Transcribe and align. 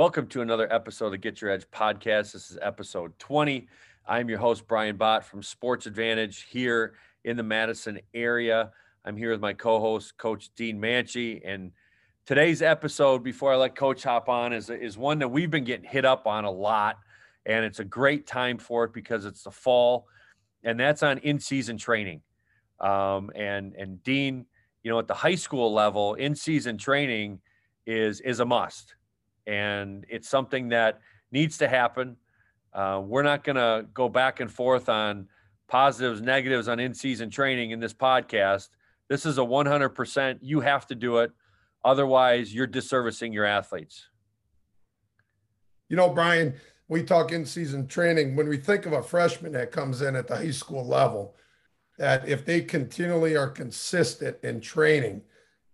Welcome 0.00 0.28
to 0.28 0.40
another 0.40 0.66
episode 0.72 1.12
of 1.12 1.20
Get 1.20 1.42
Your 1.42 1.50
Edge 1.50 1.66
podcast. 1.70 2.32
This 2.32 2.50
is 2.50 2.56
episode 2.62 3.12
20. 3.18 3.68
I'm 4.08 4.30
your 4.30 4.38
host, 4.38 4.66
Brian 4.66 4.96
Bott 4.96 5.26
from 5.26 5.42
Sports 5.42 5.84
Advantage 5.84 6.46
here 6.48 6.94
in 7.24 7.36
the 7.36 7.42
Madison 7.42 8.00
area. 8.14 8.70
I'm 9.04 9.14
here 9.14 9.30
with 9.30 9.42
my 9.42 9.52
co 9.52 9.78
host, 9.78 10.16
Coach 10.16 10.54
Dean 10.56 10.80
Manchi. 10.80 11.42
And 11.44 11.72
today's 12.24 12.62
episode, 12.62 13.22
before 13.22 13.52
I 13.52 13.56
let 13.56 13.76
Coach 13.76 14.02
hop 14.02 14.30
on, 14.30 14.54
is, 14.54 14.70
is 14.70 14.96
one 14.96 15.18
that 15.18 15.28
we've 15.28 15.50
been 15.50 15.64
getting 15.64 15.84
hit 15.84 16.06
up 16.06 16.26
on 16.26 16.46
a 16.46 16.50
lot. 16.50 16.96
And 17.44 17.62
it's 17.66 17.80
a 17.80 17.84
great 17.84 18.26
time 18.26 18.56
for 18.56 18.84
it 18.84 18.94
because 18.94 19.26
it's 19.26 19.42
the 19.42 19.50
fall, 19.50 20.06
and 20.64 20.80
that's 20.80 21.02
on 21.02 21.18
in 21.18 21.38
season 21.38 21.76
training. 21.76 22.22
Um, 22.80 23.30
and, 23.34 23.74
and 23.74 24.02
Dean, 24.02 24.46
you 24.82 24.90
know, 24.90 24.98
at 24.98 25.08
the 25.08 25.14
high 25.14 25.34
school 25.34 25.74
level, 25.74 26.14
in 26.14 26.34
season 26.34 26.78
training 26.78 27.42
is, 27.84 28.22
is 28.22 28.40
a 28.40 28.46
must 28.46 28.94
and 29.46 30.04
it's 30.08 30.28
something 30.28 30.68
that 30.70 31.00
needs 31.32 31.58
to 31.58 31.68
happen. 31.68 32.16
Uh, 32.72 33.02
we're 33.04 33.22
not 33.22 33.44
going 33.44 33.56
to 33.56 33.86
go 33.92 34.08
back 34.08 34.40
and 34.40 34.50
forth 34.50 34.88
on 34.88 35.28
positives, 35.68 36.20
negatives 36.20 36.68
on 36.68 36.80
in 36.80 36.94
season 36.94 37.30
training 37.30 37.70
in 37.70 37.80
this 37.80 37.94
podcast. 37.94 38.68
This 39.08 39.26
is 39.26 39.38
a 39.38 39.42
100%. 39.42 40.38
You 40.40 40.60
have 40.60 40.86
to 40.86 40.94
do 40.94 41.18
it. 41.18 41.32
Otherwise, 41.84 42.54
you're 42.54 42.68
disservicing 42.68 43.32
your 43.32 43.44
athletes. 43.44 44.08
You 45.88 45.96
know, 45.96 46.10
Brian, 46.10 46.54
we 46.88 47.02
talk 47.02 47.32
in 47.32 47.46
season 47.46 47.86
training. 47.86 48.36
When 48.36 48.48
we 48.48 48.56
think 48.56 48.86
of 48.86 48.92
a 48.92 49.02
freshman 49.02 49.52
that 49.52 49.72
comes 49.72 50.02
in 50.02 50.14
at 50.14 50.28
the 50.28 50.36
high 50.36 50.50
school 50.50 50.86
level, 50.86 51.34
that 51.98 52.28
if 52.28 52.44
they 52.44 52.60
continually 52.60 53.36
are 53.36 53.48
consistent 53.48 54.36
in 54.42 54.60
training, 54.60 55.22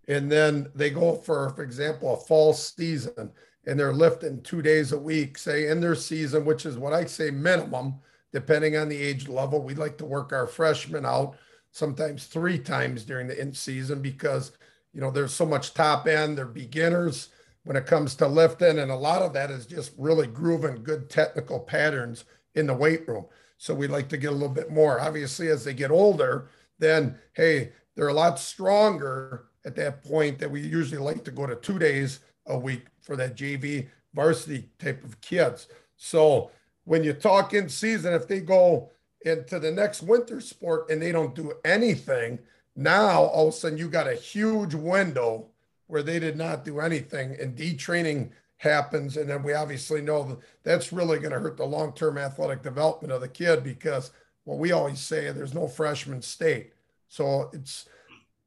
and 0.07 0.31
then 0.31 0.69
they 0.73 0.89
go 0.89 1.15
for, 1.15 1.49
for 1.49 1.63
example, 1.63 2.13
a 2.13 2.17
fall 2.17 2.53
season, 2.53 3.31
and 3.67 3.77
they're 3.77 3.93
lifting 3.93 4.41
two 4.41 4.61
days 4.61 4.93
a 4.93 4.97
week, 4.97 5.37
say 5.37 5.67
in 5.67 5.81
their 5.81 5.93
season, 5.93 6.45
which 6.45 6.65
is 6.65 6.77
what 6.77 6.93
I 6.93 7.03
say 7.03 7.29
minimum, 7.29 7.95
depending 8.31 8.77
on 8.77 8.87
the 8.87 8.97
age 8.97 9.27
level. 9.27 9.61
We 9.61 9.75
like 9.75 9.97
to 9.97 10.05
work 10.05 10.31
our 10.31 10.47
freshmen 10.47 11.05
out 11.05 11.35
sometimes 11.71 12.25
three 12.25 12.57
times 12.57 13.03
during 13.03 13.27
the 13.27 13.39
in 13.39 13.53
season 13.53 14.01
because 14.01 14.53
you 14.93 15.01
know 15.01 15.11
there's 15.11 15.33
so 15.33 15.45
much 15.45 15.73
top 15.73 16.07
end, 16.07 16.37
they're 16.37 16.45
beginners 16.45 17.29
when 17.65 17.75
it 17.75 17.85
comes 17.85 18.15
to 18.15 18.27
lifting, 18.27 18.79
and 18.79 18.89
a 18.89 18.95
lot 18.95 19.21
of 19.21 19.33
that 19.33 19.51
is 19.51 19.65
just 19.65 19.91
really 19.97 20.27
grooving 20.27 20.81
good 20.81 21.09
technical 21.09 21.59
patterns 21.59 22.23
in 22.55 22.67
the 22.67 22.73
weight 22.73 23.05
room. 23.05 23.25
So 23.57 23.75
we 23.75 23.87
like 23.87 24.07
to 24.09 24.17
get 24.17 24.31
a 24.31 24.35
little 24.35 24.47
bit 24.47 24.71
more. 24.71 25.01
Obviously, 25.01 25.49
as 25.49 25.65
they 25.65 25.73
get 25.73 25.91
older, 25.91 26.47
then 26.79 27.19
hey, 27.33 27.73
they're 27.95 28.07
a 28.07 28.13
lot 28.13 28.39
stronger 28.39 29.47
at 29.65 29.75
that 29.75 30.05
point 30.05 30.39
that 30.39 30.49
we 30.49 30.61
usually 30.61 31.01
like 31.01 31.25
to 31.25 31.31
go 31.31 31.45
to 31.45 31.55
two 31.57 31.77
days 31.77 32.21
a 32.47 32.57
week 32.57 32.85
for 33.01 33.15
that 33.15 33.35
JV 33.35 33.87
varsity 34.13 34.69
type 34.79 35.03
of 35.03 35.19
kids. 35.21 35.67
So 35.95 36.51
when 36.85 37.03
you 37.03 37.13
talk 37.13 37.53
in 37.53 37.69
season, 37.69 38.13
if 38.13 38.27
they 38.27 38.39
go 38.39 38.89
into 39.21 39.59
the 39.59 39.71
next 39.71 40.03
winter 40.03 40.39
sport 40.41 40.89
and 40.89 41.01
they 41.01 41.11
don't 41.11 41.35
do 41.35 41.53
anything, 41.65 42.39
now 42.75 43.23
all 43.23 43.47
of 43.47 43.53
a 43.53 43.57
sudden 43.57 43.77
you 43.77 43.89
got 43.89 44.07
a 44.07 44.15
huge 44.15 44.73
window 44.73 45.47
where 45.87 46.03
they 46.03 46.19
did 46.19 46.37
not 46.37 46.65
do 46.65 46.79
anything 46.79 47.35
and 47.39 47.57
detraining 47.57 48.29
happens. 48.57 49.17
And 49.17 49.29
then 49.29 49.43
we 49.43 49.53
obviously 49.53 50.01
know 50.01 50.23
that 50.23 50.37
that's 50.63 50.91
really 50.91 51.19
going 51.19 51.31
to 51.31 51.39
hurt 51.39 51.57
the 51.57 51.65
long 51.65 51.93
term 51.93 52.17
athletic 52.17 52.61
development 52.63 53.13
of 53.13 53.21
the 53.21 53.27
kid 53.27 53.63
because 53.63 54.11
what 54.43 54.57
we 54.59 54.71
always 54.71 54.99
say 54.99 55.31
there's 55.31 55.53
no 55.53 55.67
freshman 55.67 56.21
state. 56.21 56.73
So 57.07 57.49
it's 57.53 57.87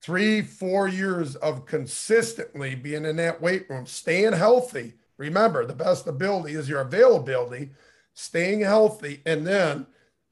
three, 0.03 0.43
four 0.43 0.89
years 0.89 1.37
of 1.37 1.67
consistently 1.67 2.75
being 2.75 3.05
in 3.05 3.17
that 3.17 3.41
weight 3.41 3.69
room, 3.69 3.87
staying 3.87 4.33
healthy. 4.33 4.95
Remember, 5.19 5.67
the 5.67 5.75
best 5.75 6.07
ability 6.07 6.55
is 6.55 6.69
your 6.69 6.81
availability, 6.81 7.71
staying 8.15 8.61
healthy, 8.61 9.21
and 9.27 9.47
then 9.47 9.87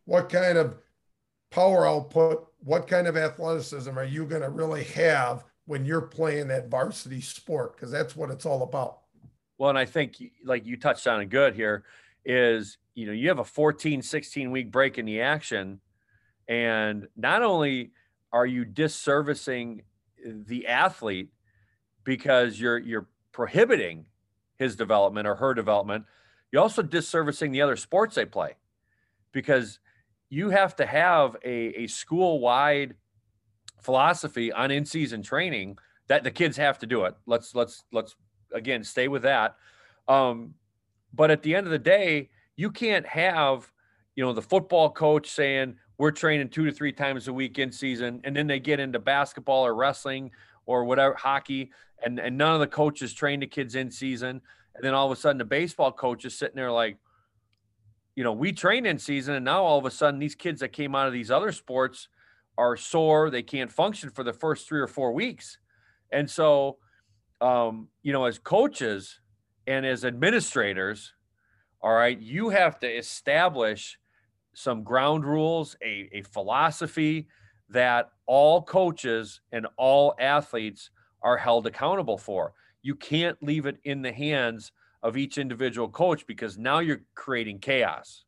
what 0.07 0.31
kind 0.31 0.57
of 0.57 0.77
power 1.51 1.87
output, 1.87 2.49
what 2.65 2.89
kind 2.89 3.07
of 3.07 3.17
athleticism 3.17 3.97
are 3.99 4.05
you 4.05 4.25
going 4.25 4.43
to 4.43 4.49
really 4.49 4.85
have 4.85 5.45
when 5.67 5.85
you're 5.85 6.01
playing 6.01 6.49
that 6.49 6.71
varsity 6.71 7.21
sport? 7.21 7.77
Because 7.77 7.91
that's 7.91 8.17
what 8.17 8.31
it's 8.31 8.47
all 8.47 8.63
about. 8.63 9.01
Well, 9.59 9.71
and 9.71 9.79
I 9.79 9.85
think, 9.85 10.17
like 10.45 10.65
you 10.65 10.77
touched 10.77 11.07
on 11.07 11.21
it 11.21 11.27
good 11.27 11.55
here, 11.55 11.85
is 12.25 12.79
you 12.95 13.07
know, 13.07 13.13
you 13.13 13.29
have 13.29 13.39
a 13.39 13.45
14, 13.45 14.03
16 14.03 14.51
week 14.51 14.73
break 14.73 14.99
in 14.99 15.07
the 15.07 15.21
action. 15.21 15.81
And 16.49 17.07
not 17.17 17.43
only 17.43 17.93
are 18.33 18.47
you 18.47 18.65
disservicing 18.65 19.83
the 20.25 20.67
athlete 20.67 21.31
because 22.05 22.61
you're 22.61 22.79
you're 22.79 23.09
prohibiting 23.33 24.07
his 24.57 24.77
development 24.77 25.27
or 25.27 25.37
her 25.37 25.55
development? 25.55 26.05
You're 26.53 26.63
also 26.63 26.83
disservicing 26.83 27.53
the 27.53 27.63
other 27.63 27.77
sports 27.77 28.15
they 28.15 28.25
play 28.25 28.57
because 29.33 29.79
you 30.31 30.51
have 30.51 30.77
to 30.77 30.87
have 30.87 31.37
a, 31.45 31.83
a 31.83 31.87
school-wide 31.87 32.95
philosophy 33.81 34.53
on 34.53 34.71
in-season 34.71 35.23
training 35.23 35.79
that 36.09 36.25
the 36.25 36.31
kids 36.31 36.57
have 36.57 36.79
to 36.79 36.87
do 36.87 37.05
it. 37.05 37.15
Let's 37.27 37.55
let's 37.55 37.85
let's 37.93 38.17
again 38.53 38.83
stay 38.85 39.09
with 39.09 39.23
that. 39.23 39.57
Um, 40.07 40.55
but 41.13 41.31
at 41.31 41.43
the 41.43 41.55
end 41.55 41.67
of 41.67 41.71
the 41.71 41.79
day 41.79 42.31
you 42.57 42.71
can't 42.71 43.07
have 43.07 43.71
you 44.17 44.25
know 44.25 44.33
the 44.33 44.43
football 44.43 44.91
coach 44.91 45.31
saying 45.31 45.77
we're 45.99 46.13
training 46.13 46.49
two 46.49 46.65
to 46.65 46.73
three 46.73 46.93
times 46.93 47.27
a 47.29 47.33
week 47.33 47.59
in 47.59 47.73
season, 47.73 48.21
and 48.25 48.35
then 48.35 48.47
they 48.47 48.61
get 48.61 48.81
into 48.81 49.01
basketball 49.01 49.67
or 49.67 49.75
wrestling 49.75 50.31
or 50.65 50.85
whatever 50.85 51.15
hockey, 51.15 51.71
and 52.03 52.19
and 52.19 52.39
none 52.39 52.55
of 52.55 52.61
the 52.61 52.67
coaches 52.67 53.13
train 53.13 53.41
the 53.41 53.47
kids 53.47 53.75
in 53.75 53.91
season, 53.91 54.41
and 54.75 54.85
then 54.85 54.95
all 54.95 55.11
of 55.11 55.19
a 55.19 55.21
sudden 55.21 55.39
the 55.39 55.45
baseball 55.45 55.93
coach 55.93 56.25
is 56.25 56.39
sitting 56.39 56.57
there 56.57 56.71
like, 56.71 56.97
you 58.15 58.23
know, 58.23 58.33
we 58.33 58.53
train 58.53 58.87
in 58.87 58.99
season, 58.99 59.35
and 59.35 59.45
now 59.45 59.65
all 59.65 59.79
of 59.79 59.85
a 59.85 59.91
sudden 59.91 60.21
these 60.21 60.37
kids 60.37 60.61
that 60.61 60.73
came 60.73 60.95
out 60.95 61.09
of 61.09 61.13
these 61.13 61.31
other 61.31 61.53
sports 61.53 62.09
are 62.57 62.77
sore, 62.77 63.31
they 63.31 63.43
can't 63.43 63.71
function 63.71 64.11
for 64.11 64.25
the 64.25 64.33
first 64.33 64.69
three 64.69 64.81
or 64.81 64.89
four 64.89 65.13
weeks, 65.13 65.59
and 66.13 66.31
so, 66.31 66.79
um, 67.41 67.89
you 68.03 68.13
know, 68.13 68.25
as 68.25 68.39
coaches 68.39 69.21
and 69.67 69.85
as 69.85 70.05
administrators, 70.05 71.13
all 71.83 71.93
right, 71.93 72.19
you 72.21 72.51
have 72.51 72.79
to 72.81 72.89
establish 72.89 73.99
some 74.59 74.83
ground 74.83 75.25
rules, 75.25 75.77
a, 75.85 76.09
a 76.13 76.23
philosophy 76.23 77.29
that 77.69 78.11
all 78.27 78.61
coaches 78.61 79.41
and 79.53 79.69
all 79.77 80.15
athletes 80.19 80.91
are 81.23 81.37
held 81.37 81.67
accountable 81.67 82.19
for. 82.19 82.53
You 82.83 82.97
can't 82.97 83.41
leave 83.41 83.67
it 83.67 83.79
in 83.85 84.03
the 84.03 84.13
hands 84.13 84.73
of 85.01 85.17
each 85.17 85.39
individual 85.39 85.89
coach 85.89 86.27
because 86.27 86.59
now 86.59 86.81
you're 86.81 87.03
creating 87.15 87.61
chaos. 87.61 88.25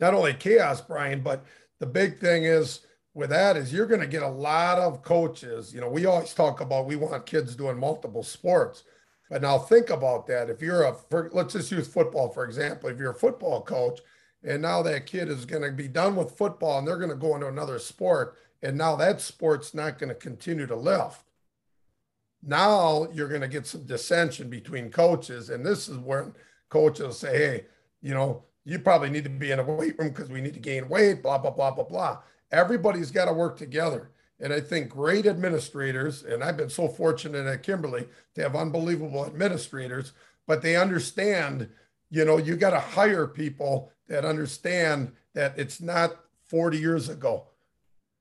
Not 0.00 0.14
only 0.14 0.32
chaos, 0.32 0.80
Brian, 0.80 1.20
but 1.20 1.44
the 1.78 1.86
big 1.86 2.18
thing 2.18 2.44
is 2.44 2.80
with 3.12 3.30
that 3.30 3.58
is 3.58 3.70
you're 3.70 3.86
going 3.86 4.00
to 4.00 4.06
get 4.06 4.22
a 4.22 4.28
lot 4.28 4.78
of 4.78 5.02
coaches. 5.02 5.74
You 5.74 5.82
know, 5.82 5.90
we 5.90 6.06
always 6.06 6.32
talk 6.32 6.62
about 6.62 6.86
we 6.86 6.96
want 6.96 7.26
kids 7.26 7.54
doing 7.54 7.78
multiple 7.78 8.22
sports. 8.22 8.84
But 9.28 9.42
now 9.42 9.58
think 9.58 9.90
about 9.90 10.26
that. 10.28 10.48
If 10.48 10.62
you're 10.62 10.84
a, 10.84 10.94
for, 10.94 11.28
let's 11.34 11.52
just 11.52 11.70
use 11.70 11.86
football, 11.86 12.30
for 12.30 12.44
example. 12.44 12.88
If 12.88 12.98
you're 12.98 13.12
a 13.12 13.14
football 13.14 13.62
coach 13.62 14.00
and 14.44 14.60
now 14.60 14.82
that 14.82 15.06
kid 15.06 15.28
is 15.28 15.46
going 15.46 15.62
to 15.62 15.72
be 15.72 15.88
done 15.88 16.14
with 16.14 16.36
football 16.36 16.78
and 16.78 16.86
they're 16.86 16.98
going 16.98 17.10
to 17.10 17.16
go 17.16 17.34
into 17.34 17.48
another 17.48 17.78
sport 17.78 18.36
and 18.62 18.78
now 18.78 18.94
that 18.96 19.20
sport's 19.20 19.74
not 19.74 19.98
going 19.98 20.08
to 20.08 20.14
continue 20.14 20.66
to 20.66 20.76
lift. 20.76 21.22
Now 22.42 23.08
you're 23.12 23.28
going 23.28 23.40
to 23.40 23.48
get 23.48 23.66
some 23.66 23.84
dissension 23.84 24.48
between 24.48 24.90
coaches 24.90 25.50
and 25.50 25.64
this 25.64 25.88
is 25.88 25.98
where 25.98 26.32
coaches 26.68 27.18
say 27.18 27.38
hey 27.38 27.66
you 28.02 28.12
know 28.12 28.42
you 28.64 28.78
probably 28.78 29.10
need 29.10 29.24
to 29.24 29.30
be 29.30 29.50
in 29.50 29.60
a 29.60 29.62
weight 29.62 29.98
room 29.98 30.08
because 30.08 30.30
we 30.30 30.40
need 30.40 30.54
to 30.54 30.60
gain 30.60 30.88
weight 30.88 31.22
blah 31.22 31.38
blah 31.38 31.50
blah 31.50 31.70
blah 31.70 31.84
blah. 31.84 32.18
Everybody's 32.52 33.10
got 33.10 33.24
to 33.26 33.32
work 33.32 33.56
together. 33.56 34.10
And 34.40 34.52
i 34.52 34.60
think 34.60 34.90
great 34.90 35.26
administrators 35.26 36.22
and 36.22 36.42
i've 36.42 36.56
been 36.56 36.68
so 36.68 36.88
fortunate 36.88 37.46
at 37.46 37.62
kimberly 37.62 38.08
to 38.34 38.42
have 38.42 38.56
unbelievable 38.56 39.24
administrators 39.24 40.12
but 40.46 40.60
they 40.60 40.76
understand 40.76 41.68
you 42.10 42.24
know 42.24 42.36
you 42.36 42.56
got 42.56 42.70
to 42.70 42.80
hire 42.80 43.26
people 43.26 43.92
that 44.08 44.24
understand 44.24 45.12
that 45.34 45.58
it's 45.58 45.80
not 45.80 46.16
40 46.44 46.78
years 46.78 47.08
ago. 47.08 47.44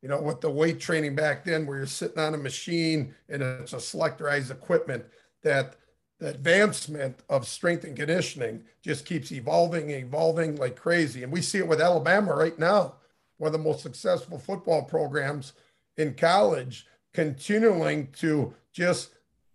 You 0.01 0.09
know, 0.09 0.21
with 0.21 0.41
the 0.41 0.49
weight 0.49 0.79
training 0.79 1.15
back 1.15 1.45
then, 1.45 1.65
where 1.65 1.77
you're 1.77 1.85
sitting 1.85 2.19
on 2.19 2.33
a 2.33 2.37
machine 2.37 3.15
and 3.29 3.41
it's 3.41 3.73
a 3.73 3.77
selectorized 3.77 4.51
equipment, 4.51 5.05
that 5.43 5.75
the 6.19 6.29
advancement 6.29 7.19
of 7.29 7.47
strength 7.47 7.83
and 7.83 7.95
conditioning 7.95 8.63
just 8.81 9.05
keeps 9.05 9.31
evolving 9.31 9.91
and 9.91 10.03
evolving 10.03 10.55
like 10.55 10.75
crazy. 10.75 11.23
And 11.23 11.31
we 11.31 11.41
see 11.41 11.57
it 11.57 11.67
with 11.67 11.81
Alabama 11.81 12.33
right 12.33 12.57
now, 12.57 12.95
one 13.37 13.47
of 13.47 13.53
the 13.53 13.59
most 13.59 13.81
successful 13.81 14.37
football 14.37 14.83
programs 14.83 15.53
in 15.97 16.13
college, 16.15 16.85
continuing 17.13 18.11
to 18.19 18.53
just 18.71 19.11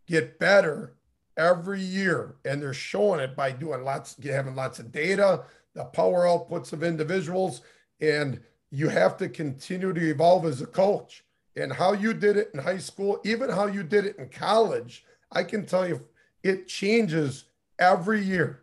get 0.07 0.39
better 0.39 0.95
every 1.37 1.81
year. 1.81 2.37
And 2.45 2.61
they're 2.61 2.75
showing 2.75 3.21
it 3.21 3.37
by 3.37 3.53
doing 3.53 3.85
lots, 3.85 4.17
having 4.23 4.55
lots 4.55 4.79
of 4.79 4.93
data, 4.93 5.45
the 5.79 5.85
power 5.85 6.25
outputs 6.25 6.73
of 6.73 6.83
individuals, 6.83 7.63
and 8.01 8.41
you 8.71 8.89
have 8.89 9.17
to 9.17 9.29
continue 9.29 9.93
to 9.93 10.11
evolve 10.11 10.45
as 10.45 10.61
a 10.61 10.67
coach. 10.67 11.25
And 11.55 11.73
how 11.73 11.93
you 11.93 12.13
did 12.13 12.37
it 12.37 12.51
in 12.53 12.61
high 12.61 12.79
school, 12.79 13.21
even 13.25 13.49
how 13.49 13.67
you 13.67 13.85
did 13.85 14.05
it 14.05 14.17
in 14.19 14.29
college, 14.29 15.05
I 15.31 15.45
can 15.45 15.67
tell 15.67 15.89
you 15.89 16.05
it 16.43 16.67
changes 16.67 17.45
every 17.79 18.21
year. 18.21 18.63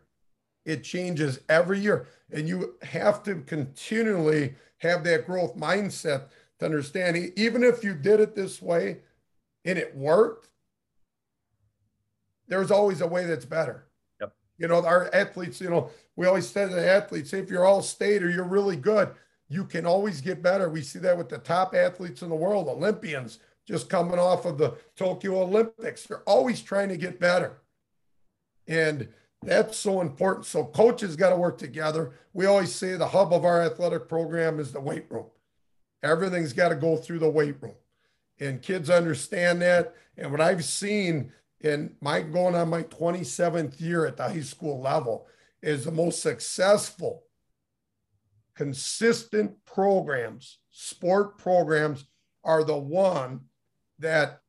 It 0.66 0.84
changes 0.84 1.40
every 1.48 1.80
year. 1.80 2.06
And 2.30 2.46
you 2.46 2.74
have 2.82 3.22
to 3.22 3.36
continually 3.36 4.54
have 4.78 5.02
that 5.04 5.26
growth 5.26 5.56
mindset 5.56 6.24
to 6.58 6.66
understand, 6.66 7.16
even 7.36 7.62
if 7.62 7.82
you 7.82 7.94
did 7.94 8.20
it 8.20 8.34
this 8.34 8.60
way 8.60 8.98
and 9.64 9.78
it 9.78 9.96
worked, 9.96 10.48
there's 12.46 12.70
always 12.70 13.00
a 13.00 13.06
way 13.06 13.24
that's 13.24 13.46
better. 13.46 13.85
You 14.58 14.68
know, 14.68 14.84
our 14.84 15.14
athletes, 15.14 15.60
you 15.60 15.70
know, 15.70 15.90
we 16.16 16.26
always 16.26 16.48
say 16.48 16.68
to 16.68 16.74
the 16.74 16.88
athletes, 16.88 17.32
if 17.32 17.50
you're 17.50 17.66
all 17.66 17.82
state 17.82 18.22
or 18.22 18.30
you're 18.30 18.44
really 18.44 18.76
good, 18.76 19.10
you 19.48 19.64
can 19.64 19.86
always 19.86 20.20
get 20.20 20.42
better. 20.42 20.68
We 20.68 20.82
see 20.82 20.98
that 21.00 21.16
with 21.16 21.28
the 21.28 21.38
top 21.38 21.74
athletes 21.74 22.22
in 22.22 22.28
the 22.28 22.34
world, 22.34 22.68
Olympians 22.68 23.38
just 23.66 23.88
coming 23.88 24.18
off 24.18 24.44
of 24.44 24.58
the 24.58 24.76
Tokyo 24.96 25.42
Olympics. 25.42 26.04
They're 26.04 26.20
always 26.20 26.62
trying 26.62 26.88
to 26.88 26.96
get 26.96 27.20
better. 27.20 27.58
And 28.68 29.08
that's 29.42 29.76
so 29.76 30.00
important. 30.00 30.46
So 30.46 30.64
coaches 30.64 31.16
got 31.16 31.30
to 31.30 31.36
work 31.36 31.58
together. 31.58 32.12
We 32.32 32.46
always 32.46 32.74
say 32.74 32.96
the 32.96 33.08
hub 33.08 33.32
of 33.32 33.44
our 33.44 33.62
athletic 33.62 34.08
program 34.08 34.58
is 34.58 34.72
the 34.72 34.80
weight 34.80 35.06
room. 35.10 35.26
Everything's 36.02 36.52
got 36.52 36.70
to 36.70 36.76
go 36.76 36.96
through 36.96 37.18
the 37.18 37.28
weight 37.28 37.56
room. 37.60 37.74
And 38.38 38.62
kids 38.62 38.90
understand 38.90 39.62
that. 39.62 39.94
And 40.16 40.30
what 40.30 40.40
I've 40.40 40.64
seen 40.64 41.32
in 41.60 41.94
my 42.00 42.20
going 42.20 42.54
on 42.54 42.68
my 42.68 42.82
27th 42.84 43.80
year 43.80 44.06
at 44.06 44.16
the 44.16 44.24
high 44.24 44.40
school 44.40 44.80
level 44.80 45.26
is 45.62 45.84
the 45.84 45.90
most 45.90 46.22
successful, 46.22 47.22
consistent 48.54 49.52
programs, 49.64 50.58
sport 50.70 51.38
programs 51.38 52.04
are 52.44 52.62
the 52.62 52.76
one 52.76 53.40
that 53.98 54.40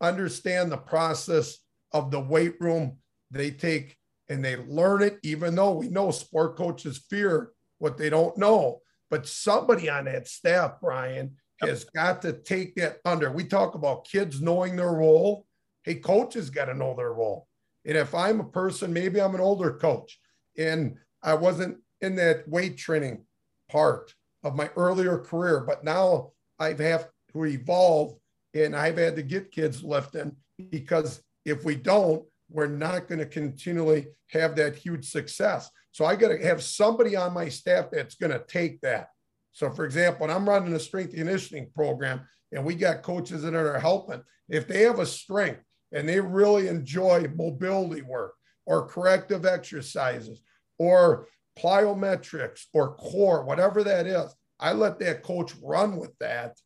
understand 0.00 0.70
the 0.70 0.76
process 0.76 1.58
of 1.92 2.10
the 2.10 2.20
weight 2.20 2.54
room. 2.60 2.98
They 3.30 3.50
take 3.50 3.96
and 4.28 4.44
they 4.44 4.56
learn 4.56 5.02
it, 5.02 5.18
even 5.22 5.54
though 5.54 5.72
we 5.72 5.88
know 5.88 6.10
sport 6.10 6.56
coaches 6.56 7.04
fear 7.10 7.50
what 7.78 7.96
they 7.96 8.10
don't 8.10 8.36
know. 8.36 8.80
But 9.10 9.26
somebody 9.26 9.90
on 9.90 10.04
that 10.04 10.28
staff, 10.28 10.74
Brian, 10.80 11.36
has 11.60 11.84
got 11.84 12.22
to 12.22 12.32
take 12.32 12.76
that 12.76 12.98
under. 13.04 13.30
We 13.30 13.44
talk 13.44 13.74
about 13.74 14.06
kids 14.06 14.40
knowing 14.40 14.76
their 14.76 14.92
role. 14.92 15.46
Hey, 15.84 15.96
coaches 15.96 16.50
got 16.50 16.66
to 16.66 16.74
know 16.74 16.94
their 16.94 17.12
role. 17.12 17.46
And 17.84 17.96
if 17.96 18.14
I'm 18.14 18.40
a 18.40 18.44
person, 18.44 18.92
maybe 18.92 19.20
I'm 19.20 19.34
an 19.34 19.40
older 19.40 19.72
coach 19.72 20.18
and 20.58 20.96
I 21.22 21.34
wasn't 21.34 21.78
in 22.00 22.16
that 22.16 22.48
weight 22.48 22.76
training 22.76 23.24
part 23.70 24.14
of 24.42 24.56
my 24.56 24.70
earlier 24.76 25.18
career, 25.18 25.60
but 25.60 25.84
now 25.84 26.32
I've 26.58 26.78
have 26.78 27.08
to 27.32 27.44
evolve 27.46 28.16
and 28.54 28.74
I've 28.74 28.98
had 28.98 29.16
to 29.16 29.22
get 29.22 29.52
kids 29.52 29.82
lifting 29.82 30.36
because 30.70 31.22
if 31.44 31.64
we 31.64 31.76
don't, 31.76 32.24
we're 32.50 32.66
not 32.66 33.08
going 33.08 33.20
to 33.20 33.26
continually 33.26 34.08
have 34.28 34.56
that 34.56 34.76
huge 34.76 35.08
success. 35.08 35.70
So 35.92 36.04
I 36.04 36.16
got 36.16 36.28
to 36.28 36.44
have 36.44 36.62
somebody 36.62 37.16
on 37.16 37.32
my 37.32 37.48
staff 37.48 37.86
that's 37.90 38.16
going 38.16 38.32
to 38.32 38.44
take 38.46 38.80
that. 38.80 39.08
So, 39.52 39.70
for 39.70 39.84
example, 39.84 40.26
when 40.26 40.36
I'm 40.36 40.48
running 40.48 40.74
a 40.74 40.80
strength 40.80 41.14
conditioning 41.14 41.70
program 41.74 42.20
and 42.52 42.64
we 42.64 42.74
got 42.74 43.02
coaches 43.02 43.42
that 43.42 43.54
are 43.54 43.78
helping, 43.78 44.22
if 44.48 44.68
they 44.68 44.82
have 44.82 44.98
a 44.98 45.06
strength 45.06 45.62
and 45.92 46.08
they 46.08 46.20
really 46.20 46.68
enjoy 46.68 47.26
mobility 47.34 48.02
work 48.02 48.34
or 48.66 48.86
corrective 48.86 49.44
exercises 49.44 50.42
or 50.78 51.26
plyometrics 51.58 52.66
or 52.72 52.94
core, 52.94 53.44
whatever 53.44 53.82
that 53.84 54.06
is, 54.06 54.34
I 54.58 54.72
let 54.72 54.98
that 55.00 55.22
coach 55.22 55.52
run 55.62 55.96
with 55.96 56.16
that 56.18 56.56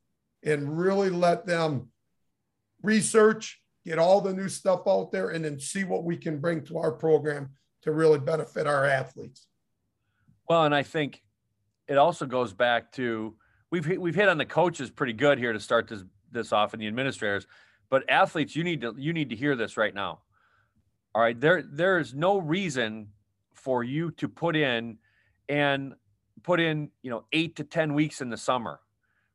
and 0.44 0.78
really 0.78 1.10
let 1.10 1.46
them 1.46 1.88
research, 2.82 3.60
get 3.84 3.98
all 3.98 4.20
the 4.20 4.32
new 4.32 4.48
stuff 4.48 4.82
out 4.86 5.10
there, 5.10 5.30
and 5.30 5.44
then 5.44 5.58
see 5.58 5.84
what 5.84 6.04
we 6.04 6.16
can 6.16 6.38
bring 6.38 6.62
to 6.64 6.78
our 6.78 6.92
program 6.92 7.50
to 7.82 7.92
really 7.92 8.18
benefit 8.18 8.66
our 8.66 8.84
athletes. 8.84 9.46
Well, 10.48 10.64
and 10.64 10.74
I 10.74 10.82
think 10.82 11.22
it 11.88 11.96
also 11.96 12.26
goes 12.26 12.52
back 12.52 12.92
to 12.92 13.34
we've 13.70 13.86
we've 13.86 14.14
hit 14.14 14.28
on 14.28 14.38
the 14.38 14.44
coaches 14.44 14.90
pretty 14.90 15.12
good 15.12 15.38
here 15.38 15.52
to 15.52 15.60
start 15.60 15.88
this 15.88 16.04
this 16.30 16.52
off 16.52 16.72
and 16.74 16.82
the 16.82 16.86
administrators, 16.86 17.46
but 17.94 18.11
athletes, 18.11 18.56
you 18.56 18.64
need 18.64 18.81
to 18.81 18.93
you 18.99 19.12
need 19.12 19.31
to 19.31 19.37
hear 19.37 19.55
this 19.55 19.76
right 19.76 19.94
now. 19.94 20.19
All 21.14 21.23
right, 21.23 21.41
there 21.41 21.62
there 21.62 22.00
is 22.00 22.12
no 22.12 22.38
reason 22.38 23.11
for 23.52 23.85
you 23.85 24.11
to 24.17 24.29
put 24.29 24.56
in 24.56 24.99
and 25.49 25.94
put 26.43 26.58
in 26.58 26.91
you 27.02 27.11
know 27.12 27.23
eight 27.32 27.55
to 27.55 27.62
ten 27.62 27.94
weeks 27.94 28.20
in 28.20 28.31
the 28.31 28.37
summer, 28.37 28.81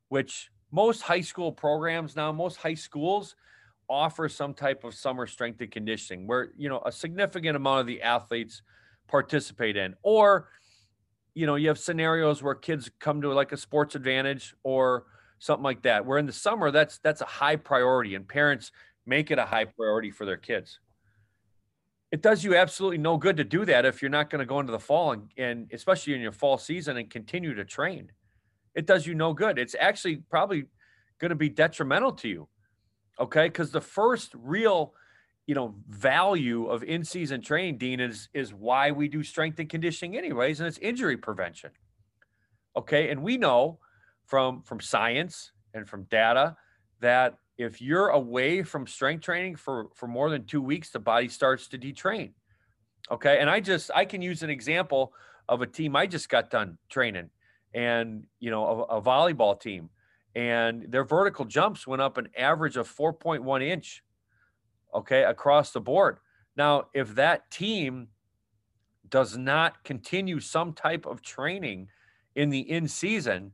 which 0.10 0.52
most 0.74 1.04
high 1.04 1.22
school 1.22 1.54
programs 1.54 2.18
now, 2.18 2.34
most 2.34 2.58
high 2.58 2.74
schools 2.74 3.38
offer 3.88 4.28
some 4.28 4.54
type 4.54 4.84
of 4.84 4.94
summer 4.94 5.26
strength 5.26 5.62
and 5.62 5.72
conditioning 5.72 6.28
where, 6.28 6.50
you 6.58 6.68
know, 6.68 6.82
a 6.86 6.92
significant 6.92 7.56
amount 7.56 7.80
of 7.80 7.88
the 7.88 8.02
athletes 8.02 8.62
participate 9.08 9.78
in. 9.78 9.96
Or, 10.04 10.50
you 11.34 11.46
know, 11.46 11.56
you 11.56 11.70
have 11.70 11.80
scenarios 11.80 12.44
where 12.44 12.56
kids 12.56 12.92
come 13.00 13.22
to 13.22 13.32
like 13.32 13.54
a 13.54 13.58
sports 13.58 13.96
advantage 13.96 14.54
or 14.64 15.06
something 15.40 15.64
like 15.64 15.82
that. 15.84 16.06
Where 16.06 16.18
in 16.18 16.26
the 16.26 16.34
summer, 16.34 16.72
that's 16.72 17.00
that's 17.00 17.22
a 17.22 17.26
high 17.26 17.56
priority 17.56 18.16
and 18.16 18.28
parents 18.28 18.72
make 19.06 19.32
it 19.32 19.40
a 19.40 19.46
high 19.46 19.66
priority 19.66 20.12
for 20.12 20.26
their 20.26 20.38
kids. 20.38 20.80
It 22.12 22.22
does 22.22 22.44
you 22.44 22.56
absolutely 22.56 22.98
no 22.98 23.18
good 23.18 23.38
to 23.38 23.44
do 23.44 23.66
that 23.66 23.86
if 23.86 24.02
you're 24.02 24.10
not 24.10 24.30
going 24.30 24.40
to 24.40 24.46
go 24.46 24.60
into 24.60 24.72
the 24.72 24.80
fall 24.80 25.12
and, 25.12 25.30
and 25.38 25.70
especially 25.72 26.14
in 26.14 26.22
your 26.22 26.32
fall 26.32 26.58
season 26.58 26.98
and 26.98 27.10
continue 27.10 27.54
to 27.54 27.66
train 27.66 28.12
it 28.76 28.86
does 28.86 29.06
you 29.06 29.16
no 29.16 29.34
good. 29.34 29.60
It's 29.60 29.76
actually 29.80 30.18
probably 30.30 30.66
going 31.20 31.30
to 31.30 31.36
be 31.36 31.50
detrimental 31.50 32.14
to 32.14 32.30
you. 32.30 32.48
Okay. 33.20 33.48
Because 33.48 33.72
the 33.72 33.82
first 33.82 34.32
real, 34.36 34.94
you 35.48 35.56
know, 35.56 35.76
value 35.90 36.68
of 36.68 36.84
in 36.84 37.04
season 37.04 37.42
training, 37.42 37.78
Dean, 37.78 38.00
is, 38.00 38.30
is 38.34 38.54
why 38.54 38.92
we 38.92 39.08
do 39.08 39.24
strength 39.24 39.60
and 39.60 39.70
conditioning, 39.70 40.18
anyways, 40.18 40.60
and 40.60 40.68
it's 40.68 40.78
injury 40.78 41.18
prevention. 41.18 41.72
Okay. 42.78 43.10
And 43.10 43.22
we 43.22 43.38
know 43.38 43.80
from, 44.30 44.62
from 44.62 44.80
science 44.80 45.52
and 45.74 45.88
from 45.88 46.04
data 46.04 46.56
that 47.02 47.38
if 47.58 47.82
you're 47.82 48.10
away 48.10 48.64
from 48.64 48.88
strength 48.88 49.24
training 49.24 49.58
for, 49.58 49.88
for 49.94 50.08
more 50.08 50.30
than 50.30 50.46
two 50.46 50.62
weeks, 50.62 50.92
the 50.92 51.00
body 51.00 51.28
starts 51.28 51.68
to 51.68 51.78
detrain. 51.78 52.32
Okay. 53.12 53.40
And 53.40 53.50
I 53.50 53.60
just, 53.60 53.92
I 53.94 54.06
can 54.06 54.22
use 54.22 54.44
an 54.44 54.50
example 54.50 55.14
of 55.50 55.62
a 55.62 55.68
team 55.68 55.96
I 55.96 56.06
just 56.06 56.30
got 56.30 56.50
done 56.50 56.78
training 56.90 57.30
and 57.74 58.24
you 58.40 58.52
know 58.52 58.86
a, 58.90 58.98
a 58.98 59.02
volleyball 59.02 59.60
team 59.60 59.90
and 60.36 60.86
their 60.90 61.04
vertical 61.04 61.46
jumps 61.46 61.86
went 61.86 62.02
up 62.02 62.18
an 62.18 62.30
average 62.38 62.78
of 62.78 62.88
4.1 62.88 63.64
inch 63.64 64.04
okay 64.94 65.24
across 65.24 65.72
the 65.72 65.82
board 65.82 66.18
now 66.56 66.86
if 66.94 67.16
that 67.16 67.50
team 67.52 68.08
does 69.10 69.38
not 69.38 69.84
continue 69.84 70.40
some 70.40 70.74
type 70.74 71.06
of 71.06 71.22
training 71.22 71.88
in 72.36 72.50
the 72.50 72.60
in 72.60 72.88
season 72.88 73.52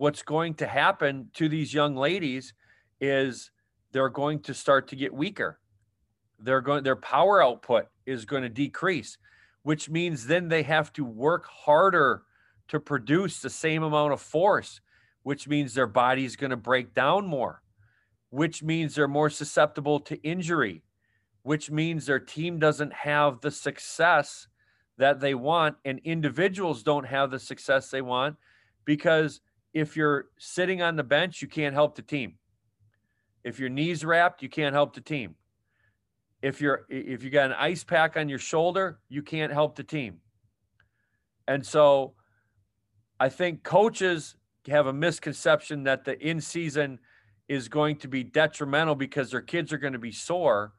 what's 0.00 0.22
going 0.22 0.54
to 0.54 0.66
happen 0.66 1.28
to 1.34 1.48
these 1.48 1.74
young 1.74 1.94
ladies 1.94 2.54
is 3.00 3.50
they're 3.92 4.08
going 4.08 4.40
to 4.40 4.54
start 4.54 4.88
to 4.88 4.96
get 4.96 5.12
weaker. 5.12 5.58
They're 6.38 6.62
going 6.62 6.84
their 6.84 6.96
power 6.96 7.42
output 7.42 7.86
is 8.06 8.24
going 8.24 8.42
to 8.42 8.48
decrease 8.48 9.18
which 9.62 9.90
means 9.90 10.26
then 10.26 10.48
they 10.48 10.62
have 10.62 10.92
to 10.94 11.04
work 11.04 11.46
harder 11.46 12.22
to 12.68 12.80
produce 12.80 13.40
the 13.40 13.50
same 13.50 13.82
amount 13.82 14.12
of 14.12 14.20
force, 14.20 14.80
which 15.22 15.48
means 15.48 15.74
their 15.74 15.86
body 15.86 16.24
is 16.24 16.36
going 16.36 16.50
to 16.50 16.56
break 16.56 16.94
down 16.94 17.26
more, 17.26 17.62
which 18.30 18.62
means 18.62 18.94
they're 18.94 19.08
more 19.08 19.30
susceptible 19.30 20.00
to 20.00 20.16
injury, 20.22 20.82
which 21.42 21.70
means 21.70 22.06
their 22.06 22.20
team 22.20 22.58
doesn't 22.58 22.92
have 22.92 23.40
the 23.40 23.50
success 23.50 24.46
that 24.96 25.20
they 25.20 25.34
want, 25.34 25.76
and 25.84 26.00
individuals 26.04 26.82
don't 26.82 27.06
have 27.06 27.30
the 27.30 27.38
success 27.38 27.90
they 27.90 28.02
want 28.02 28.36
because 28.84 29.40
if 29.72 29.96
you're 29.96 30.26
sitting 30.38 30.82
on 30.82 30.96
the 30.96 31.04
bench, 31.04 31.42
you 31.42 31.48
can't 31.48 31.74
help 31.74 31.94
the 31.94 32.02
team. 32.02 32.34
If 33.44 33.58
your 33.58 33.68
knees 33.68 34.04
wrapped, 34.04 34.42
you 34.42 34.48
can't 34.48 34.74
help 34.74 34.94
the 34.94 35.00
team. 35.00 35.36
If 36.42 36.60
you're 36.60 36.86
if 36.88 37.22
you 37.22 37.30
got 37.30 37.50
an 37.50 37.56
ice 37.58 37.84
pack 37.84 38.16
on 38.16 38.28
your 38.28 38.38
shoulder, 38.38 39.00
you 39.08 39.22
can't 39.22 39.52
help 39.52 39.76
the 39.76 39.84
team. 39.84 40.20
And 41.46 41.64
so 41.64 42.14
I 43.18 43.28
think 43.28 43.62
coaches 43.62 44.36
have 44.66 44.86
a 44.86 44.92
misconception 44.92 45.84
that 45.84 46.04
the 46.04 46.18
in 46.18 46.40
season 46.40 46.98
is 47.48 47.68
going 47.68 47.96
to 47.96 48.08
be 48.08 48.22
detrimental 48.22 48.94
because 48.94 49.30
their 49.30 49.40
kids 49.40 49.72
are 49.72 49.78
going 49.78 49.92
to 49.92 49.98
be 49.98 50.12
sore. 50.12 50.72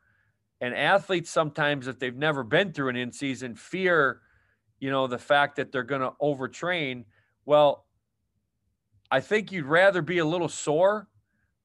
And 0.61 0.75
athletes 0.75 1.29
sometimes, 1.29 1.87
if 1.87 1.99
they've 1.99 2.15
never 2.15 2.43
been 2.43 2.71
through 2.71 2.89
an 2.89 2.95
in 2.95 3.11
season, 3.11 3.55
fear, 3.55 4.21
you 4.79 4.89
know, 4.89 5.07
the 5.07 5.17
fact 5.17 5.57
that 5.57 5.71
they're 5.71 5.83
going 5.83 6.01
to 6.01 6.13
overtrain. 6.21 7.05
Well, 7.45 7.85
I 9.11 9.19
think 9.19 9.51
you'd 9.51 9.65
rather 9.65 10.01
be 10.01 10.17
a 10.19 10.25
little 10.25 10.49
sore, 10.49 11.07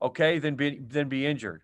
okay, 0.03 0.39
than 0.39 0.57
be 0.57 0.79
than 0.79 1.09
be 1.09 1.27
injured. 1.27 1.63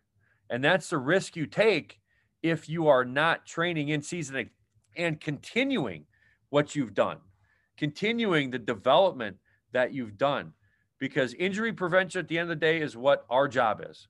And 0.49 0.63
that's 0.63 0.89
the 0.89 0.99
risk 0.99 1.37
you 1.37 1.47
take 1.47 1.99
if 2.43 2.69
you 2.69 2.89
are 2.89 3.05
not 3.05 3.47
training 3.47 3.89
in 3.89 4.03
season 4.03 4.51
and 4.97 5.21
continuing 5.21 6.07
what 6.51 6.75
you've 6.77 6.95
done 6.95 7.19
continuing 7.77 8.51
the 8.51 8.59
development 8.59 9.37
that 9.73 9.93
you've 9.93 10.17
done 10.17 10.53
because 10.99 11.35
injury 11.35 11.73
prevention 11.73 12.21
at 12.21 12.29
the 12.29 12.39
end 12.39 12.51
of 12.51 12.61
the 12.61 12.65
day 12.65 12.81
is 12.81 12.97
what 12.97 13.25
our 13.29 13.49
job 13.49 13.85
is. 13.89 14.07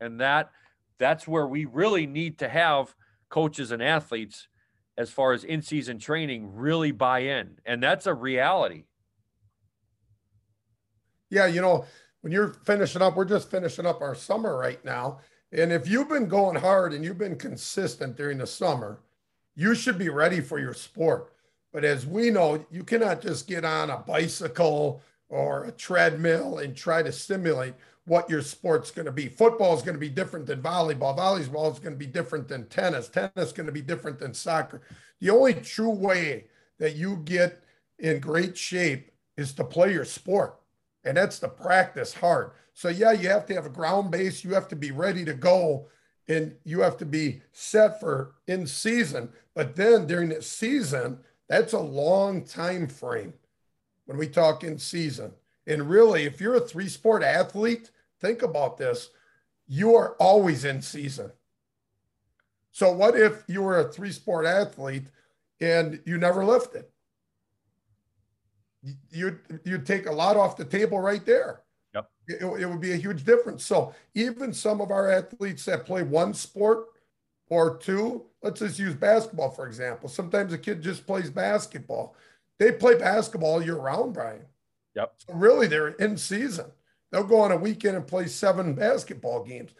And 0.00 0.20
that 0.20 0.50
that's 0.98 1.28
where 1.28 1.46
we 1.46 1.66
really 1.66 2.06
need 2.06 2.38
to 2.38 2.48
have 2.48 2.94
coaches 3.28 3.70
and 3.72 3.82
athletes 3.82 4.48
as 4.96 5.10
far 5.10 5.32
as 5.32 5.44
in-season 5.44 5.98
training 5.98 6.54
really 6.54 6.92
buy 6.92 7.20
in. 7.20 7.58
And 7.66 7.82
that's 7.82 8.06
a 8.06 8.14
reality 8.14 8.84
yeah 11.30 11.46
you 11.46 11.60
know 11.60 11.84
when 12.20 12.32
you're 12.32 12.54
finishing 12.64 13.02
up 13.02 13.16
we're 13.16 13.24
just 13.24 13.50
finishing 13.50 13.86
up 13.86 14.02
our 14.02 14.14
summer 14.14 14.56
right 14.56 14.84
now 14.84 15.18
and 15.52 15.72
if 15.72 15.88
you've 15.88 16.08
been 16.08 16.28
going 16.28 16.56
hard 16.56 16.92
and 16.92 17.04
you've 17.04 17.18
been 17.18 17.36
consistent 17.36 18.16
during 18.16 18.38
the 18.38 18.46
summer 18.46 19.00
you 19.56 19.74
should 19.74 19.98
be 19.98 20.08
ready 20.08 20.40
for 20.40 20.58
your 20.58 20.74
sport 20.74 21.32
but 21.72 21.84
as 21.84 22.06
we 22.06 22.30
know 22.30 22.64
you 22.70 22.84
cannot 22.84 23.22
just 23.22 23.46
get 23.48 23.64
on 23.64 23.90
a 23.90 23.98
bicycle 23.98 25.02
or 25.28 25.64
a 25.64 25.72
treadmill 25.72 26.58
and 26.58 26.76
try 26.76 27.02
to 27.02 27.12
simulate 27.12 27.74
what 28.04 28.28
your 28.28 28.42
sport's 28.42 28.90
going 28.90 29.06
to 29.06 29.12
be. 29.12 29.28
Football 29.28 29.76
is 29.76 29.82
going 29.82 29.94
to 29.94 30.00
be 30.00 30.08
different 30.08 30.46
than 30.46 30.60
volleyball. 30.60 31.16
Volleyball 31.16 31.70
is 31.70 31.78
going 31.78 31.92
to 31.92 31.98
be 31.98 32.06
different 32.06 32.48
than 32.48 32.66
tennis. 32.66 33.08
Tennis 33.08 33.30
is 33.36 33.52
going 33.52 33.66
to 33.66 33.72
be 33.72 33.82
different 33.82 34.18
than 34.18 34.34
soccer. 34.34 34.80
The 35.20 35.30
only 35.30 35.54
true 35.54 35.90
way 35.90 36.46
that 36.78 36.96
you 36.96 37.18
get 37.24 37.62
in 38.00 38.18
great 38.18 38.58
shape 38.58 39.12
is 39.36 39.52
to 39.52 39.64
play 39.64 39.92
your 39.92 40.04
sport. 40.04 40.59
And 41.04 41.16
that's 41.16 41.38
the 41.38 41.48
practice 41.48 42.14
hard. 42.14 42.52
So, 42.74 42.88
yeah, 42.88 43.12
you 43.12 43.28
have 43.28 43.46
to 43.46 43.54
have 43.54 43.66
a 43.66 43.70
ground 43.70 44.10
base. 44.10 44.44
You 44.44 44.54
have 44.54 44.68
to 44.68 44.76
be 44.76 44.90
ready 44.90 45.24
to 45.24 45.34
go 45.34 45.88
and 46.28 46.54
you 46.64 46.80
have 46.80 46.96
to 46.98 47.06
be 47.06 47.42
set 47.52 47.98
for 47.98 48.34
in 48.46 48.66
season. 48.66 49.30
But 49.54 49.74
then 49.74 50.06
during 50.06 50.28
the 50.28 50.42
season, 50.42 51.18
that's 51.48 51.72
a 51.72 51.80
long 51.80 52.44
time 52.44 52.86
frame 52.86 53.34
when 54.06 54.16
we 54.16 54.28
talk 54.28 54.62
in 54.62 54.78
season. 54.78 55.32
And 55.66 55.90
really, 55.90 56.24
if 56.24 56.40
you're 56.40 56.54
a 56.54 56.60
three 56.60 56.88
sport 56.88 57.22
athlete, 57.22 57.90
think 58.20 58.42
about 58.42 58.76
this. 58.76 59.10
You 59.66 59.96
are 59.96 60.14
always 60.20 60.64
in 60.64 60.82
season. 60.82 61.32
So, 62.72 62.92
what 62.92 63.16
if 63.16 63.42
you 63.48 63.62
were 63.62 63.80
a 63.80 63.92
three 63.92 64.12
sport 64.12 64.46
athlete 64.46 65.08
and 65.60 66.00
you 66.04 66.16
never 66.18 66.44
lifted? 66.44 66.84
You'd, 69.10 69.40
you'd 69.64 69.86
take 69.86 70.06
a 70.06 70.12
lot 70.12 70.36
off 70.36 70.56
the 70.56 70.64
table 70.64 71.00
right 71.00 71.24
there. 71.24 71.62
Yep. 71.94 72.10
It, 72.28 72.42
it 72.62 72.66
would 72.66 72.80
be 72.80 72.92
a 72.92 72.96
huge 72.96 73.24
difference. 73.24 73.64
So, 73.64 73.94
even 74.14 74.52
some 74.52 74.80
of 74.80 74.90
our 74.90 75.10
athletes 75.10 75.64
that 75.64 75.84
play 75.84 76.02
one 76.02 76.32
sport 76.34 76.86
or 77.48 77.76
two, 77.76 78.24
let's 78.42 78.60
just 78.60 78.78
use 78.78 78.94
basketball, 78.94 79.50
for 79.50 79.66
example. 79.66 80.08
Sometimes 80.08 80.52
a 80.52 80.58
kid 80.58 80.82
just 80.82 81.06
plays 81.06 81.30
basketball. 81.30 82.14
They 82.58 82.72
play 82.72 82.96
basketball 82.96 83.62
year 83.62 83.76
round, 83.76 84.14
Brian. 84.14 84.44
Yep. 84.94 85.14
So 85.18 85.34
really, 85.34 85.66
they're 85.66 85.88
in 85.88 86.16
season. 86.16 86.66
They'll 87.10 87.24
go 87.24 87.40
on 87.40 87.52
a 87.52 87.56
weekend 87.56 87.96
and 87.96 88.06
play 88.06 88.26
seven 88.26 88.74
basketball 88.74 89.44
games. 89.44 89.72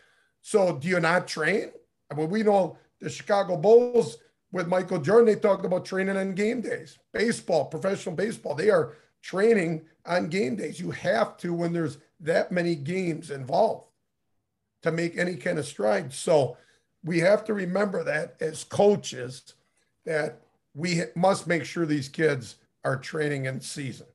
So 0.42 0.76
do 0.76 0.88
you 0.88 0.98
not 1.00 1.28
train? 1.28 1.70
I 2.10 2.14
mean, 2.14 2.28
we 2.28 2.42
know 2.42 2.76
the 3.00 3.08
Chicago 3.08 3.56
Bulls 3.56 4.18
with 4.52 4.68
Michael 4.68 4.98
Jordan, 4.98 5.26
they 5.26 5.40
talked 5.40 5.64
about 5.64 5.84
training 5.84 6.16
on 6.16 6.34
game 6.34 6.60
days. 6.60 6.98
Baseball, 7.12 7.66
professional 7.66 8.14
baseball, 8.14 8.54
they 8.54 8.70
are 8.70 8.96
training 9.22 9.82
on 10.06 10.28
game 10.28 10.56
days. 10.56 10.80
You 10.80 10.90
have 10.90 11.36
to 11.38 11.52
when 11.52 11.72
there's 11.72 11.98
that 12.20 12.50
many 12.50 12.74
games 12.74 13.30
involved 13.30 13.86
to 14.82 14.90
make 14.90 15.16
any 15.16 15.36
kind 15.36 15.58
of 15.58 15.66
stride. 15.66 16.12
So 16.12 16.56
we 17.04 17.18
have 17.20 17.44
to 17.44 17.54
remember 17.54 18.04
that 18.04 18.36
as 18.40 18.64
coaches 18.64 19.54
that 20.04 20.40
we 20.74 21.02
must 21.14 21.46
make 21.46 21.64
sure 21.64 21.86
these 21.86 22.08
kids 22.08 22.56
are 22.84 22.96
training 22.96 23.46
in 23.46 23.60
season. 23.60 24.06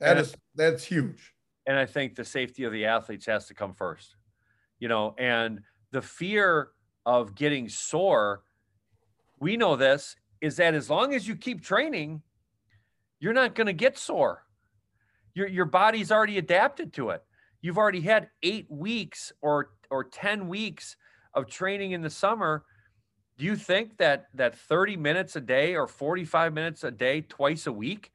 That 0.00 0.16
and 0.16 0.20
is 0.20 0.34
that's 0.54 0.84
huge. 0.84 1.34
And 1.66 1.76
I 1.78 1.86
think 1.86 2.14
the 2.14 2.24
safety 2.24 2.64
of 2.64 2.72
the 2.72 2.86
athletes 2.86 3.26
has 3.26 3.46
to 3.46 3.54
come 3.54 3.74
first. 3.74 4.16
You 4.78 4.88
know, 4.88 5.14
and 5.18 5.60
the 5.90 6.02
fear 6.02 6.68
of 7.04 7.34
getting 7.34 7.68
sore, 7.68 8.42
we 9.40 9.56
know 9.56 9.76
this 9.76 10.16
is 10.40 10.56
that 10.56 10.74
as 10.74 10.88
long 10.88 11.14
as 11.14 11.26
you 11.26 11.36
keep 11.36 11.62
training, 11.62 12.22
you're 13.20 13.32
not 13.32 13.54
going 13.54 13.66
to 13.66 13.72
get 13.72 13.98
sore. 13.98 14.44
Your 15.34 15.48
your 15.48 15.64
body's 15.64 16.10
already 16.12 16.38
adapted 16.38 16.92
to 16.94 17.10
it. 17.10 17.22
You've 17.60 17.78
already 17.78 18.00
had 18.00 18.28
8 18.42 18.66
weeks 18.70 19.32
or 19.40 19.70
or 19.90 20.04
10 20.04 20.48
weeks 20.48 20.96
of 21.34 21.46
training 21.46 21.92
in 21.92 22.02
the 22.02 22.10
summer. 22.10 22.64
Do 23.36 23.44
you 23.44 23.56
think 23.56 23.98
that 23.98 24.26
that 24.34 24.56
30 24.56 24.96
minutes 24.96 25.36
a 25.36 25.40
day 25.40 25.76
or 25.76 25.86
45 25.86 26.52
minutes 26.52 26.84
a 26.84 26.90
day 26.90 27.20
twice 27.20 27.66
a 27.66 27.72
week 27.72 28.10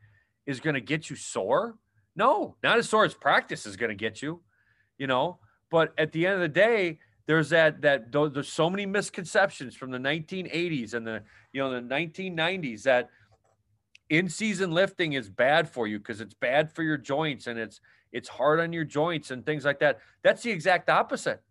is 0.46 0.60
going 0.60 0.74
to 0.76 0.82
get 0.82 1.10
you 1.10 1.16
sore. 1.16 1.76
No, 2.16 2.56
not 2.64 2.78
as 2.78 2.90
sore 2.90 3.06
as 3.06 3.14
practice 3.14 3.66
is 3.66 3.78
going 3.78 3.90
to 3.90 3.96
get 3.96 4.22
you, 4.22 4.42
you 4.98 5.08
know. 5.08 5.40
But 5.72 5.94
at 5.98 6.12
the 6.12 6.28
end 6.28 6.36
of 6.36 6.42
the 6.42 6.48
day, 6.48 7.00
there's 7.26 7.50
that 7.50 7.82
that 7.82 8.12
there's 8.12 8.52
so 8.52 8.70
many 8.70 8.86
misconceptions 8.86 9.76
from 9.76 9.92
the 9.92 9.98
1980s 9.98 10.94
and 10.94 11.08
the 11.08 11.24
you 11.52 11.62
know 11.62 11.72
the 11.72 11.82
1990s 11.82 12.84
that 12.84 13.10
in 14.10 14.28
season 14.28 14.72
lifting 14.72 15.14
is 15.14 15.30
bad 15.30 15.70
for 15.70 15.88
you 15.88 15.98
because 15.98 16.22
it's 16.22 16.34
bad 16.34 16.72
for 16.72 16.84
your 16.84 16.98
joints 16.98 17.48
and 17.48 17.58
it's 17.58 17.80
it's 18.12 18.30
hard 18.30 18.60
on 18.60 18.72
your 18.74 18.86
joints 18.86 19.32
and 19.32 19.46
things 19.46 19.66
like 19.66 19.80
that. 19.80 20.00
That's 20.24 20.44
the 20.44 20.52
exact 20.52 20.90
opposite. 20.90 21.42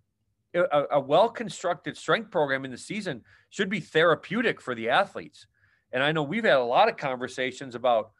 A, 0.55 0.85
a 0.93 1.01
well 1.01 1.29
constructed 1.29 1.97
strength 1.97 2.31
program 2.31 2.65
in 2.65 2.71
the 2.71 2.79
season 2.79 3.23
should 3.51 3.71
be 3.71 3.81
therapeutic 3.81 4.61
for 4.61 4.75
the 4.75 4.91
athletes. 4.91 5.47
And 5.93 6.03
I 6.03 6.13
know 6.13 6.23
we've 6.23 6.45
had 6.45 6.57
a 6.57 6.65
lot 6.65 6.89
of 6.89 6.97
conversations 6.97 7.75
about 7.75 8.13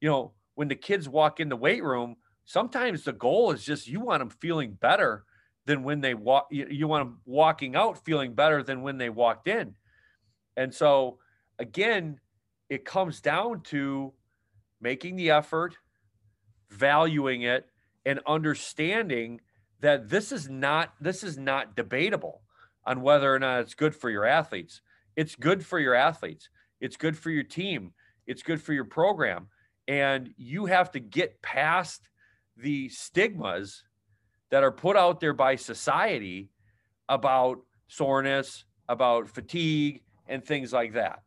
you 0.00 0.10
know, 0.10 0.32
when 0.54 0.68
the 0.68 0.74
kids 0.74 1.08
walk 1.08 1.40
in 1.40 1.48
the 1.48 1.56
weight 1.56 1.82
room, 1.82 2.16
sometimes 2.44 3.04
the 3.04 3.12
goal 3.12 3.52
is 3.52 3.64
just 3.64 3.88
you 3.88 4.00
want 4.00 4.20
them 4.20 4.30
feeling 4.30 4.72
better 4.72 5.24
than 5.66 5.82
when 5.82 6.00
they 6.00 6.14
walk. 6.14 6.48
You, 6.50 6.66
you 6.70 6.88
want 6.88 7.06
them 7.06 7.20
walking 7.24 7.76
out 7.76 8.04
feeling 8.04 8.34
better 8.34 8.62
than 8.62 8.82
when 8.82 8.98
they 8.98 9.10
walked 9.10 9.48
in. 9.48 9.74
And 10.56 10.72
so, 10.72 11.18
again, 11.58 12.20
it 12.68 12.84
comes 12.84 13.20
down 13.20 13.62
to 13.62 14.12
making 14.80 15.16
the 15.16 15.30
effort, 15.30 15.76
valuing 16.70 17.42
it, 17.42 17.66
and 18.06 18.20
understanding 18.26 19.40
that 19.80 20.08
this 20.08 20.32
is 20.32 20.48
not 20.48 20.94
this 21.00 21.22
is 21.22 21.38
not 21.38 21.76
debatable 21.76 22.42
on 22.86 23.00
whether 23.00 23.34
or 23.34 23.38
not 23.38 23.60
it's 23.60 23.74
good 23.74 23.94
for 23.94 24.10
your 24.10 24.24
athletes. 24.24 24.80
It's 25.16 25.36
good 25.36 25.64
for 25.64 25.78
your 25.78 25.94
athletes. 25.94 26.48
It's 26.80 26.96
good 26.96 27.16
for 27.16 27.30
your 27.30 27.44
team. 27.44 27.92
It's 28.26 28.42
good 28.42 28.60
for 28.60 28.72
your 28.72 28.84
program 28.84 29.48
and 29.86 30.32
you 30.36 30.66
have 30.66 30.90
to 30.92 31.00
get 31.00 31.42
past 31.42 32.08
the 32.56 32.88
stigmas 32.88 33.84
that 34.50 34.62
are 34.62 34.72
put 34.72 34.96
out 34.96 35.20
there 35.20 35.32
by 35.32 35.56
society 35.56 36.50
about 37.08 37.60
soreness, 37.88 38.64
about 38.88 39.28
fatigue, 39.28 40.02
and 40.26 40.44
things 40.44 40.72
like 40.72 40.92
that. 40.94 41.22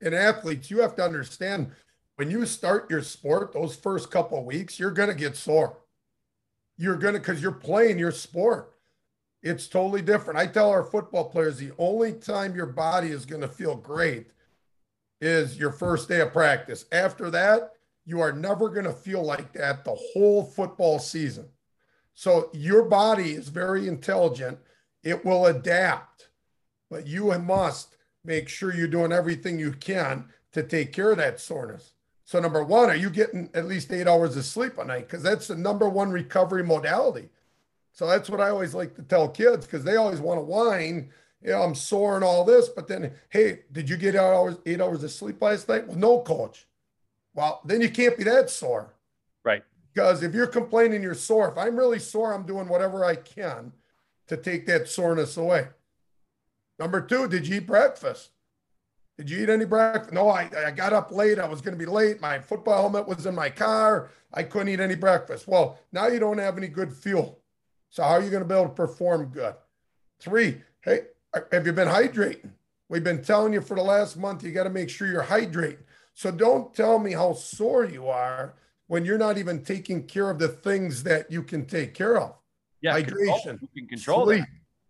And 0.00 0.14
athletes, 0.14 0.70
you 0.70 0.80
have 0.80 0.96
to 0.96 1.04
understand 1.04 1.72
when 2.16 2.30
you 2.30 2.44
start 2.46 2.90
your 2.90 3.02
sport, 3.02 3.52
those 3.52 3.76
first 3.76 4.10
couple 4.10 4.44
weeks, 4.44 4.78
you're 4.78 4.90
going 4.90 5.08
to 5.08 5.14
get 5.14 5.36
sore. 5.36 5.78
You're 6.76 6.96
going 6.96 7.14
to, 7.14 7.20
because 7.20 7.42
you're 7.42 7.52
playing 7.52 7.98
your 7.98 8.12
sport. 8.12 8.74
It's 9.42 9.68
totally 9.68 10.02
different. 10.02 10.38
I 10.38 10.46
tell 10.46 10.70
our 10.70 10.84
football 10.84 11.30
players 11.30 11.56
the 11.56 11.72
only 11.78 12.12
time 12.12 12.54
your 12.54 12.66
body 12.66 13.08
is 13.08 13.24
going 13.24 13.40
to 13.40 13.48
feel 13.48 13.74
great 13.74 14.26
is 15.20 15.58
your 15.58 15.72
first 15.72 16.08
day 16.08 16.20
of 16.20 16.32
practice. 16.32 16.84
After 16.92 17.30
that, 17.30 17.72
you 18.04 18.20
are 18.20 18.32
never 18.32 18.68
going 18.68 18.84
to 18.84 18.92
feel 18.92 19.22
like 19.22 19.52
that 19.52 19.84
the 19.84 19.96
whole 20.12 20.44
football 20.44 20.98
season. 20.98 21.48
So 22.20 22.50
your 22.52 22.82
body 22.82 23.32
is 23.32 23.48
very 23.48 23.88
intelligent. 23.88 24.58
It 25.02 25.24
will 25.24 25.46
adapt, 25.46 26.28
but 26.90 27.06
you 27.06 27.32
must 27.38 27.96
make 28.22 28.46
sure 28.46 28.74
you're 28.74 28.88
doing 28.88 29.10
everything 29.10 29.58
you 29.58 29.72
can 29.72 30.26
to 30.52 30.62
take 30.62 30.92
care 30.92 31.12
of 31.12 31.16
that 31.16 31.40
soreness. 31.40 31.94
So, 32.26 32.38
number 32.38 32.62
one, 32.62 32.90
are 32.90 32.94
you 32.94 33.08
getting 33.08 33.48
at 33.54 33.66
least 33.66 33.90
eight 33.90 34.06
hours 34.06 34.36
of 34.36 34.44
sleep 34.44 34.76
a 34.76 34.84
night? 34.84 35.08
Because 35.08 35.22
that's 35.22 35.46
the 35.46 35.56
number 35.56 35.88
one 35.88 36.10
recovery 36.10 36.62
modality. 36.62 37.30
So, 37.94 38.06
that's 38.06 38.28
what 38.28 38.42
I 38.42 38.50
always 38.50 38.74
like 38.74 38.94
to 38.96 39.02
tell 39.02 39.26
kids 39.26 39.64
because 39.64 39.84
they 39.84 39.96
always 39.96 40.20
want 40.20 40.36
to 40.40 40.44
whine 40.44 41.08
you 41.42 41.52
know, 41.52 41.62
I'm 41.62 41.74
sore 41.74 42.16
and 42.16 42.24
all 42.24 42.44
this, 42.44 42.68
but 42.68 42.86
then, 42.86 43.12
hey, 43.30 43.60
did 43.72 43.88
you 43.88 43.96
get 43.96 44.14
eight 44.14 44.18
hours, 44.18 44.58
eight 44.66 44.82
hours 44.82 45.02
of 45.02 45.10
sleep 45.10 45.40
last 45.40 45.70
night? 45.70 45.86
Well, 45.86 45.96
no, 45.96 46.20
coach. 46.20 46.66
Well, 47.32 47.62
then 47.64 47.80
you 47.80 47.88
can't 47.88 48.18
be 48.18 48.24
that 48.24 48.50
sore. 48.50 48.92
Right. 49.42 49.64
Because 49.92 50.22
if 50.22 50.34
you're 50.34 50.46
complaining 50.46 51.02
you're 51.02 51.14
sore, 51.14 51.50
if 51.50 51.58
I'm 51.58 51.76
really 51.76 51.98
sore, 51.98 52.32
I'm 52.32 52.46
doing 52.46 52.68
whatever 52.68 53.04
I 53.04 53.16
can 53.16 53.72
to 54.28 54.36
take 54.36 54.66
that 54.66 54.88
soreness 54.88 55.36
away. 55.36 55.68
Number 56.78 57.00
two, 57.00 57.28
did 57.28 57.46
you 57.46 57.56
eat 57.56 57.66
breakfast? 57.66 58.30
Did 59.18 59.28
you 59.28 59.42
eat 59.42 59.50
any 59.50 59.64
breakfast? 59.66 60.12
No, 60.12 60.28
I, 60.30 60.48
I 60.66 60.70
got 60.70 60.92
up 60.92 61.10
late. 61.10 61.38
I 61.38 61.46
was 61.46 61.60
going 61.60 61.76
to 61.76 61.84
be 61.84 61.90
late. 61.90 62.20
My 62.20 62.38
football 62.38 62.80
helmet 62.80 63.06
was 63.06 63.26
in 63.26 63.34
my 63.34 63.50
car. 63.50 64.10
I 64.32 64.44
couldn't 64.44 64.68
eat 64.68 64.80
any 64.80 64.94
breakfast. 64.94 65.46
Well, 65.46 65.78
now 65.92 66.06
you 66.06 66.20
don't 66.20 66.38
have 66.38 66.56
any 66.56 66.68
good 66.68 66.92
fuel. 66.92 67.40
So, 67.90 68.02
how 68.02 68.10
are 68.10 68.22
you 68.22 68.30
going 68.30 68.42
to 68.42 68.48
be 68.48 68.54
able 68.54 68.68
to 68.68 68.74
perform 68.74 69.26
good? 69.26 69.54
Three, 70.20 70.62
hey, 70.82 71.00
have 71.52 71.66
you 71.66 71.72
been 71.72 71.88
hydrating? 71.88 72.50
We've 72.88 73.04
been 73.04 73.22
telling 73.22 73.52
you 73.52 73.60
for 73.60 73.74
the 73.74 73.82
last 73.82 74.16
month, 74.16 74.42
you 74.42 74.52
got 74.52 74.64
to 74.64 74.70
make 74.70 74.88
sure 74.88 75.06
you're 75.06 75.24
hydrating. 75.24 75.84
So 76.14 76.30
don't 76.30 76.72
tell 76.72 76.98
me 76.98 77.12
how 77.12 77.34
sore 77.34 77.84
you 77.84 78.08
are 78.08 78.54
when 78.90 79.04
you're 79.04 79.16
not 79.16 79.38
even 79.38 79.62
taking 79.62 80.02
care 80.02 80.30
of 80.30 80.40
the 80.40 80.48
things 80.48 81.04
that 81.04 81.30
you 81.30 81.44
can 81.44 81.64
take 81.64 81.94
care 81.94 82.18
of. 82.18 82.34
Yeah, 82.82 82.98
hydration, 82.98 83.44
control, 83.44 83.58
you 83.60 83.68
can 83.82 83.88
control 83.88 84.26
sleep. 84.26 84.44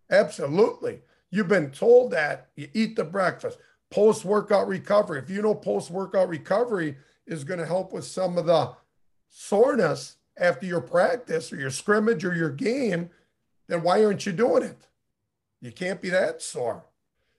That. 0.09 0.21
Absolutely. 0.21 1.01
You've 1.31 1.49
been 1.49 1.71
told 1.71 2.13
that 2.13 2.49
you 2.57 2.69
eat 2.73 2.97
the 2.97 3.05
breakfast, 3.05 3.59
post 3.91 4.25
workout 4.25 4.69
recovery. 4.69 5.19
If 5.19 5.29
you 5.29 5.43
know 5.43 5.55
post 5.55 5.91
workout 5.91 6.31
recovery 6.31 6.97
is 7.27 7.45
going 7.45 7.61
to 7.61 7.67
help 7.67 7.93
with 7.93 8.07
some 8.07 8.39
of 8.39 8.47
the 8.47 8.73
soreness 9.29 10.17
after 10.39 10.65
your 10.65 10.81
practice 10.81 11.53
or 11.53 11.57
your 11.57 11.69
scrimmage 11.69 12.25
or 12.25 12.35
your 12.35 12.49
game, 12.49 13.11
then 13.69 13.83
why 13.83 14.03
aren't 14.03 14.25
you 14.25 14.33
doing 14.33 14.63
it? 14.63 14.89
You 15.61 15.73
can't 15.73 16.01
be 16.01 16.09
that 16.09 16.41
sore. 16.41 16.87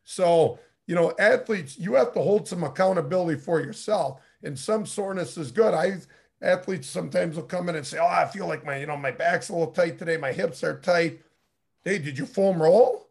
So, 0.04 0.60
you 0.86 0.94
know, 0.94 1.12
athletes, 1.18 1.80
you 1.80 1.96
have 1.96 2.14
to 2.14 2.22
hold 2.22 2.48
some 2.48 2.64
accountability 2.64 3.40
for 3.40 3.60
yourself. 3.60 4.22
And 4.44 4.58
some 4.58 4.86
soreness 4.86 5.38
is 5.38 5.52
good. 5.52 5.74
I 5.74 5.98
athletes 6.42 6.88
sometimes 6.88 7.36
will 7.36 7.44
come 7.44 7.70
in 7.70 7.76
and 7.76 7.86
say, 7.86 7.98
Oh, 8.00 8.08
I 8.08 8.26
feel 8.26 8.48
like 8.48 8.66
my, 8.66 8.78
you 8.78 8.86
know, 8.86 8.98
my 8.98 9.12
back's 9.12 9.50
a 9.50 9.54
little 9.54 9.72
tight 9.72 10.00
today, 10.00 10.18
my 10.18 10.32
hips 10.32 10.64
are 10.64 10.80
tight. 10.80 11.22
Hey, 11.84 11.98
did 11.98 12.18
you 12.18 12.26
foam 12.26 12.62
roll? 12.62 13.10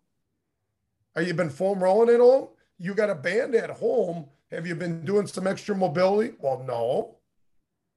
Are 1.16 1.22
you 1.22 1.34
been 1.34 1.50
foam 1.50 1.82
rolling 1.82 2.14
at 2.14 2.20
home? 2.20 2.48
You 2.78 2.94
got 2.94 3.10
a 3.10 3.14
band 3.14 3.54
at 3.54 3.70
home. 3.70 4.26
Have 4.50 4.66
you 4.66 4.74
been 4.74 5.04
doing 5.04 5.26
some 5.26 5.46
extra 5.46 5.76
mobility? 5.76 6.34
Well, 6.40 6.64
no. 6.66 7.16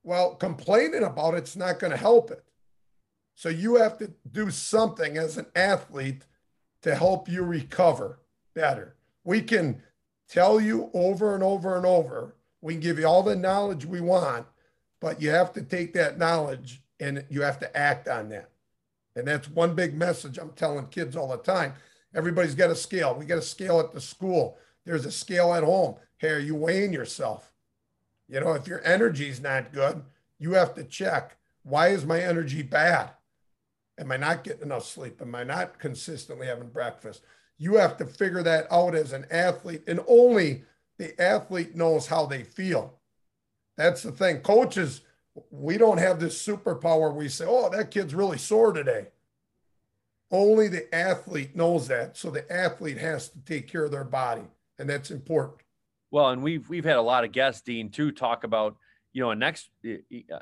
Well, 0.03 0.35
complaining 0.35 1.03
about 1.03 1.35
it's 1.35 1.55
not 1.55 1.79
going 1.79 1.91
to 1.91 1.97
help 1.97 2.31
it. 2.31 2.43
So 3.35 3.49
you 3.49 3.75
have 3.75 3.97
to 3.99 4.11
do 4.31 4.51
something 4.51 5.17
as 5.17 5.37
an 5.37 5.47
athlete 5.55 6.23
to 6.81 6.95
help 6.95 7.29
you 7.29 7.43
recover 7.43 8.19
better. 8.53 8.95
We 9.23 9.41
can 9.41 9.81
tell 10.29 10.59
you 10.59 10.89
over 10.93 11.33
and 11.33 11.43
over 11.43 11.77
and 11.77 11.85
over. 11.85 12.35
We 12.61 12.73
can 12.73 12.81
give 12.81 12.99
you 12.99 13.05
all 13.05 13.23
the 13.23 13.35
knowledge 13.35 13.85
we 13.85 14.01
want, 14.01 14.45
but 15.03 15.21
you 15.21 15.29
have 15.31 15.51
to 15.51 15.61
take 15.61 15.91
that 15.91 16.17
knowledge 16.17 16.81
and 16.97 17.25
you 17.29 17.41
have 17.41 17.59
to 17.59 17.77
act 17.77 18.07
on 18.07 18.29
that. 18.29 18.49
And 19.17 19.27
that's 19.27 19.49
one 19.49 19.75
big 19.75 19.93
message 19.93 20.37
I'm 20.37 20.51
telling 20.51 20.87
kids 20.87 21.17
all 21.17 21.27
the 21.27 21.43
time. 21.43 21.73
Everybody's 22.15 22.55
got 22.55 22.69
a 22.69 22.75
scale. 22.75 23.13
We 23.13 23.25
got 23.25 23.37
a 23.37 23.41
scale 23.41 23.81
at 23.81 23.91
the 23.91 23.99
school. 23.99 24.57
There's 24.85 25.05
a 25.05 25.11
scale 25.11 25.53
at 25.53 25.65
home. 25.65 25.95
Hey, 26.19 26.29
are 26.29 26.39
you 26.39 26.55
weighing 26.55 26.93
yourself? 26.93 27.51
You 28.29 28.39
know, 28.39 28.53
if 28.53 28.65
your 28.65 28.81
energy's 28.85 29.41
not 29.41 29.73
good, 29.73 30.03
you 30.39 30.53
have 30.53 30.73
to 30.75 30.85
check 30.85 31.35
why 31.63 31.89
is 31.89 32.05
my 32.05 32.21
energy 32.21 32.61
bad? 32.61 33.09
Am 33.97 34.09
I 34.09 34.15
not 34.15 34.45
getting 34.45 34.63
enough 34.63 34.85
sleep? 34.85 35.21
Am 35.21 35.35
I 35.35 35.43
not 35.43 35.79
consistently 35.79 36.47
having 36.47 36.69
breakfast? 36.69 37.23
You 37.57 37.75
have 37.75 37.97
to 37.97 38.05
figure 38.05 38.43
that 38.43 38.71
out 38.71 38.95
as 38.95 39.11
an 39.11 39.25
athlete, 39.29 39.83
and 39.85 39.99
only 40.07 40.63
the 40.97 41.21
athlete 41.21 41.75
knows 41.75 42.07
how 42.07 42.25
they 42.25 42.43
feel. 42.43 42.99
That's 43.77 44.03
the 44.03 44.11
thing. 44.11 44.41
Coaches, 44.41 45.01
we 45.49 45.77
don't 45.77 45.97
have 45.97 46.19
this 46.19 46.45
superpower. 46.45 47.13
We 47.13 47.29
say, 47.29 47.45
oh, 47.47 47.69
that 47.69 47.91
kid's 47.91 48.13
really 48.13 48.37
sore 48.37 48.71
today. 48.73 49.07
Only 50.31 50.67
the 50.67 50.93
athlete 50.93 51.55
knows 51.55 51.87
that. 51.87 52.17
So 52.17 52.29
the 52.29 52.51
athlete 52.51 52.97
has 52.97 53.29
to 53.29 53.39
take 53.39 53.67
care 53.67 53.85
of 53.85 53.91
their 53.91 54.03
body, 54.03 54.43
and 54.79 54.89
that's 54.89 55.11
important. 55.11 55.61
Well, 56.11 56.29
and 56.29 56.41
we've 56.43 56.67
we've 56.69 56.85
had 56.85 56.97
a 56.97 57.01
lot 57.01 57.23
of 57.23 57.31
guests, 57.31 57.61
Dean, 57.61 57.89
too, 57.89 58.11
talk 58.11 58.43
about 58.43 58.77
you 59.13 59.21
know, 59.21 59.31
a 59.31 59.35
next 59.35 59.69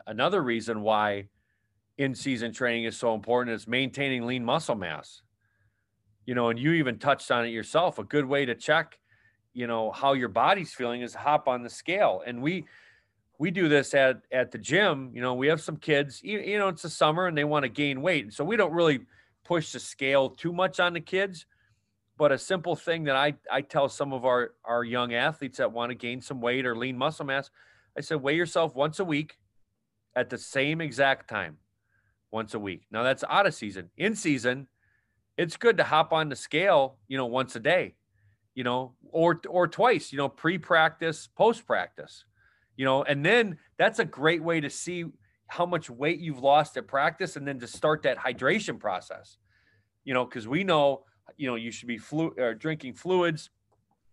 another 0.08 0.42
reason 0.42 0.82
why 0.82 1.28
in-season 1.98 2.54
training 2.54 2.86
is 2.86 2.98
so 2.98 3.14
important 3.14 3.54
is 3.54 3.68
maintaining 3.68 4.26
lean 4.26 4.44
muscle 4.44 4.76
mass. 4.76 5.22
You 6.26 6.36
know, 6.36 6.50
and 6.50 6.58
you 6.58 6.74
even 6.74 6.98
touched 6.98 7.30
on 7.32 7.46
it 7.46 7.50
yourself. 7.50 8.00
A 8.00 8.04
good 8.04 8.26
way 8.26 8.46
to 8.46 8.56
check, 8.56 8.98
you 9.54 9.68
know, 9.68 9.92
how 9.92 10.14
your 10.14 10.30
body's 10.30 10.74
feeling 10.74 11.02
is 11.02 11.14
hop 11.14 11.48
on 11.48 11.64
the 11.64 11.70
scale. 11.70 12.24
And 12.26 12.42
we 12.42 12.66
we 13.42 13.50
do 13.50 13.68
this 13.68 13.96
at 13.96 14.22
at 14.32 14.52
the 14.52 14.60
gym. 14.60 15.10
You 15.16 15.22
know, 15.22 15.34
we 15.34 15.48
have 15.48 15.62
some 15.62 15.78
kids. 15.78 16.22
You, 16.24 16.40
you 16.40 16.60
know, 16.60 16.68
it's 16.68 16.84
the 16.84 16.90
summer 16.92 17.26
and 17.26 17.36
they 17.36 17.44
want 17.44 17.64
to 17.64 17.70
gain 17.70 18.04
weight, 18.04 18.26
And 18.26 18.34
so 18.34 18.46
we 18.46 18.56
don't 18.56 18.72
really 18.72 19.00
push 19.44 19.72
the 19.72 19.80
scale 19.80 20.30
too 20.30 20.54
much 20.54 20.80
on 20.80 20.94
the 20.94 21.02
kids. 21.02 21.48
But 22.20 22.32
a 22.32 22.38
simple 22.38 22.76
thing 22.76 23.06
that 23.06 23.16
I 23.16 23.34
I 23.52 23.62
tell 23.62 23.90
some 23.90 24.14
of 24.14 24.26
our 24.26 24.52
our 24.64 24.84
young 24.84 25.16
athletes 25.16 25.58
that 25.58 25.72
want 25.72 25.90
to 25.90 25.96
gain 25.96 26.22
some 26.22 26.40
weight 26.40 26.68
or 26.68 26.76
lean 26.76 26.96
muscle 26.96 27.26
mass 27.26 27.50
I 27.98 28.02
said, 28.02 28.22
weigh 28.22 28.36
yourself 28.36 28.76
once 28.76 29.00
a 29.00 29.04
week 29.04 29.40
at 30.16 30.30
the 30.30 30.38
same 30.38 30.80
exact 30.80 31.28
time, 31.28 31.58
once 32.30 32.54
a 32.54 32.60
week. 32.60 32.84
Now 32.92 33.02
that's 33.02 33.24
out 33.28 33.48
of 33.48 33.56
season. 33.56 33.90
In 33.98 34.16
season, 34.16 34.68
it's 35.36 35.58
good 35.58 35.78
to 35.78 35.84
hop 35.84 36.14
on 36.14 36.30
the 36.30 36.36
scale, 36.36 37.00
you 37.08 37.18
know, 37.18 37.26
once 37.26 37.56
a 37.56 37.60
day, 37.60 37.96
you 38.54 38.64
know, 38.64 38.94
or 39.12 39.42
or 39.50 39.68
twice, 39.68 40.12
you 40.12 40.20
know, 40.20 40.30
pre-practice, 40.30 41.28
post-practice, 41.36 42.26
you 42.82 42.86
know, 42.86 43.04
and 43.04 43.24
then 43.24 43.60
that's 43.78 44.00
a 44.00 44.06
great 44.06 44.42
way 44.42 44.60
to 44.60 44.68
see 44.68 45.06
how 45.46 45.68
much 45.68 45.88
weight 45.88 46.20
you've 46.20 46.40
lost 46.40 46.78
at 46.78 46.88
practice, 46.88 47.36
and 47.36 47.48
then 47.48 47.60
to 47.60 47.68
start 47.68 48.02
that 48.02 48.18
hydration 48.18 48.80
process, 48.80 49.38
you 50.04 50.16
know, 50.16 50.26
because 50.26 50.48
we 50.48 50.64
know, 50.64 51.04
you 51.38 51.46
know, 51.46 51.54
you 51.54 51.72
should 51.72 51.88
be 51.88 52.00
flu- 52.00 52.34
or 52.40 52.56
drinking 52.56 52.96
fluids, 52.96 53.52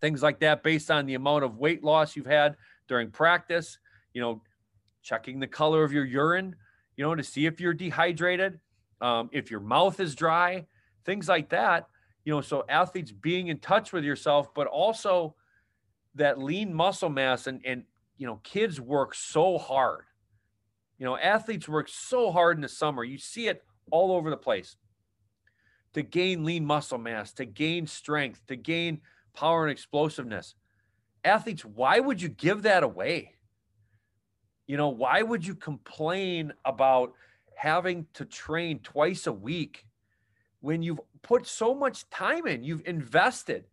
things 0.01 0.21
like 0.21 0.39
that, 0.41 0.61
based 0.61 0.91
on 0.91 1.07
the 1.07 1.15
amount 1.15 1.43
of 1.43 1.57
weight 1.57 1.83
loss 1.83 2.15
you've 2.15 2.27
had 2.27 2.57
during 2.87 3.09
practice, 3.09 3.79
you 4.13 4.21
know, 4.21 4.39
checking 5.01 5.39
the 5.39 5.47
color 5.47 5.83
of 5.83 5.91
your 5.91 6.05
urine, 6.05 6.55
you 6.95 7.03
know, 7.03 7.15
to 7.15 7.23
see 7.23 7.47
if 7.47 7.59
you're 7.59 7.73
dehydrated, 7.73 8.59
um, 9.01 9.31
if 9.33 9.49
your 9.49 9.61
mouth 9.61 9.99
is 9.99 10.13
dry, 10.13 10.67
things 11.05 11.27
like 11.27 11.49
that. 11.49 11.87
You 12.23 12.35
know, 12.35 12.41
so 12.41 12.65
athletes 12.69 13.11
being 13.11 13.47
in 13.47 13.57
touch 13.57 13.91
with 13.93 14.03
yourself, 14.03 14.53
but 14.53 14.67
also 14.67 15.33
that 16.13 16.37
lean 16.37 16.71
muscle 16.71 17.09
mass 17.09 17.47
and 17.47 17.61
and 17.65 17.85
you 18.19 18.27
know, 18.27 18.39
kids 18.43 18.79
work 18.79 19.15
so 19.15 19.57
hard. 19.57 20.03
You 20.99 21.05
know, 21.05 21.17
athletes 21.17 21.67
work 21.67 21.89
so 21.89 22.31
hard 22.31 22.57
in 22.57 22.61
the 22.61 22.69
summer. 22.69 23.03
You 23.03 23.17
see 23.17 23.47
it 23.47 23.63
all 23.89 24.11
over 24.11 24.29
the 24.29 24.37
place 24.37 24.75
to 25.93 26.03
gain 26.03 26.45
lean 26.45 26.63
muscle 26.63 26.99
mass, 26.99 27.31
to 27.33 27.45
gain 27.45 27.87
strength, 27.87 28.45
to 28.45 28.55
gain 28.55 29.01
power 29.33 29.63
and 29.63 29.71
explosiveness 29.71 30.53
athletes, 31.23 31.65
why 31.65 31.99
would 31.99 32.21
you 32.21 32.29
give 32.29 32.63
that 32.63 32.83
away? 32.83 33.35
You 34.67 34.77
know, 34.77 34.89
why 34.89 35.21
would 35.21 35.45
you 35.45 35.55
complain 35.55 36.53
about 36.65 37.13
having 37.55 38.05
to 38.13 38.25
train 38.25 38.79
twice 38.79 39.27
a 39.27 39.33
week 39.33 39.85
when 40.61 40.81
you've 40.81 41.01
put 41.21 41.47
so 41.47 41.73
much 41.73 42.09
time 42.09 42.45
in? 42.47 42.63
You've 42.63 42.85
invested, 42.85 43.65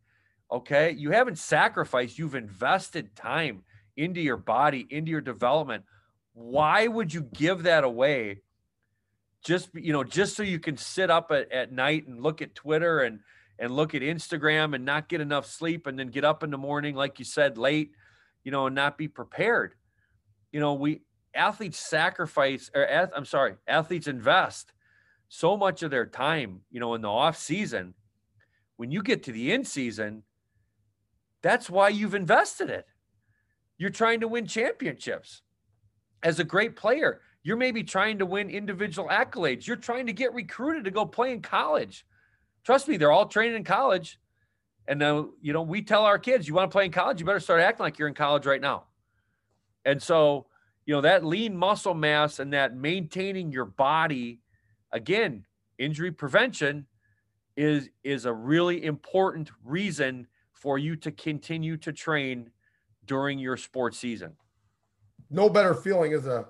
okay? 0.51 0.93
You 0.93 1.11
haven't 1.11 1.39
sacrificed, 1.39 2.19
you've 2.19 2.35
invested 2.35 3.15
time 3.15 3.63
into 3.97 4.21
your 4.21 4.37
body, 4.37 4.87
into 4.91 5.11
your 5.11 5.21
development. 5.21 5.85
Why 6.35 6.87
would 6.87 7.13
you 7.13 7.23
give 7.23 7.65
that 7.65 7.85
away? 7.85 8.43
Just 9.45 9.71
you 9.75 9.93
know, 9.93 10.05
just 10.05 10.37
so 10.37 10.43
you 10.43 10.59
can 10.59 10.77
sit 10.77 11.11
up 11.11 11.31
at, 11.31 11.51
at 11.53 11.73
night 11.73 12.07
and 12.07 12.23
look 12.23 12.43
at 12.43 12.55
Twitter 12.55 13.01
and 13.01 13.21
and 13.59 13.75
look 13.75 13.95
at 13.95 14.03
Instagram 14.03 14.75
and 14.75 14.85
not 14.85 15.09
get 15.09 15.21
enough 15.21 15.47
sleep 15.47 15.87
and 15.87 15.99
then 15.99 16.09
get 16.09 16.25
up 16.25 16.43
in 16.43 16.51
the 16.51 16.59
morning, 16.59 16.95
like 16.95 17.19
you 17.19 17.25
said, 17.25 17.57
late, 17.57 17.93
you 18.45 18.51
know, 18.51 18.67
and 18.67 18.75
not 18.75 18.99
be 18.99 19.09
prepared. 19.09 19.75
You 20.53 20.61
know, 20.61 20.75
we 20.75 21.03
athletes 21.35 21.79
sacrifice, 21.79 22.71
or 22.75 22.87
I'm 23.15 23.25
sorry, 23.25 23.55
athletes 23.67 24.09
invest 24.09 24.73
so 25.29 25.57
much 25.57 25.83
of 25.83 25.91
their 25.91 26.07
time, 26.07 26.61
you 26.71 26.81
know, 26.81 26.95
in 26.95 27.01
the 27.01 27.11
off 27.11 27.39
season. 27.39 27.95
When 28.77 28.91
you 28.91 29.03
get 29.03 29.23
to 29.25 29.33
the 29.33 29.53
in 29.53 29.65
season, 29.65 30.23
that's 31.43 31.71
why 31.71 31.89
you've 31.89 32.15
invested 32.15 32.71
it. 32.71 32.87
You're 33.79 33.91
trying 33.91 34.21
to 34.21 34.29
win 34.29 34.47
championships. 34.47 35.43
As 36.23 36.39
a 36.39 36.45
great 36.45 36.77
player, 36.77 37.21
you're 37.43 37.57
maybe 37.57 37.83
trying 37.83 38.19
to 38.19 38.27
win 38.27 38.51
individual 38.51 39.09
accolades. 39.09 39.67
You're 39.67 39.77
trying 39.77 40.07
to 40.07 40.13
get 40.13 40.35
recruited 40.35 40.85
to 40.85 40.91
go 40.91 41.05
play 41.07 41.33
in 41.33 41.43
college 41.43 42.05
Trust 42.67 42.89
me, 42.89 42.97
they're 42.97 43.13
all 43.13 43.27
training 43.27 43.55
in 43.55 43.63
college. 43.63 44.19
And 44.89 45.01
then, 45.01 45.31
you 45.41 45.53
know, 45.53 45.63
we 45.63 45.83
tell 45.83 46.03
our 46.03 46.19
kids, 46.19 46.49
you 46.49 46.55
want 46.55 46.69
to 46.69 46.75
play 46.75 46.85
in 46.85 46.91
college, 46.91 47.21
you 47.21 47.25
better 47.25 47.39
start 47.39 47.61
acting 47.61 47.85
like 47.85 47.97
you're 47.97 48.09
in 48.09 48.15
college 48.15 48.45
right 48.45 48.61
now. 48.61 48.87
And 49.85 50.03
so, 50.03 50.47
you 50.85 50.93
know, 50.93 51.01
that 51.03 51.25
lean 51.25 51.57
muscle 51.57 51.95
mass 51.95 52.41
and 52.41 52.53
that 52.55 52.77
maintaining 52.77 53.53
your 53.53 53.67
body, 53.67 54.41
again, 54.91 55.47
injury 55.79 56.11
prevention 56.11 56.87
is 57.57 57.89
is 58.03 58.25
a 58.25 58.33
really 58.33 58.85
important 58.85 59.53
reason 59.65 60.27
for 60.53 60.77
you 60.77 60.97
to 60.97 61.13
continue 61.13 61.77
to 61.77 61.93
train 61.93 62.51
during 63.07 63.39
your 63.39 63.57
sports 63.57 63.99
season. 63.99 64.33
No 65.31 65.49
better 65.49 65.75
feeling 65.75 66.13
as 66.13 66.27
a 66.27 66.47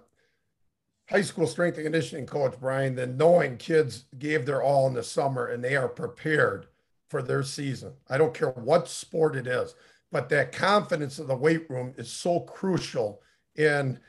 high 1.08 1.22
school 1.22 1.46
strength 1.46 1.76
and 1.76 1.84
conditioning 1.84 2.26
coach, 2.26 2.54
Brian, 2.60 2.94
than 2.94 3.16
knowing 3.16 3.56
kids 3.56 4.04
gave 4.18 4.44
their 4.44 4.62
all 4.62 4.86
in 4.86 4.94
the 4.94 5.02
summer 5.02 5.46
and 5.46 5.62
they 5.62 5.76
are 5.76 5.88
prepared 5.88 6.66
for 7.08 7.22
their 7.22 7.42
season. 7.42 7.92
I 8.08 8.18
don't 8.18 8.34
care 8.34 8.50
what 8.50 8.88
sport 8.88 9.36
it 9.36 9.46
is, 9.46 9.74
but 10.10 10.28
that 10.30 10.52
confidence 10.52 11.18
of 11.18 11.28
the 11.28 11.36
weight 11.36 11.70
room 11.70 11.94
is 11.96 12.10
so 12.10 12.40
crucial 12.40 13.22
in 13.54 14.00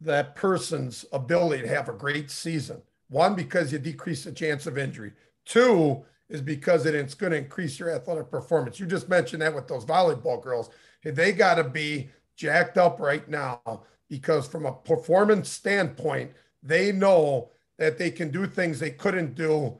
that 0.00 0.36
person's 0.36 1.04
ability 1.12 1.62
to 1.62 1.68
have 1.68 1.88
a 1.88 1.92
great 1.92 2.30
season. 2.30 2.82
One, 3.08 3.34
because 3.34 3.72
you 3.72 3.78
decrease 3.78 4.24
the 4.24 4.32
chance 4.32 4.66
of 4.66 4.78
injury. 4.78 5.12
Two, 5.44 6.04
is 6.28 6.40
because 6.40 6.84
it's 6.86 7.14
going 7.14 7.32
to 7.32 7.38
increase 7.38 7.78
your 7.78 7.94
athletic 7.94 8.30
performance. 8.30 8.80
You 8.80 8.86
just 8.86 9.08
mentioned 9.08 9.42
that 9.42 9.54
with 9.54 9.68
those 9.68 9.84
volleyball 9.84 10.42
girls. 10.42 10.70
They 11.14 11.32
got 11.32 11.54
to 11.54 11.64
be 11.64 12.10
jacked 12.34 12.78
up 12.78 13.00
right 13.00 13.28
now 13.28 13.60
because 14.08 14.46
from 14.46 14.66
a 14.66 14.72
performance 14.72 15.48
standpoint, 15.48 16.32
they 16.62 16.92
know 16.92 17.50
that 17.78 17.98
they 17.98 18.10
can 18.10 18.30
do 18.30 18.46
things 18.46 18.78
they 18.80 18.90
couldn't 18.90 19.34
do 19.34 19.78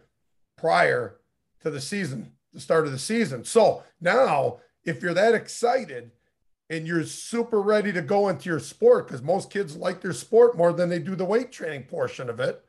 prior 0.57 1.17
to 1.61 1.71
the 1.71 1.81
season 1.81 2.33
the 2.57 2.61
start 2.61 2.87
of 2.87 2.93
the 2.93 2.99
season. 2.99 3.45
So 3.45 3.85
now, 4.01 4.59
if 4.85 5.03
you're 5.03 5.15
that 5.15 5.35
excited 5.35 6.11
and 6.71 6.87
you're 6.87 7.05
super 7.05 7.61
ready 7.61 7.93
to 7.93 8.03
go 8.03 8.29
into 8.29 8.49
your 8.49 8.61
sport, 8.61 9.07
because 9.07 9.23
most 9.23 9.51
kids 9.51 9.77
like 9.77 10.01
their 10.01 10.15
sport 10.15 10.57
more 10.57 10.73
than 10.73 10.89
they 10.89 10.99
do 10.99 11.15
the 11.15 11.25
weight 11.25 11.53
training 11.53 11.85
portion 11.85 12.29
of 12.29 12.41
it, 12.41 12.65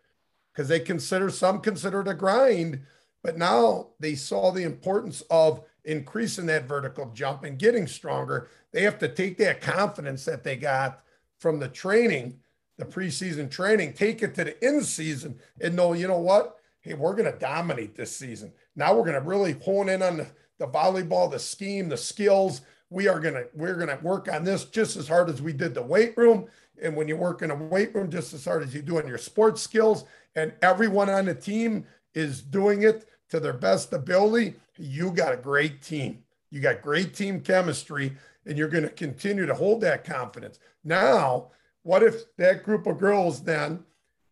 because 0.53 0.67
they 0.67 0.79
consider 0.79 1.29
some 1.29 1.61
consider 1.61 2.01
it 2.01 2.07
a 2.07 2.13
grind, 2.13 2.81
but 3.23 3.37
now 3.37 3.87
they 3.99 4.13
saw 4.13 4.51
the 4.51 4.63
importance 4.63 5.21
of 5.31 5.63
increasing 5.87 6.45
that 6.45 6.67
vertical 6.67 7.09
jump 7.15 7.43
and 7.43 7.57
getting 7.57 7.87
stronger. 7.87 8.49
They 8.73 8.83
have 8.83 8.99
to 8.99 9.07
take 9.07 9.37
that 9.37 9.61
confidence 9.61 10.25
that 10.25 10.43
they 10.43 10.57
got 10.57 11.01
from 11.39 11.59
the 11.59 11.69
training, 11.69 12.39
the 12.77 12.85
preseason 12.85 13.49
training, 13.49 13.93
take 13.93 14.21
it 14.21 14.35
to 14.35 14.43
the 14.43 14.67
in 14.67 14.83
season 14.83 15.39
and 15.61 15.75
know, 15.75 15.93
you 15.93 16.07
know 16.07 16.19
what? 16.19 16.57
Hey, 16.81 16.93
we're 16.93 17.15
going 17.15 17.31
to 17.31 17.39
dominate 17.39 17.95
this 17.95 18.15
season. 18.15 18.51
Now 18.75 18.93
we're 18.93 19.05
going 19.05 19.21
to 19.21 19.27
really 19.27 19.53
hone 19.53 19.89
in 19.89 20.03
on 20.03 20.17
the, 20.17 20.27
the 20.59 20.67
volleyball, 20.67 21.31
the 21.31 21.39
scheme, 21.39 21.89
the 21.89 21.97
skills. 21.97 22.61
We 22.89 23.07
are 23.07 23.19
going 23.19 23.35
to, 23.35 23.47
we're 23.53 23.75
going 23.75 23.97
to 23.97 24.03
work 24.03 24.31
on 24.31 24.43
this 24.43 24.65
just 24.65 24.97
as 24.97 25.07
hard 25.07 25.29
as 25.29 25.41
we 25.41 25.53
did 25.53 25.73
the 25.73 25.81
weight 25.81 26.17
room. 26.17 26.47
And 26.81 26.95
when 26.95 27.07
you 27.07 27.15
work 27.15 27.41
in 27.41 27.51
a 27.51 27.55
weight 27.55 27.95
room, 27.95 28.11
just 28.11 28.33
as 28.33 28.45
hard 28.45 28.61
as 28.61 28.75
you 28.75 28.81
do 28.81 28.97
on 28.97 29.07
your 29.07 29.17
sports 29.17 29.61
skills, 29.61 30.03
and 30.35 30.53
everyone 30.61 31.09
on 31.09 31.25
the 31.25 31.33
team 31.33 31.85
is 32.13 32.41
doing 32.41 32.83
it 32.83 33.07
to 33.29 33.39
their 33.39 33.53
best 33.53 33.93
ability, 33.93 34.55
you 34.77 35.11
got 35.11 35.33
a 35.33 35.37
great 35.37 35.81
team. 35.81 36.23
You 36.49 36.61
got 36.61 36.81
great 36.81 37.13
team 37.13 37.41
chemistry, 37.41 38.13
and 38.45 38.57
you're 38.57 38.69
going 38.69 38.83
to 38.83 38.89
continue 38.89 39.45
to 39.45 39.53
hold 39.53 39.81
that 39.81 40.05
confidence. 40.05 40.59
Now, 40.83 41.51
what 41.83 42.03
if 42.03 42.35
that 42.37 42.63
group 42.63 42.87
of 42.87 42.99
girls 42.99 43.43
then, 43.43 43.83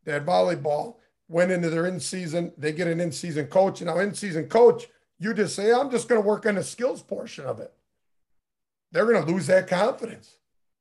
that 0.05 0.25
volleyball, 0.25 0.95
went 1.27 1.51
into 1.51 1.69
their 1.69 1.87
in 1.87 1.99
season, 1.99 2.53
they 2.57 2.71
get 2.71 2.87
an 2.87 2.99
in 2.99 3.11
season 3.11 3.47
coach. 3.47 3.81
And 3.81 3.89
now, 3.89 3.99
in 3.99 4.13
season 4.13 4.47
coach, 4.47 4.87
you 5.19 5.33
just 5.33 5.55
say, 5.55 5.73
I'm 5.73 5.89
just 5.89 6.07
going 6.07 6.21
to 6.21 6.27
work 6.27 6.45
on 6.45 6.55
the 6.55 6.63
skills 6.63 7.01
portion 7.01 7.45
of 7.45 7.59
it. 7.59 7.73
They're 8.91 9.05
going 9.05 9.25
to 9.25 9.31
lose 9.31 9.47
that 9.47 9.67
confidence. 9.67 10.37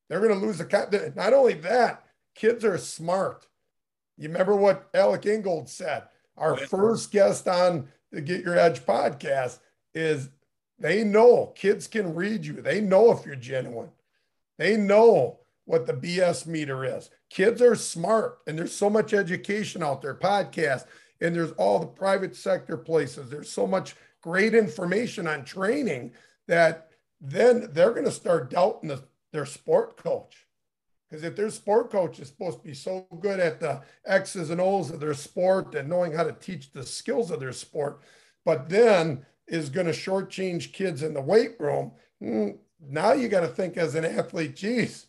They're 0.07 0.21
going 0.21 0.39
to 0.39 0.45
lose 0.45 0.59
the, 0.59 1.13
not 1.15 1.33
only 1.33 1.53
that, 1.53 2.05
kids 2.35 2.63
are 2.63 2.77
smart. 2.77 3.47
You 4.17 4.27
remember 4.29 4.55
what 4.55 4.87
Alec 4.93 5.25
Ingold 5.25 5.67
said? 5.67 6.03
Our 6.37 6.55
first 6.55 7.11
guest 7.11 7.47
on 7.47 7.87
the 8.15 8.21
Get 8.21 8.43
Your 8.43 8.57
Edge 8.57 8.85
podcast 8.85 9.59
is 9.93 10.29
they 10.79 11.03
know 11.03 11.53
kids 11.55 11.85
can 11.85 12.15
read 12.15 12.45
you. 12.45 12.61
They 12.61 12.79
know 12.79 13.11
if 13.11 13.25
you're 13.25 13.35
genuine. 13.35 13.91
They 14.57 14.77
know 14.77 15.39
what 15.65 15.85
the 15.85 15.93
BS 15.93 16.47
meter 16.47 16.85
is. 16.85 17.09
Kids 17.29 17.61
are 17.61 17.75
smart, 17.75 18.39
and 18.47 18.57
there's 18.57 18.73
so 18.73 18.89
much 18.89 19.13
education 19.13 19.83
out 19.83 20.01
there, 20.01 20.15
podcasts, 20.15 20.85
and 21.19 21.35
there's 21.35 21.51
all 21.53 21.79
the 21.79 21.87
private 21.87 22.35
sector 22.35 22.77
places. 22.77 23.29
There's 23.29 23.51
so 23.51 23.67
much 23.67 23.95
great 24.21 24.55
information 24.55 25.27
on 25.27 25.43
training 25.43 26.13
that 26.47 26.91
then 27.19 27.69
they're 27.71 27.91
going 27.91 28.05
to 28.05 28.11
start 28.11 28.49
doubting 28.49 28.89
the, 28.89 29.03
their 29.33 29.45
sport 29.45 29.97
coach. 29.97 30.44
Because 31.09 31.23
if 31.23 31.35
their 31.35 31.49
sport 31.49 31.91
coach 31.91 32.19
is 32.19 32.27
supposed 32.27 32.59
to 32.59 32.63
be 32.63 32.73
so 32.73 33.07
good 33.19 33.39
at 33.39 33.59
the 33.59 33.81
X's 34.05 34.49
and 34.49 34.59
O's 34.59 34.89
of 34.89 34.99
their 34.99 35.13
sport 35.13 35.75
and 35.75 35.87
knowing 35.87 36.11
how 36.11 36.23
to 36.23 36.31
teach 36.33 36.71
the 36.71 36.83
skills 36.83 37.29
of 37.31 37.39
their 37.39 37.53
sport, 37.53 38.01
but 38.43 38.69
then 38.69 39.25
is 39.47 39.69
going 39.69 39.85
to 39.85 39.91
shortchange 39.91 40.73
kids 40.73 41.03
in 41.03 41.13
the 41.13 41.21
weight 41.21 41.55
room, 41.59 41.91
hmm, 42.19 42.49
now 42.89 43.13
you 43.13 43.27
got 43.27 43.41
to 43.41 43.47
think 43.47 43.77
as 43.77 43.95
an 43.95 44.05
athlete, 44.05 44.55
geez, 44.55 45.07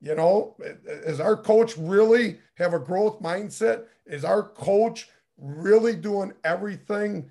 you 0.00 0.14
know, 0.14 0.56
is 0.86 1.20
our 1.20 1.36
coach 1.36 1.76
really 1.76 2.38
have 2.54 2.72
a 2.72 2.78
growth 2.78 3.20
mindset? 3.20 3.84
Is 4.06 4.24
our 4.24 4.42
coach 4.42 5.08
really 5.36 5.94
doing 5.94 6.32
everything 6.42 7.30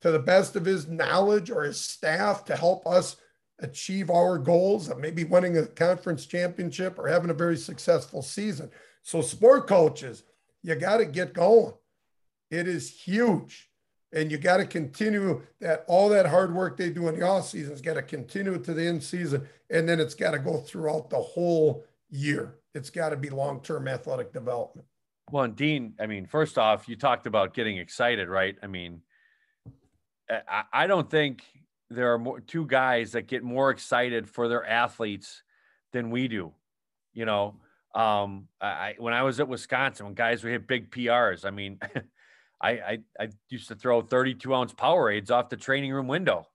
to 0.00 0.12
the 0.12 0.18
best 0.18 0.54
of 0.54 0.64
his 0.64 0.86
knowledge 0.86 1.50
or 1.50 1.64
his 1.64 1.80
staff 1.80 2.44
to 2.44 2.56
help 2.56 2.86
us 2.86 3.16
achieve 3.60 4.10
our 4.10 4.38
goals 4.38 4.88
of 4.88 4.98
maybe 4.98 5.24
winning 5.24 5.56
a 5.56 5.66
conference 5.66 6.26
championship 6.26 6.98
or 6.98 7.08
having 7.08 7.30
a 7.30 7.34
very 7.34 7.56
successful 7.56 8.22
season. 8.22 8.70
So, 9.02 9.20
sport 9.22 9.66
coaches, 9.66 10.22
you 10.62 10.74
got 10.74 10.98
to 10.98 11.06
get 11.06 11.32
going. 11.32 11.74
It 12.50 12.68
is 12.68 12.90
huge. 12.90 13.70
And 14.12 14.30
you 14.30 14.38
got 14.38 14.56
to 14.56 14.66
continue 14.66 15.42
that 15.60 15.84
all 15.86 16.08
that 16.08 16.26
hard 16.26 16.54
work 16.54 16.78
they 16.78 16.88
do 16.88 17.08
in 17.08 17.18
the 17.18 17.26
off 17.26 17.46
season 17.46 17.72
has 17.72 17.82
got 17.82 17.94
to 17.94 18.02
continue 18.02 18.58
to 18.58 18.74
the 18.74 18.86
end 18.86 19.02
season. 19.02 19.46
And 19.68 19.86
then 19.86 20.00
it's 20.00 20.14
got 20.14 20.30
to 20.30 20.38
go 20.38 20.58
throughout 20.58 21.10
the 21.10 21.18
whole 21.18 21.84
year. 22.08 22.54
It's 22.74 22.88
got 22.88 23.10
to 23.10 23.16
be 23.16 23.28
long 23.28 23.60
term 23.60 23.86
athletic 23.86 24.32
development. 24.32 24.86
Well, 25.30 25.44
and 25.44 25.56
Dean, 25.56 25.94
I 26.00 26.06
mean, 26.06 26.26
first 26.26 26.56
off, 26.56 26.88
you 26.88 26.96
talked 26.96 27.26
about 27.26 27.52
getting 27.52 27.76
excited, 27.76 28.28
right? 28.28 28.56
I 28.62 28.66
mean, 28.66 29.02
I, 30.30 30.62
I 30.72 30.86
don't 30.86 31.10
think 31.10 31.42
there 31.90 32.12
are 32.12 32.18
more, 32.18 32.40
two 32.40 32.66
guys 32.66 33.12
that 33.12 33.26
get 33.26 33.42
more 33.42 33.70
excited 33.70 34.28
for 34.28 34.48
their 34.48 34.66
athletes 34.66 35.42
than 35.92 36.10
we 36.10 36.28
do. 36.28 36.52
You 37.14 37.24
know, 37.24 37.54
um, 37.94 38.48
I 38.60 38.94
when 38.98 39.14
I 39.14 39.22
was 39.22 39.40
at 39.40 39.48
Wisconsin, 39.48 40.06
when 40.06 40.14
guys 40.14 40.42
would 40.44 40.52
hit 40.52 40.66
big 40.66 40.90
PRs, 40.90 41.44
I 41.44 41.50
mean, 41.50 41.78
I, 42.62 42.70
I 42.70 42.98
I 43.18 43.28
used 43.48 43.68
to 43.68 43.74
throw 43.74 44.02
32 44.02 44.54
ounce 44.54 44.72
Powerades 44.72 45.30
off 45.30 45.48
the 45.48 45.56
training 45.56 45.92
room 45.92 46.08
window, 46.08 46.46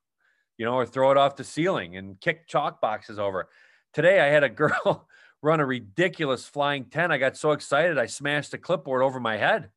you 0.57 0.65
know, 0.65 0.75
or 0.75 0.85
throw 0.85 1.11
it 1.11 1.17
off 1.17 1.35
the 1.35 1.43
ceiling 1.43 1.97
and 1.97 2.19
kick 2.21 2.47
chalk 2.47 2.79
boxes 2.79 3.19
over. 3.19 3.49
Today, 3.93 4.19
I 4.19 4.27
had 4.27 4.43
a 4.43 4.49
girl 4.49 5.07
run 5.41 5.59
a 5.59 5.65
ridiculous 5.65 6.45
flying 6.45 6.85
10. 6.85 7.11
I 7.11 7.17
got 7.17 7.35
so 7.35 7.51
excited, 7.51 7.97
I 7.97 8.05
smashed 8.05 8.53
a 8.53 8.57
clipboard 8.57 9.03
over 9.03 9.19
my 9.19 9.37
head 9.37 9.69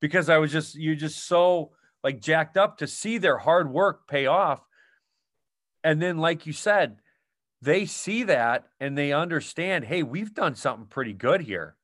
because 0.00 0.28
I 0.28 0.38
was 0.38 0.52
just 0.52 0.74
you 0.74 0.94
just 0.96 1.26
so 1.26 1.70
like 2.04 2.20
jacked 2.20 2.56
up 2.56 2.78
to 2.78 2.86
see 2.86 3.18
their 3.18 3.38
hard 3.38 3.72
work 3.72 4.06
pay 4.06 4.26
off 4.26 4.67
and 5.88 6.02
then, 6.02 6.18
like 6.18 6.44
you 6.44 6.52
said, 6.52 6.98
they 7.62 7.86
see 7.86 8.24
that 8.24 8.66
and 8.78 8.96
they 8.96 9.10
understand, 9.10 9.86
hey, 9.86 10.02
we've 10.02 10.34
done 10.34 10.54
something 10.54 10.84
pretty 10.84 11.14
good 11.14 11.40
here. 11.40 11.76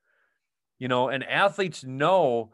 You 0.78 0.88
know, 0.88 1.08
and 1.08 1.24
athletes 1.24 1.84
know, 1.84 2.52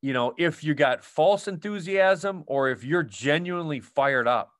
you 0.00 0.14
know, 0.14 0.32
if 0.38 0.64
you 0.64 0.72
got 0.72 1.04
false 1.04 1.46
enthusiasm 1.46 2.44
or 2.46 2.70
if 2.70 2.82
you're 2.82 3.02
genuinely 3.02 3.80
fired 3.80 4.26
up, 4.26 4.52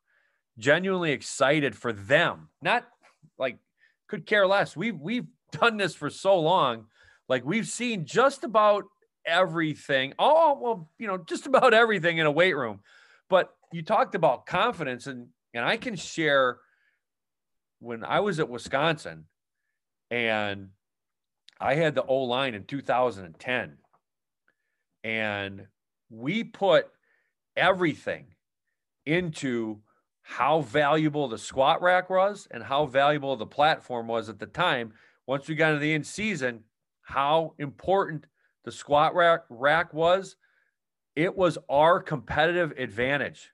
genuinely 0.59 1.13
excited 1.13 1.75
for 1.75 1.91
them, 1.91 2.51
not 2.61 2.87
like 3.39 3.57
could 4.07 4.27
care 4.27 4.47
less. 4.47 4.77
We've 4.77 5.01
we've 5.01 5.27
done 5.53 5.79
this 5.79 5.95
for 5.95 6.11
so 6.11 6.39
long. 6.39 6.85
Like 7.31 7.47
we've 7.47 7.67
seen 7.67 8.05
just 8.05 8.45
about 8.45 8.85
everything. 9.25 10.13
Oh, 10.19 10.59
well, 10.61 10.91
you 10.99 11.07
know, 11.07 11.17
just 11.17 11.47
about 11.47 11.73
everything 11.73 12.19
in 12.19 12.27
a 12.27 12.31
weight 12.31 12.57
room. 12.57 12.81
But 13.31 13.55
you 13.73 13.81
talked 13.81 14.15
about 14.15 14.45
confidence 14.45 15.07
and 15.07 15.29
and 15.55 15.65
I 15.65 15.77
can 15.77 15.97
share 15.97 16.59
when 17.81 18.05
I 18.05 18.21
was 18.21 18.39
at 18.39 18.49
Wisconsin 18.49 19.25
and 20.11 20.69
I 21.61 21.75
had 21.75 21.95
the 21.95 22.05
O 22.05 22.23
line 22.23 22.55
in 22.55 22.65
2010, 22.65 23.77
and 25.05 25.67
we 26.09 26.45
put 26.45 26.89
everything 27.57 28.27
into 29.05 29.81
how 30.23 30.61
valuable 30.63 31.29
the 31.29 31.39
squat 31.39 31.83
rack 31.83 32.09
was 32.09 32.49
and 32.51 32.63
how 32.63 32.87
valuable 32.87 33.37
the 33.37 33.47
platform 33.47 34.09
was 34.09 34.29
at 34.29 34.39
the 34.39 34.47
time. 34.47 34.93
Once 35.27 35.49
we 35.49 35.55
got 35.55 35.71
into 35.71 35.81
the 35.81 35.93
end 35.93 36.07
season, 36.07 36.65
how 37.03 37.55
important 37.59 38.27
the 38.65 38.73
squat 38.73 39.15
rack, 39.15 39.41
rack 39.51 39.93
was. 39.93 40.37
It 41.17 41.37
was 41.37 41.59
our 41.69 42.01
competitive 42.01 42.73
advantage 42.79 43.51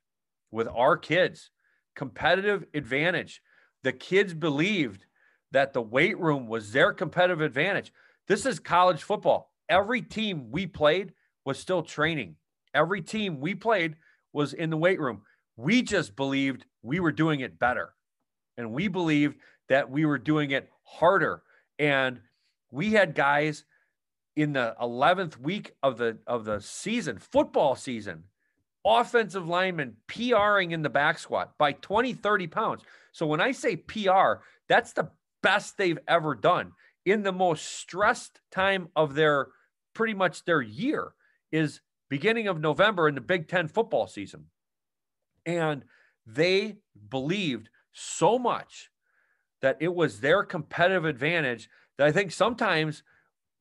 with 0.50 0.68
our 0.68 0.96
kids 0.96 1.50
competitive 1.96 2.64
advantage. 2.74 3.42
The 3.82 3.92
kids 3.92 4.34
believed 4.34 5.06
that 5.50 5.72
the 5.72 5.82
weight 5.82 6.18
room 6.18 6.46
was 6.46 6.72
their 6.72 6.92
competitive 6.92 7.40
advantage. 7.40 7.92
This 8.28 8.46
is 8.46 8.60
college 8.60 9.02
football. 9.02 9.52
Every 9.68 10.02
team 10.02 10.50
we 10.50 10.66
played 10.66 11.12
was 11.44 11.58
still 11.58 11.82
training. 11.82 12.36
Every 12.74 13.00
team 13.00 13.40
we 13.40 13.54
played 13.54 13.96
was 14.32 14.52
in 14.52 14.70
the 14.70 14.76
weight 14.76 15.00
room. 15.00 15.22
We 15.56 15.82
just 15.82 16.14
believed 16.14 16.66
we 16.82 17.00
were 17.00 17.12
doing 17.12 17.40
it 17.40 17.58
better. 17.58 17.94
And 18.58 18.72
we 18.72 18.88
believed 18.88 19.36
that 19.68 19.90
we 19.90 20.04
were 20.04 20.18
doing 20.18 20.50
it 20.50 20.70
harder. 20.84 21.42
And 21.78 22.20
we 22.70 22.92
had 22.92 23.14
guys 23.14 23.64
in 24.36 24.52
the 24.52 24.76
11th 24.80 25.38
week 25.38 25.72
of 25.82 25.96
the 25.96 26.18
of 26.26 26.44
the 26.44 26.60
season, 26.60 27.18
football 27.18 27.74
season, 27.74 28.24
offensive 28.86 29.48
linemen 29.48 29.96
PRing 30.06 30.70
in 30.70 30.82
the 30.82 30.88
back 30.88 31.18
squat 31.18 31.52
by 31.58 31.72
20, 31.72 32.14
30 32.14 32.46
pounds. 32.46 32.82
So 33.12 33.26
when 33.26 33.40
I 33.40 33.52
say 33.52 33.76
PR, 33.76 34.42
that's 34.68 34.92
the 34.92 35.10
best 35.42 35.76
they've 35.76 35.98
ever 36.06 36.34
done 36.34 36.72
in 37.04 37.22
the 37.22 37.32
most 37.32 37.64
stressed 37.64 38.40
time 38.50 38.88
of 38.94 39.14
their 39.14 39.48
pretty 39.94 40.14
much 40.14 40.44
their 40.44 40.62
year 40.62 41.12
is 41.50 41.80
beginning 42.08 42.48
of 42.48 42.60
November 42.60 43.08
in 43.08 43.14
the 43.14 43.20
Big 43.20 43.48
10 43.48 43.68
football 43.68 44.06
season. 44.06 44.46
And 45.44 45.84
they 46.26 46.76
believed 47.08 47.68
so 47.92 48.38
much 48.38 48.90
that 49.62 49.78
it 49.80 49.94
was 49.94 50.20
their 50.20 50.42
competitive 50.44 51.04
advantage 51.04 51.68
that 51.96 52.06
I 52.06 52.12
think 52.12 52.30
sometimes 52.30 53.02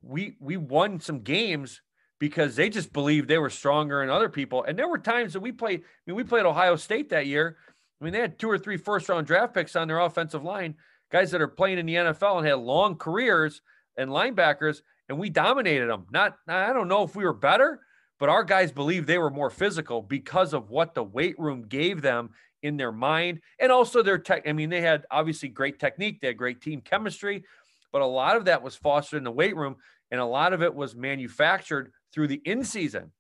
we 0.02 0.36
we 0.40 0.58
won 0.58 1.00
some 1.00 1.22
games 1.22 1.82
because 2.19 2.56
they 2.56 2.69
just 2.69 2.93
believed 2.93 3.28
they 3.28 3.38
were 3.38 3.49
stronger 3.49 3.99
than 3.99 4.10
other 4.10 4.30
people. 4.30 4.63
And 4.63 4.78
there 4.78 4.88
were 4.88 4.97
times 4.97 5.34
that 5.34 5.41
we 5.41 5.51
played, 5.51 5.82
I 5.82 5.84
mean, 6.08 6.15
we 6.15 6.23
played 6.23 6.45
Ohio 6.45 6.75
State 6.75 7.10
that 7.10 7.28
year. 7.28 7.58
I 7.99 8.04
mean, 8.04 8.13
they 8.13 8.19
had 8.19 8.39
two 8.39 8.49
or 8.49 8.58
three 8.58 8.78
first 8.78 9.10
round 9.10 9.28
draft 9.28 9.54
picks 9.54 9.75
on 9.75 9.88
their 9.88 9.99
offensive 9.99 10.43
line, 10.43 10.75
guys 11.12 11.32
that 11.32 11.41
are 11.41 11.47
playing 11.47 11.78
in 11.78 11.86
the 11.86 11.95
NFL 11.95 12.38
and 12.38 12.47
had 12.47 12.60
long 12.60 12.95
careers 12.95 13.62
and 13.97 14.10
linebackers, 14.10 14.82
and 15.10 15.19
we 15.19 15.30
dominated 15.30 15.88
them. 15.88 16.06
Not, 16.12 16.38
I 16.47 16.73
don't 16.73 16.88
know 16.88 17.04
if 17.04 17.15
we 17.15 17.25
were 17.25 17.34
better, 17.34 17.82
but 18.19 18.30
our 18.30 18.43
guys 18.43 18.71
believed 18.71 19.08
they 19.08 19.17
were 19.17 19.30
more 19.30 19.49
physical 19.49 20.01
because 20.01 20.54
of 20.54 20.69
what 20.69 20.93
the 20.93 21.04
weight 21.04 21.38
room 21.38 21.67
gave 21.67 22.01
them 22.01 22.32
in 22.63 22.78
their 22.78 22.91
mind 22.91 23.41
and 23.60 23.71
also 23.71 24.01
their 24.01 24.17
tech. 24.17 24.47
I 24.47 24.54
mean, 24.54 24.69
they 24.69 24.82
had 24.82 25.06
obviously 25.12 25.49
great 25.49 25.80
technique, 25.80 26.21
they 26.21 26.28
had 26.28 26.38
great 26.38 26.62
team 26.62 26.82
chemistry, 26.82 27.43
but 27.91 28.01
a 28.01 28.06
lot 28.06 28.36
of 28.36 28.45
that 28.45 28.63
was 28.63 28.75
fostered 28.75 29.17
in 29.17 29.23
the 29.23 29.32
weight 29.32 29.56
room 29.56 29.75
and 30.12 30.19
a 30.19 30.25
lot 30.25 30.54
of 30.54 30.62
it 30.62 30.73
was 30.73 30.95
manufactured 30.95 31.91
through 32.15 32.30
the 32.30 32.41
in 32.45 32.63
season. 32.63 33.12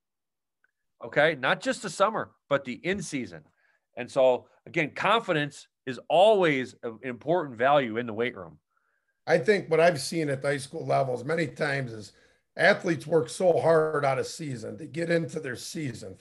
Okay. 1.05 1.35
Not 1.35 1.61
just 1.61 1.83
the 1.83 1.89
summer, 1.89 2.31
but 2.49 2.65
the 2.65 2.79
in 2.83 3.01
season. 3.03 3.41
And 3.97 4.09
so, 4.09 4.47
again, 4.65 4.91
confidence 4.95 5.67
is 5.85 5.99
always 6.09 6.73
an 6.81 6.97
important 7.03 7.57
value 7.57 7.97
in 7.97 8.07
the 8.07 8.13
weight 8.13 8.35
room. 8.35 8.57
I 9.27 9.37
think 9.37 9.69
what 9.69 9.79
I've 9.79 10.01
seen 10.01 10.29
at 10.29 10.41
the 10.41 10.47
high 10.47 10.57
school 10.57 10.85
levels 10.85 11.23
many 11.23 11.47
times 11.47 11.91
is 11.91 12.13
athletes 12.57 13.05
work 13.05 13.29
so 13.29 13.59
hard 13.59 14.05
on 14.05 14.19
a 14.19 14.23
season 14.23 14.77
to 14.77 14.85
get 14.85 15.11
into 15.11 15.39
their 15.39 15.55
season. 15.55 16.17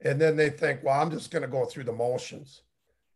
And 0.00 0.20
then 0.20 0.36
they 0.36 0.50
think, 0.50 0.82
well, 0.82 1.00
I'm 1.00 1.10
just 1.10 1.30
going 1.30 1.42
to 1.42 1.48
go 1.48 1.64
through 1.64 1.84
the 1.84 1.92
motions. 1.92 2.62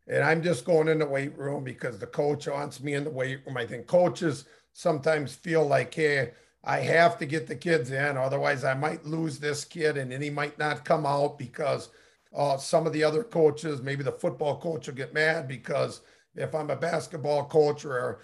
And 0.09 0.25
I'm 0.25 0.43
just 0.43 0.65
going 0.65 0.89
in 0.89 0.99
the 0.99 1.07
weight 1.07 1.37
room 1.39 1.63
because 1.63 1.99
the 1.99 2.07
coach 2.07 2.49
wants 2.49 2.83
me 2.83 2.95
in 2.95 3.05
the 3.05 3.11
weight 3.11 3.41
room. 3.47 3.57
I 3.57 3.67
think 3.67 3.87
coaches 3.87 4.45
sometimes 4.73 5.35
feel 5.35 5.65
like, 5.65 5.95
hey, 5.95 6.33
I 6.65 6.79
have 6.79 7.19
to 7.19 7.27
get 7.27 7.47
the 7.47 7.57
kids 7.57 7.91
in, 7.91 8.17
otherwise 8.17 8.65
I 8.65 8.75
might 8.75 9.05
lose 9.05 9.39
this 9.39 9.65
kid 9.65 9.97
and 9.97 10.13
then 10.13 10.23
he 10.23 10.31
might 10.31 10.59
not 10.59 10.85
come 10.85 11.05
out 11.05 11.39
because 11.39 11.91
uh, 12.35 12.57
some 12.57 12.87
of 12.87 12.93
the 12.93 13.05
other 13.05 13.25
coaches, 13.25 13.83
maybe 13.83 14.03
the 14.03 14.13
football 14.13 14.61
coach 14.61 14.87
will 14.87 14.95
get 14.95 15.13
mad 15.13 15.49
because 15.49 16.03
if 16.35 16.55
I'm 16.55 16.71
a 16.71 16.77
basketball 16.77 17.47
coach 17.47 17.85
or 17.85 18.21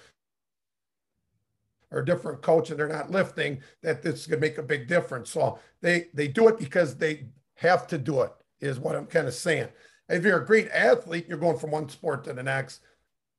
or 1.91 2.01
a 2.01 2.05
different 2.05 2.43
coach 2.43 2.69
and 2.69 2.79
they're 2.79 2.87
not 2.87 3.11
lifting, 3.11 3.63
that 3.83 4.03
this 4.03 4.27
could 4.27 4.41
make 4.41 4.59
a 4.59 4.63
big 4.63 4.89
difference. 4.89 5.31
So 5.31 5.59
they 5.81 6.09
they 6.15 6.29
do 6.29 6.49
it 6.49 6.59
because 6.59 6.97
they 6.97 7.29
have 7.57 7.87
to 7.89 7.99
do 7.99 8.23
it, 8.23 8.33
is 8.61 8.79
what 8.79 8.95
I'm 8.95 9.07
kind 9.07 9.27
of 9.27 9.35
saying. 9.35 9.69
If 10.09 10.25
you're 10.25 10.43
a 10.43 10.47
great 10.47 10.69
athlete, 10.69 11.27
you're 11.29 11.39
going 11.39 11.59
from 11.59 11.71
one 11.71 11.89
sport 11.89 12.25
to 12.25 12.33
the 12.33 12.43
next. 12.43 12.81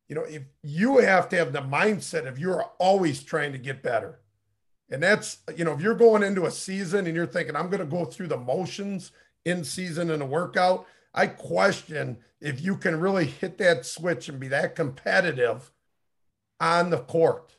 You 0.07 0.15
know, 0.15 0.23
if 0.23 0.43
you 0.63 0.97
have 0.97 1.29
to 1.29 1.35
have 1.38 1.53
the 1.53 1.62
mindset 1.62 2.27
of 2.27 2.39
you're 2.39 2.63
always 2.79 3.23
trying 3.23 3.51
to 3.51 3.57
get 3.59 3.83
better. 3.83 4.19
And 4.91 5.04
that's, 5.04 5.38
you 5.56 5.63
know, 5.63 5.73
if 5.73 5.82
you're 5.82 5.93
going 5.93 6.23
into 6.23 6.45
a 6.45 6.52
season 6.52 7.06
and 7.06 7.15
you're 7.15 7.28
thinking, 7.28 7.56
I'm 7.56 7.69
going 7.69 7.80
to 7.80 7.86
go 7.86 8.06
through 8.06 8.28
the 8.28 8.38
motions 8.38 9.12
in 9.45 9.63
season 9.63 10.10
in 10.10 10.21
a 10.21 10.25
workout, 10.25 10.88
I 11.13 11.28
question 11.28 12.17
if 12.41 12.62
you 12.62 12.75
can 12.75 12.99
really 12.99 13.25
hit 13.25 13.58
that 13.60 13.86
switch 13.86 14.30
and 14.30 14.39
be 14.39 14.47
that 14.47 14.75
competitive 14.75 15.71
on 16.60 16.89
the 16.89 16.99
court 16.99 17.58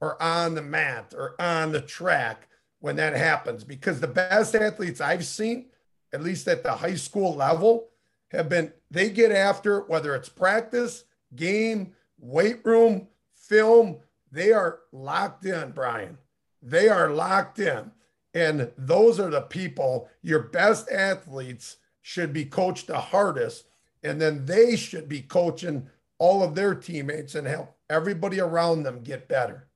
or 0.00 0.20
on 0.20 0.54
the 0.54 0.62
mat 0.62 1.14
or 1.16 1.40
on 1.40 1.72
the 1.72 1.80
track 1.80 2.48
when 2.80 2.96
that 2.96 3.14
happens. 3.14 3.62
Because 3.62 4.00
the 4.00 4.08
best 4.08 4.54
athletes 4.54 5.00
I've 5.00 5.24
seen, 5.24 5.66
at 6.12 6.22
least 6.22 6.48
at 6.48 6.62
the 6.62 6.72
high 6.72 6.96
school 6.96 7.34
level, 7.34 7.88
have 8.32 8.48
been 8.48 8.72
they 8.90 9.10
get 9.10 9.30
after 9.30 9.82
whether 9.82 10.14
it's 10.14 10.28
practice, 10.28 11.04
game, 11.36 11.92
weight 12.18 12.64
room, 12.64 13.08
film, 13.34 13.98
they 14.30 14.52
are 14.52 14.80
locked 14.90 15.44
in, 15.44 15.70
Brian. 15.72 16.18
They 16.62 16.88
are 16.88 17.10
locked 17.10 17.58
in. 17.58 17.90
And 18.34 18.70
those 18.78 19.20
are 19.20 19.30
the 19.30 19.42
people, 19.42 20.08
your 20.22 20.38
best 20.38 20.90
athletes 20.90 21.76
should 22.00 22.32
be 22.32 22.44
coached 22.44 22.86
the 22.86 22.98
hardest. 22.98 23.66
And 24.02 24.20
then 24.20 24.46
they 24.46 24.76
should 24.76 25.08
be 25.08 25.20
coaching 25.20 25.88
all 26.18 26.42
of 26.42 26.54
their 26.54 26.74
teammates 26.74 27.34
and 27.34 27.46
help 27.46 27.76
everybody 27.90 28.40
around 28.40 28.84
them 28.84 29.02
get 29.02 29.28
better. 29.28 29.68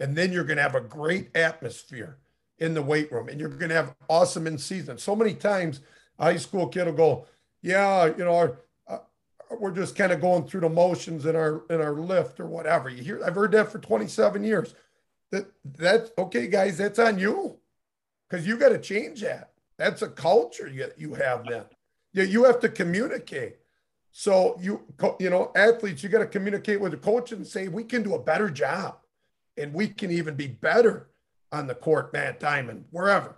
And 0.00 0.16
then 0.16 0.32
you're 0.32 0.44
going 0.44 0.56
to 0.56 0.62
have 0.62 0.74
a 0.74 0.80
great 0.80 1.30
atmosphere 1.36 2.18
in 2.58 2.74
the 2.74 2.82
weight 2.82 3.10
room 3.12 3.28
and 3.28 3.40
you're 3.40 3.48
going 3.48 3.68
to 3.68 3.74
have 3.74 3.94
awesome 4.08 4.46
in 4.46 4.58
season. 4.58 4.98
So 4.98 5.14
many 5.14 5.34
times, 5.34 5.80
a 6.18 6.24
high 6.24 6.36
school 6.36 6.68
kid 6.68 6.86
will 6.86 6.92
go, 6.92 7.26
Yeah, 7.62 8.06
you 8.06 8.24
know, 8.24 8.34
our, 8.36 8.58
uh, 8.88 8.98
we're 9.58 9.72
just 9.72 9.96
kind 9.96 10.12
of 10.12 10.20
going 10.20 10.46
through 10.46 10.60
the 10.60 10.68
motions 10.68 11.26
in 11.26 11.36
our 11.36 11.64
in 11.70 11.80
our 11.80 11.94
lift 11.94 12.40
or 12.40 12.46
whatever. 12.46 12.88
You 12.88 13.02
hear 13.02 13.24
I've 13.24 13.34
heard 13.34 13.52
that 13.52 13.70
for 13.70 13.78
27 13.78 14.42
years. 14.44 14.74
That 15.34 15.46
that's 15.64 16.12
okay, 16.16 16.46
guys, 16.46 16.78
that's 16.78 17.00
on 17.00 17.18
you. 17.18 17.56
Because 18.28 18.46
you 18.46 18.56
got 18.56 18.68
to 18.68 18.78
change 18.78 19.20
that. 19.22 19.50
That's 19.76 20.02
a 20.02 20.08
culture 20.08 20.68
you, 20.68 20.88
you 20.96 21.14
have 21.14 21.44
then. 21.44 21.64
You, 22.12 22.22
you 22.22 22.44
have 22.44 22.60
to 22.60 22.68
communicate. 22.68 23.56
So 24.12 24.56
you 24.60 24.82
you 25.18 25.30
know, 25.30 25.50
athletes, 25.56 26.04
you 26.04 26.08
got 26.08 26.20
to 26.20 26.26
communicate 26.26 26.80
with 26.80 26.92
the 26.92 26.98
coach 26.98 27.32
and 27.32 27.44
say, 27.44 27.66
we 27.66 27.82
can 27.82 28.04
do 28.04 28.14
a 28.14 28.22
better 28.22 28.48
job 28.48 28.98
and 29.56 29.74
we 29.74 29.88
can 29.88 30.12
even 30.12 30.36
be 30.36 30.46
better 30.46 31.10
on 31.50 31.66
the 31.66 31.74
court, 31.74 32.12
mat 32.12 32.38
Diamond, 32.38 32.84
wherever. 32.92 33.36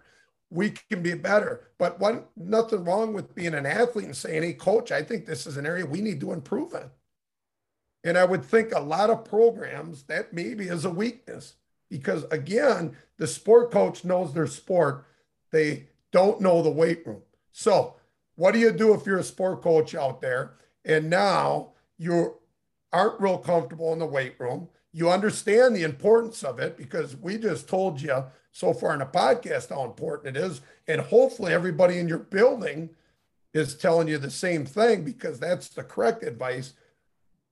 We 0.50 0.74
can 0.90 1.02
be 1.02 1.14
better. 1.14 1.68
But 1.78 1.98
one 1.98 2.24
nothing 2.36 2.84
wrong 2.84 3.14
with 3.14 3.34
being 3.34 3.54
an 3.54 3.64
athlete 3.64 4.04
and 4.04 4.16
saying, 4.16 4.42
hey, 4.42 4.52
coach, 4.52 4.92
I 4.92 5.02
think 5.02 5.24
this 5.24 5.46
is 5.46 5.56
an 5.56 5.64
area 5.64 5.86
we 5.86 6.02
need 6.02 6.20
to 6.20 6.32
improve 6.32 6.74
in. 6.74 6.90
And 8.04 8.18
I 8.18 8.26
would 8.26 8.44
think 8.44 8.72
a 8.72 8.80
lot 8.80 9.08
of 9.08 9.24
programs 9.24 10.02
that 10.04 10.34
maybe 10.34 10.68
is 10.68 10.84
a 10.84 10.90
weakness 10.90 11.54
because 11.88 12.24
again, 12.30 12.96
the 13.18 13.26
sport 13.26 13.70
coach 13.70 14.04
knows 14.04 14.32
their 14.32 14.46
sport. 14.46 15.06
They 15.50 15.88
don't 16.12 16.40
know 16.40 16.62
the 16.62 16.70
weight 16.70 17.06
room. 17.06 17.22
So, 17.52 17.94
what 18.34 18.52
do 18.52 18.58
you 18.58 18.72
do 18.72 18.92
if 18.92 19.06
you're 19.06 19.18
a 19.18 19.24
sport 19.24 19.62
coach 19.62 19.94
out 19.94 20.20
there 20.20 20.54
and 20.84 21.08
now 21.08 21.72
you 21.96 22.34
aren't 22.92 23.20
real 23.20 23.38
comfortable 23.38 23.92
in 23.92 23.98
the 23.98 24.06
weight 24.06 24.34
room? 24.38 24.68
you 24.96 25.10
understand 25.10 25.76
the 25.76 25.82
importance 25.82 26.42
of 26.42 26.58
it 26.58 26.78
because 26.78 27.14
we 27.18 27.36
just 27.36 27.68
told 27.68 28.00
you 28.00 28.24
so 28.50 28.72
far 28.72 28.94
in 28.94 29.00
the 29.00 29.04
podcast 29.04 29.68
how 29.68 29.84
important 29.84 30.34
it 30.34 30.40
is. 30.42 30.62
And 30.88 31.02
hopefully, 31.02 31.52
everybody 31.52 31.98
in 31.98 32.08
your 32.08 32.20
building 32.20 32.88
is 33.52 33.74
telling 33.74 34.08
you 34.08 34.16
the 34.16 34.30
same 34.30 34.64
thing 34.64 35.04
because 35.04 35.38
that's 35.38 35.68
the 35.68 35.82
correct 35.82 36.22
advice. 36.22 36.72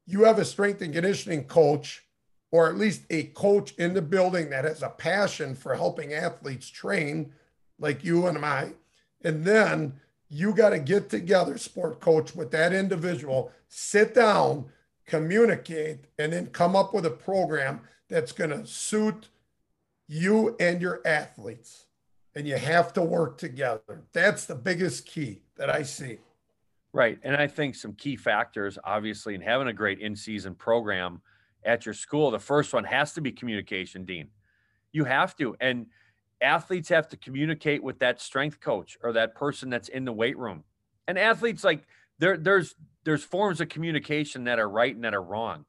You 0.07 0.25
have 0.25 0.39
a 0.39 0.45
strength 0.47 0.81
and 0.81 0.95
conditioning 0.95 1.45
coach, 1.45 2.04
or 2.55 2.69
at 2.69 2.79
least 2.79 3.03
a 3.11 3.25
coach 3.25 3.75
in 3.79 3.95
the 3.95 4.01
building 4.01 4.49
that 4.51 4.65
has 4.65 4.81
a 4.81 4.89
passion 4.89 5.57
for 5.57 5.75
helping 5.75 6.15
athletes 6.15 6.69
train, 6.69 7.33
like 7.81 8.05
you 8.05 8.29
and 8.29 8.39
I. 8.45 8.75
And 9.25 9.45
then 9.45 9.95
you 10.29 10.55
got 10.55 10.71
to 10.71 10.79
get 10.79 11.11
together, 11.11 11.59
sport 11.59 11.99
coach, 11.99 12.33
with 12.37 12.53
that 12.53 12.73
individual, 12.73 13.51
sit 13.67 14.15
down 14.15 14.67
communicate, 15.05 16.05
and 16.17 16.33
then 16.33 16.47
come 16.47 16.77
up 16.77 16.95
with 16.95 17.05
a 17.05 17.11
program 17.11 17.81
that's 18.09 18.31
going 18.31 18.51
to 18.51 18.65
suit 18.65 19.31
you 20.07 20.55
and 20.61 20.81
your 20.81 21.01
athletes. 21.05 21.87
And 22.37 22.47
you 22.47 22.57
have 22.57 22.93
to 22.93 23.03
work 23.03 23.37
together. 23.37 24.05
That's 24.13 24.45
the 24.45 24.55
biggest 24.55 25.07
key 25.07 25.43
that 25.57 25.71
I 25.71 25.83
see. 25.83 26.19
Right. 26.93 27.19
And 27.25 27.35
I 27.37 27.49
think 27.49 27.75
some 27.75 27.95
key 27.95 28.15
factors, 28.15 28.79
obviously, 28.85 29.35
in 29.35 29.41
having 29.41 29.67
a 29.67 29.73
great 29.73 29.99
in 29.99 30.15
season 30.15 30.55
program 30.55 31.21
at 31.65 31.87
your 31.87 31.95
school, 31.95 32.31
the 32.31 32.39
first 32.39 32.73
one 32.73 32.85
has 32.85 33.13
to 33.15 33.21
be 33.21 33.33
communication, 33.33 34.05
Dean. 34.05 34.29
You 34.93 35.05
have 35.05 35.37
to. 35.37 35.57
And 35.61 35.87
athletes 36.41 36.89
have 36.91 37.09
to 37.09 37.17
communicate 37.17 37.83
with 37.83 37.99
that 38.01 38.21
strength 38.21 38.61
coach 38.61 38.97
or 39.03 39.13
that 39.13 39.35
person 39.35 39.71
that's 39.71 39.89
in 39.89 40.05
the 40.05 40.13
weight 40.13 40.39
room. 40.39 40.65
And 41.09 41.19
athletes, 41.19 41.65
like, 41.65 41.87
there, 42.19 42.37
there's 42.37 42.75
there's 43.05 43.25
forms 43.25 43.61
of 43.61 43.69
communication 43.69 44.45
that 44.45 44.59
are 44.59 44.69
right 44.69 44.95
and 44.95 45.05
that 45.05 45.15
are 45.15 45.23
wrong. 45.23 45.67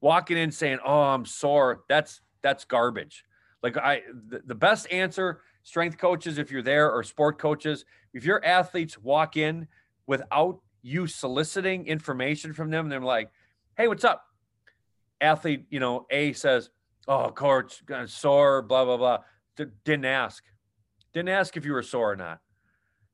Walking 0.00 0.36
in 0.36 0.50
saying, 0.50 0.78
"Oh, 0.84 1.00
I'm 1.00 1.24
sore," 1.24 1.84
that's 1.88 2.20
that's 2.42 2.64
garbage. 2.64 3.24
Like 3.62 3.76
I, 3.76 4.02
the, 4.28 4.42
the 4.44 4.54
best 4.54 4.90
answer, 4.92 5.40
strength 5.62 5.98
coaches, 5.98 6.38
if 6.38 6.50
you're 6.50 6.62
there, 6.62 6.92
or 6.92 7.02
sport 7.02 7.38
coaches, 7.38 7.84
if 8.12 8.24
your 8.24 8.44
athletes 8.44 8.98
walk 8.98 9.36
in 9.36 9.68
without 10.06 10.60
you 10.82 11.06
soliciting 11.06 11.86
information 11.86 12.52
from 12.52 12.70
them, 12.70 12.88
they're 12.88 13.00
like, 13.00 13.30
"Hey, 13.76 13.88
what's 13.88 14.04
up?" 14.04 14.25
Athlete, 15.20 15.66
you 15.70 15.80
know, 15.80 16.06
A 16.10 16.32
says, 16.32 16.70
"Oh, 17.08 17.30
coach, 17.30 17.82
sore," 18.06 18.62
blah 18.62 18.84
blah 18.84 18.96
blah. 18.96 19.18
D- 19.56 19.64
didn't 19.84 20.04
ask, 20.04 20.44
didn't 21.12 21.30
ask 21.30 21.56
if 21.56 21.64
you 21.64 21.72
were 21.72 21.82
sore 21.82 22.12
or 22.12 22.16
not. 22.16 22.40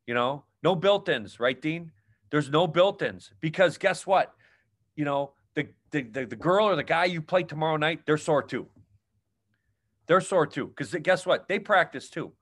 You 0.06 0.14
know, 0.14 0.44
no 0.62 0.74
built-ins, 0.74 1.38
right, 1.38 1.60
Dean? 1.60 1.92
There's 2.30 2.50
no 2.50 2.66
built-ins 2.66 3.30
because 3.40 3.78
guess 3.78 4.06
what? 4.06 4.34
You 4.96 5.04
know, 5.04 5.34
the, 5.54 5.68
the 5.90 6.02
the, 6.02 6.26
the 6.26 6.36
girl 6.36 6.66
or 6.66 6.76
the 6.76 6.82
guy 6.82 7.04
you 7.04 7.22
play 7.22 7.44
tomorrow 7.44 7.76
night, 7.76 8.00
they're 8.06 8.18
sore 8.18 8.42
too. 8.42 8.68
They're 10.06 10.20
sore 10.20 10.46
too. 10.46 10.66
Because 10.66 10.94
guess 11.02 11.24
what? 11.24 11.48
They 11.48 11.58
practice 11.58 12.10
too. 12.10 12.32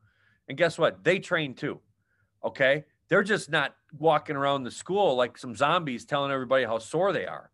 And 0.49 0.57
guess 0.57 0.79
what? 0.79 1.05
They 1.05 1.19
train 1.19 1.55
too. 1.55 1.81
Okay. 2.45 2.85
They're 3.09 3.23
just 3.23 3.51
not 3.51 3.75
walking 3.99 4.37
around 4.37 4.63
the 4.63 4.71
school 4.71 5.17
like 5.17 5.37
some 5.37 5.55
zombies 5.55 6.05
telling 6.05 6.33
everybody 6.33 6.65
how 6.65 6.79
sore 6.79 7.13
they 7.13 7.27
are. 7.27 7.51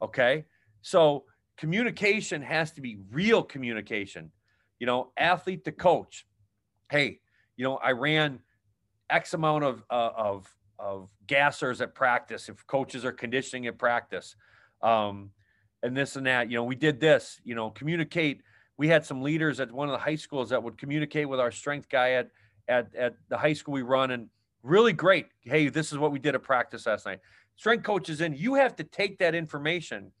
Okay. 0.00 0.44
So 0.82 1.24
communication 1.58 2.40
has 2.40 2.72
to 2.72 2.80
be 2.80 2.98
real 3.10 3.42
communication. 3.42 4.30
You 4.78 4.86
know, 4.86 5.12
athlete 5.16 5.64
to 5.64 5.72
coach. 5.72 6.24
Hey, 6.88 7.18
you 7.56 7.64
know, 7.64 7.76
I 7.76 7.90
ran 7.90 8.38
X 9.10 9.34
amount 9.34 9.64
of 9.64 9.84
uh, 9.90 10.10
of 10.16 10.54
of 10.78 11.10
gassers 11.26 11.80
at 11.80 11.94
practice. 11.94 12.48
If 12.48 12.66
coaches 12.66 13.04
are 13.04 13.12
conditioning 13.12 13.66
at 13.66 13.76
practice, 13.76 14.36
um, 14.80 15.30
and 15.82 15.96
this 15.96 16.16
and 16.16 16.26
that, 16.26 16.50
you 16.50 16.56
know, 16.56 16.64
we 16.64 16.76
did 16.76 17.00
this. 17.00 17.40
You 17.44 17.54
know, 17.54 17.70
communicate. 17.70 18.42
We 18.76 18.86
had 18.86 19.04
some 19.04 19.22
leaders 19.22 19.58
at 19.58 19.72
one 19.72 19.88
of 19.88 19.92
the 19.92 19.98
high 19.98 20.14
schools 20.14 20.50
that 20.50 20.62
would 20.62 20.78
communicate 20.78 21.28
with 21.28 21.40
our 21.40 21.50
strength 21.50 21.88
guy 21.88 22.12
at 22.12 22.30
at 22.68 22.94
at 22.94 23.14
the 23.28 23.36
high 23.36 23.54
school 23.54 23.74
we 23.74 23.82
run, 23.82 24.12
and 24.12 24.28
really 24.62 24.92
great. 24.92 25.26
Hey, 25.40 25.68
this 25.68 25.90
is 25.90 25.98
what 25.98 26.12
we 26.12 26.20
did 26.20 26.36
at 26.36 26.42
practice 26.44 26.86
last 26.86 27.04
night. 27.04 27.18
Strength 27.56 27.82
coaches 27.82 28.20
in. 28.20 28.34
You 28.34 28.54
have 28.54 28.76
to 28.76 28.84
take 28.84 29.18
that 29.18 29.34
information, 29.34 30.12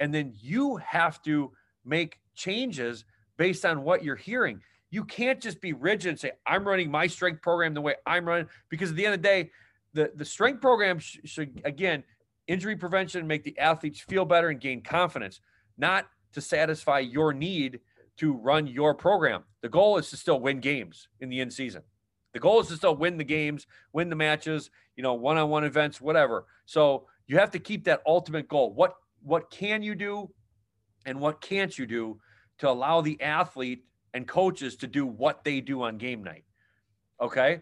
and 0.00 0.14
then 0.14 0.32
you 0.36 0.76
have 0.76 1.22
to 1.22 1.52
make 1.84 2.20
changes 2.34 3.04
based 3.36 3.64
on 3.64 3.82
what 3.82 4.02
you're 4.04 4.16
hearing. 4.16 4.60
You 4.90 5.04
can't 5.04 5.40
just 5.40 5.60
be 5.60 5.72
rigid 5.72 6.08
and 6.10 6.18
say, 6.18 6.32
I'm 6.46 6.66
running 6.66 6.90
my 6.90 7.06
strength 7.06 7.42
program 7.42 7.74
the 7.74 7.80
way 7.80 7.94
I'm 8.06 8.26
running, 8.26 8.48
because 8.68 8.90
at 8.90 8.96
the 8.96 9.04
end 9.04 9.14
of 9.14 9.22
the 9.22 9.28
day, 9.28 9.50
the, 9.92 10.12
the 10.14 10.24
strength 10.24 10.60
program 10.60 10.98
sh- 10.98 11.18
should, 11.24 11.60
again, 11.64 12.04
injury 12.46 12.76
prevention, 12.76 13.26
make 13.26 13.44
the 13.44 13.58
athletes 13.58 14.00
feel 14.00 14.24
better 14.24 14.48
and 14.48 14.60
gain 14.60 14.82
confidence, 14.82 15.40
not 15.76 16.06
to 16.32 16.40
satisfy 16.40 16.98
your 16.98 17.32
need 17.32 17.80
to 18.16 18.32
run 18.32 18.66
your 18.66 18.94
program. 18.94 19.44
The 19.62 19.68
goal 19.68 19.98
is 19.98 20.10
to 20.10 20.16
still 20.16 20.40
win 20.40 20.60
games 20.60 21.08
in 21.20 21.28
the 21.28 21.40
end 21.40 21.52
season. 21.52 21.82
The 22.32 22.40
goal 22.40 22.60
is 22.60 22.68
to 22.68 22.76
still 22.76 22.96
win 22.96 23.16
the 23.16 23.24
games, 23.24 23.66
win 23.92 24.08
the 24.08 24.16
matches, 24.16 24.70
you 24.96 25.02
know, 25.02 25.14
one-on-one 25.14 25.64
events, 25.64 26.00
whatever. 26.00 26.46
So 26.66 27.06
you 27.26 27.38
have 27.38 27.50
to 27.52 27.58
keep 27.58 27.84
that 27.84 28.02
ultimate 28.06 28.48
goal. 28.48 28.72
What 28.72 28.94
what 29.28 29.50
can 29.50 29.82
you 29.82 29.94
do 29.94 30.30
and 31.04 31.20
what 31.20 31.40
can't 31.40 31.78
you 31.78 31.86
do 31.86 32.18
to 32.58 32.68
allow 32.68 33.00
the 33.02 33.20
athlete 33.20 33.84
and 34.14 34.26
coaches 34.26 34.74
to 34.76 34.86
do 34.86 35.06
what 35.06 35.44
they 35.44 35.60
do 35.60 35.82
on 35.82 35.98
game 35.98 36.24
night. 36.24 36.44
Okay. 37.20 37.60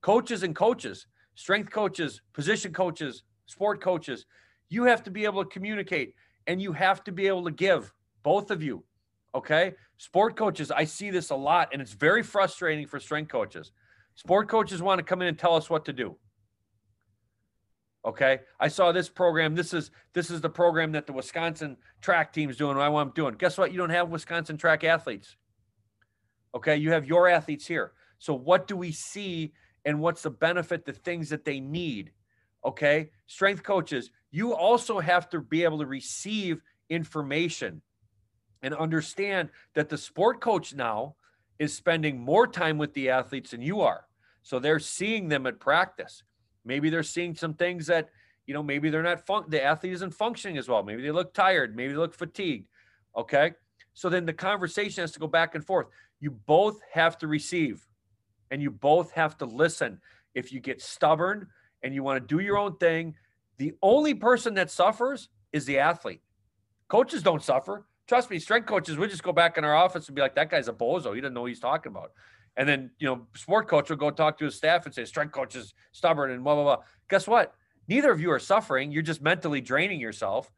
Coaches 0.00 0.42
and 0.42 0.54
coaches, 0.54 1.06
strength 1.34 1.70
coaches, 1.70 2.20
position 2.32 2.72
coaches, 2.72 3.22
sport 3.46 3.80
coaches, 3.80 4.26
you 4.68 4.84
have 4.84 5.04
to 5.04 5.10
be 5.10 5.24
able 5.24 5.44
to 5.44 5.50
communicate 5.50 6.14
and 6.46 6.60
you 6.60 6.72
have 6.72 7.04
to 7.04 7.12
be 7.12 7.26
able 7.26 7.44
to 7.44 7.50
give, 7.52 7.92
both 8.22 8.50
of 8.50 8.62
you. 8.62 8.84
Okay. 9.34 9.74
Sport 9.98 10.36
coaches, 10.36 10.72
I 10.72 10.84
see 10.84 11.10
this 11.10 11.30
a 11.30 11.36
lot 11.36 11.68
and 11.72 11.80
it's 11.80 11.92
very 11.92 12.24
frustrating 12.24 12.86
for 12.86 12.98
strength 12.98 13.30
coaches. 13.30 13.70
Sport 14.16 14.48
coaches 14.48 14.82
want 14.82 14.98
to 14.98 15.04
come 15.04 15.22
in 15.22 15.28
and 15.28 15.38
tell 15.38 15.54
us 15.54 15.70
what 15.70 15.84
to 15.84 15.92
do. 15.92 16.16
Okay. 18.04 18.40
I 18.60 18.68
saw 18.68 18.92
this 18.92 19.08
program. 19.08 19.54
This 19.54 19.72
is 19.72 19.90
this 20.12 20.30
is 20.30 20.40
the 20.40 20.50
program 20.50 20.92
that 20.92 21.06
the 21.06 21.12
Wisconsin 21.12 21.76
track 22.00 22.32
team's 22.32 22.56
doing. 22.56 22.76
I 22.76 22.88
want 22.88 23.14
doing. 23.14 23.34
Guess 23.34 23.56
what? 23.56 23.72
You 23.72 23.78
don't 23.78 23.90
have 23.90 24.10
Wisconsin 24.10 24.56
track 24.56 24.84
athletes. 24.84 25.36
Okay. 26.54 26.76
You 26.76 26.92
have 26.92 27.06
your 27.06 27.28
athletes 27.28 27.66
here. 27.66 27.92
So 28.18 28.34
what 28.34 28.66
do 28.66 28.76
we 28.76 28.92
see 28.92 29.52
and 29.84 30.00
what's 30.00 30.22
the 30.22 30.30
benefit, 30.30 30.84
the 30.84 30.92
things 30.92 31.30
that 31.30 31.44
they 31.44 31.60
need? 31.60 32.12
Okay. 32.64 33.10
Strength 33.26 33.62
coaches, 33.62 34.10
you 34.30 34.54
also 34.54 35.00
have 35.00 35.28
to 35.30 35.40
be 35.40 35.64
able 35.64 35.78
to 35.78 35.86
receive 35.86 36.60
information 36.90 37.80
and 38.62 38.74
understand 38.74 39.50
that 39.74 39.88
the 39.88 39.98
sport 39.98 40.40
coach 40.40 40.74
now 40.74 41.16
is 41.58 41.74
spending 41.74 42.18
more 42.18 42.46
time 42.46 42.78
with 42.78 42.92
the 42.94 43.10
athletes 43.10 43.50
than 43.50 43.62
you 43.62 43.80
are. 43.80 44.06
So 44.42 44.58
they're 44.58 44.78
seeing 44.78 45.28
them 45.28 45.46
at 45.46 45.60
practice. 45.60 46.22
Maybe 46.64 46.90
they're 46.90 47.02
seeing 47.02 47.34
some 47.34 47.54
things 47.54 47.86
that, 47.86 48.10
you 48.46 48.54
know, 48.54 48.62
maybe 48.62 48.90
they're 48.90 49.02
not 49.02 49.26
fun- 49.26 49.44
the 49.48 49.62
athlete 49.62 49.92
isn't 49.94 50.12
functioning 50.14 50.58
as 50.58 50.68
well. 50.68 50.82
Maybe 50.82 51.02
they 51.02 51.10
look 51.10 51.34
tired, 51.34 51.76
maybe 51.76 51.92
they 51.92 51.98
look 51.98 52.14
fatigued. 52.14 52.68
Okay. 53.16 53.52
So 53.92 54.08
then 54.08 54.26
the 54.26 54.32
conversation 54.32 55.02
has 55.02 55.12
to 55.12 55.20
go 55.20 55.26
back 55.26 55.54
and 55.54 55.64
forth. 55.64 55.86
You 56.20 56.30
both 56.30 56.80
have 56.92 57.16
to 57.18 57.26
receive 57.26 57.86
and 58.50 58.60
you 58.60 58.70
both 58.70 59.12
have 59.12 59.36
to 59.38 59.46
listen. 59.46 60.00
If 60.34 60.52
you 60.52 60.60
get 60.60 60.82
stubborn 60.82 61.48
and 61.82 61.94
you 61.94 62.02
want 62.02 62.20
to 62.20 62.36
do 62.36 62.42
your 62.42 62.56
own 62.56 62.76
thing, 62.76 63.14
the 63.58 63.74
only 63.82 64.14
person 64.14 64.54
that 64.54 64.70
suffers 64.70 65.28
is 65.52 65.64
the 65.64 65.78
athlete. 65.78 66.20
Coaches 66.88 67.22
don't 67.22 67.42
suffer. 67.42 67.86
Trust 68.06 68.30
me, 68.30 68.38
strength 68.38 68.66
coaches, 68.66 68.98
we 68.98 69.06
just 69.06 69.22
go 69.22 69.32
back 69.32 69.56
in 69.56 69.64
our 69.64 69.74
office 69.74 70.08
and 70.08 70.14
be 70.14 70.20
like, 70.20 70.34
that 70.34 70.50
guy's 70.50 70.68
a 70.68 70.72
bozo. 70.72 71.14
He 71.14 71.20
doesn't 71.20 71.34
know 71.34 71.42
what 71.42 71.50
he's 71.50 71.60
talking 71.60 71.90
about. 71.90 72.12
And 72.56 72.68
then, 72.68 72.90
you 72.98 73.06
know, 73.08 73.26
sport 73.34 73.68
coach 73.68 73.90
will 73.90 73.96
go 73.96 74.10
talk 74.10 74.38
to 74.38 74.44
his 74.44 74.54
staff 74.54 74.86
and 74.86 74.94
say, 74.94 75.04
strength 75.04 75.32
coach 75.32 75.56
is 75.56 75.74
stubborn 75.92 76.30
and 76.30 76.44
blah, 76.44 76.54
blah, 76.54 76.62
blah. 76.62 76.84
Guess 77.10 77.26
what? 77.26 77.54
Neither 77.88 78.10
of 78.12 78.20
you 78.20 78.30
are 78.30 78.38
suffering. 78.38 78.92
You're 78.92 79.02
just 79.02 79.22
mentally 79.22 79.60
draining 79.60 80.00
yourself. 80.00 80.50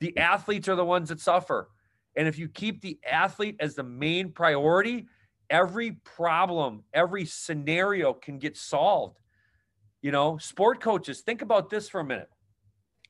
The 0.00 0.16
athletes 0.18 0.68
are 0.68 0.76
the 0.76 0.84
ones 0.84 1.08
that 1.10 1.20
suffer. 1.20 1.70
And 2.16 2.26
if 2.26 2.38
you 2.38 2.48
keep 2.48 2.80
the 2.80 2.98
athlete 3.08 3.56
as 3.60 3.74
the 3.76 3.84
main 3.84 4.32
priority, 4.32 5.06
every 5.48 5.92
problem, 5.92 6.82
every 6.92 7.24
scenario 7.24 8.12
can 8.12 8.38
get 8.38 8.56
solved. 8.56 9.18
You 10.02 10.10
know, 10.10 10.38
sport 10.38 10.80
coaches, 10.80 11.20
think 11.20 11.42
about 11.42 11.70
this 11.70 11.88
for 11.88 12.00
a 12.00 12.04
minute. 12.04 12.28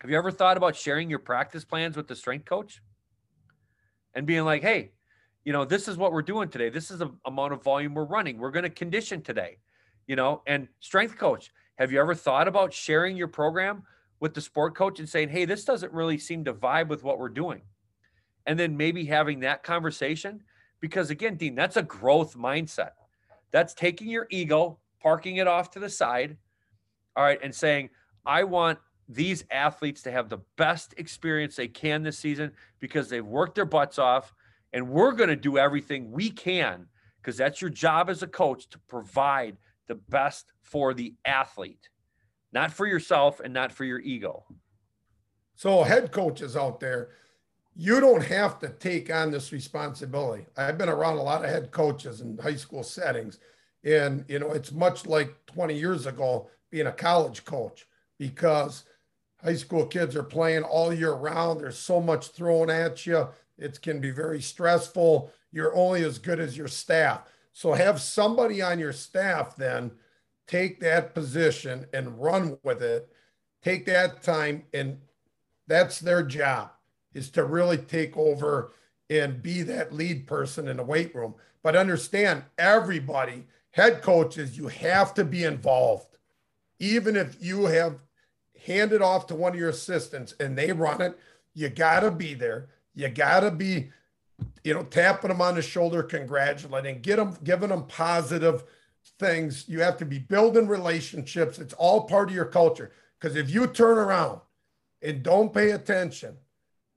Have 0.03 0.11
you 0.11 0.19
ever 0.19 0.31
thought 0.31 0.57
about 0.57 0.77
sharing 0.77 1.09
your 1.09 1.19
practice 1.19 1.65
plans 1.65 1.97
with 1.97 2.09
the 2.09 2.17
strength 2.17 2.45
coach 2.45 2.83
and 4.15 4.27
being 4.27 4.45
like, 4.45 4.63
hey, 4.63 4.93
you 5.45 5.53
know, 5.53 5.65
this 5.65 5.89
is 5.89 5.97
what 5.97 6.13
we're 6.13 6.23
doing 6.23 6.49
today. 6.49 6.69
This 6.69 6.91
is 6.91 6.99
the 6.99 7.11
amount 7.25 7.53
of 7.53 7.63
volume 7.63 7.95
we're 7.95 8.05
running. 8.05 8.39
We're 8.39 8.51
going 8.51 8.65
to 8.65 8.71
condition 8.71 9.23
today, 9.23 9.59
you 10.07 10.17
know, 10.17 10.43
and 10.47 10.69
strength 10.81 11.17
coach. 11.17 11.51
Have 11.77 11.91
you 11.91 12.01
ever 12.01 12.15
thought 12.15 12.47
about 12.47 12.75
sharing 12.75 13.17
your 13.17 13.29
program 13.29 13.83
with 14.21 14.35
the 14.35 14.41
sport 14.41 14.75
coach 14.75 14.99
and 14.99 15.09
saying, 15.09 15.31
hey, 15.31 15.47
this 15.47 15.65
doesn't 15.65 15.93
really 15.93 16.19
seem 16.19 16.45
to 16.45 16.53
vibe 16.53 16.89
with 16.89 17.03
what 17.03 17.19
we're 17.19 17.31
doing? 17.31 17.63
And 18.47 18.59
then 18.59 18.77
maybe 18.77 19.05
having 19.05 19.41
that 19.41 19.63
conversation. 19.63 20.43
Because 20.81 21.11
again, 21.11 21.37
Dean, 21.37 21.55
that's 21.55 21.77
a 21.77 21.83
growth 21.83 22.37
mindset. 22.37 22.91
That's 23.51 23.75
taking 23.75 24.09
your 24.09 24.27
ego, 24.31 24.79
parking 25.03 25.37
it 25.37 25.47
off 25.47 25.71
to 25.73 25.79
the 25.79 25.89
side, 25.89 26.37
all 27.17 27.25
right, 27.25 27.41
and 27.43 27.55
saying, 27.55 27.91
I 28.27 28.45
want 28.45 28.79
these 29.09 29.45
athletes 29.51 30.03
to 30.03 30.13
have 30.13 30.29
the 30.29 30.39
best 30.57 30.95
experience 30.97 31.57
they 31.57 31.67
can 31.67 32.03
this 32.03 32.19
season 32.19 32.53
because 32.79 33.09
they've 33.09 33.27
worked 33.27 33.57
their 33.57 33.65
butts 33.65 33.99
off 33.99 34.33
and 34.73 34.89
we're 34.89 35.13
going 35.13 35.31
to 35.31 35.37
do 35.37 35.59
everything 35.59 36.11
we 36.11 36.31
can 36.31 36.87
because 37.21 37.37
that's 37.37 37.61
your 37.61 37.71
job 37.71 38.09
as 38.09 38.23
a 38.23 38.27
coach 38.27 38.69
to 38.71 38.79
provide 38.81 39.57
the 39.89 39.95
best 39.95 40.53
for 40.63 40.95
the 40.95 41.15
athlete, 41.25 41.89
not 42.53 42.73
for 42.73 42.87
yourself 42.87 43.41
and 43.41 43.53
not 43.53 43.73
for 43.73 43.85
your 43.85 43.99
ego. 44.01 44.45
So, 45.57 45.83
head 45.83 46.13
coaches 46.13 46.57
out 46.57 46.81
there, 46.81 47.11
you 47.77 48.01
don't 48.01 48.25
have 48.25 48.59
to 48.61 48.69
take 48.69 49.13
on 49.13 49.31
this 49.31 49.53
responsibility. 49.53 50.47
I've 50.57 50.79
been 50.79 50.89
around 50.89 51.19
a 51.19 51.23
lot 51.23 51.45
of 51.45 51.51
head 51.51 51.71
coaches 51.71 52.21
in 52.21 52.39
high 52.39 52.57
school 52.57 52.83
settings, 52.83 53.39
and 53.85 54.25
you 54.29 54.39
know, 54.39 54.53
it's 54.53 54.73
much 54.73 55.07
like 55.07 55.35
20 55.47 55.75
years 55.75 56.07
ago 56.07 56.49
being 56.71 56.87
a 56.87 56.93
college 56.93 57.45
coach 57.45 57.87
because 58.19 58.85
high 59.43 59.55
school 59.55 59.87
kids 59.87 60.17
are 60.17 60.23
playing 60.23 60.63
all 60.63 60.93
year 60.93 61.13
round. 61.13 61.61
There's 61.61 61.79
so 61.79 62.01
much 62.01 62.29
thrown 62.29 62.71
at 62.71 63.07
you. 63.07 63.29
It 63.61 63.81
can 63.83 64.01
be 64.01 64.11
very 64.11 64.41
stressful. 64.41 65.33
You're 65.53 65.75
only 65.75 66.05
as 66.05 66.19
good 66.19 66.41
as 66.41 66.57
your 66.57 66.69
staff. 66.69 67.23
So 67.53 67.73
have 67.73 68.01
somebody 68.01 68.63
on 68.63 68.79
your 68.79 68.93
staff 68.93 69.57
then 69.57 69.93
take 70.47 70.81
that 70.81 71.15
position 71.15 71.87
and 71.93 72.21
run 72.21 72.59
with 72.63 72.83
it. 72.83 73.09
Take 73.63 73.87
that 73.87 74.23
time 74.23 74.65
and 74.73 74.99
that's 75.67 76.01
their 76.01 76.23
job 76.25 76.71
is 77.15 77.31
to 77.31 77.45
really 77.45 77.79
take 77.79 78.17
over 78.17 78.73
and 79.09 79.43
be 79.43 79.63
that 79.63 79.93
lead 79.93 80.27
person 80.27 80.69
in 80.69 80.77
the 80.77 80.83
weight 80.83 81.15
room. 81.15 81.35
But 81.63 81.77
understand 81.77 82.45
everybody, 82.59 83.47
head 83.71 84.03
coaches, 84.03 84.57
you 84.57 84.69
have 84.69 85.15
to 85.15 85.25
be 85.25 85.45
involved. 85.45 86.17
Even 86.79 87.17
if 87.17 87.37
you 87.41 87.67
have 87.67 88.01
handed 88.67 89.03
off 89.03 89.27
to 89.27 89.35
one 89.35 89.53
of 89.53 89.59
your 89.59 89.69
assistants 89.69 90.35
and 90.41 90.57
they 90.57 90.73
run 90.73 91.01
it, 91.01 91.19
you 91.55 91.69
got 91.69 92.01
to 92.01 92.11
be 92.11 92.35
there. 92.35 92.69
You 92.95 93.09
got 93.09 93.41
to 93.41 93.51
be, 93.51 93.91
you 94.65 94.75
know, 94.75 94.83
tapping 94.85 95.29
them 95.29 95.41
on 95.41 95.55
the 95.55 95.63
shoulder, 95.63 96.03
congratulating, 96.03 97.01
get 97.01 97.17
them, 97.17 97.37
giving 97.45 97.69
them 97.69 97.85
positive 97.85 98.65
things. 99.19 99.69
You 99.69 99.81
have 99.81 99.97
to 99.99 100.05
be 100.05 100.19
building 100.19 100.69
relationships. 100.69 101.59
It's 101.59 101.75
all 101.75 102.03
part 102.03 102.29
of 102.29 102.35
your 102.35 102.47
culture. 102.47 102.93
Because 103.19 103.37
if 103.37 103.51
you 103.51 103.67
turn 103.67 103.99
around 103.99 104.41
and 105.03 105.23
don't 105.23 105.53
pay 105.53 105.71
attention 105.71 106.37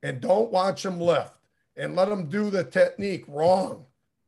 and 0.02 0.22
don't 0.22 0.52
watch 0.52 0.84
them 0.84 1.00
lift 1.00 1.38
and 1.76 1.96
let 1.96 2.10
them 2.10 2.30
do 2.30 2.50
the 2.50 2.64
technique 2.64 3.26
wrong, 3.28 3.86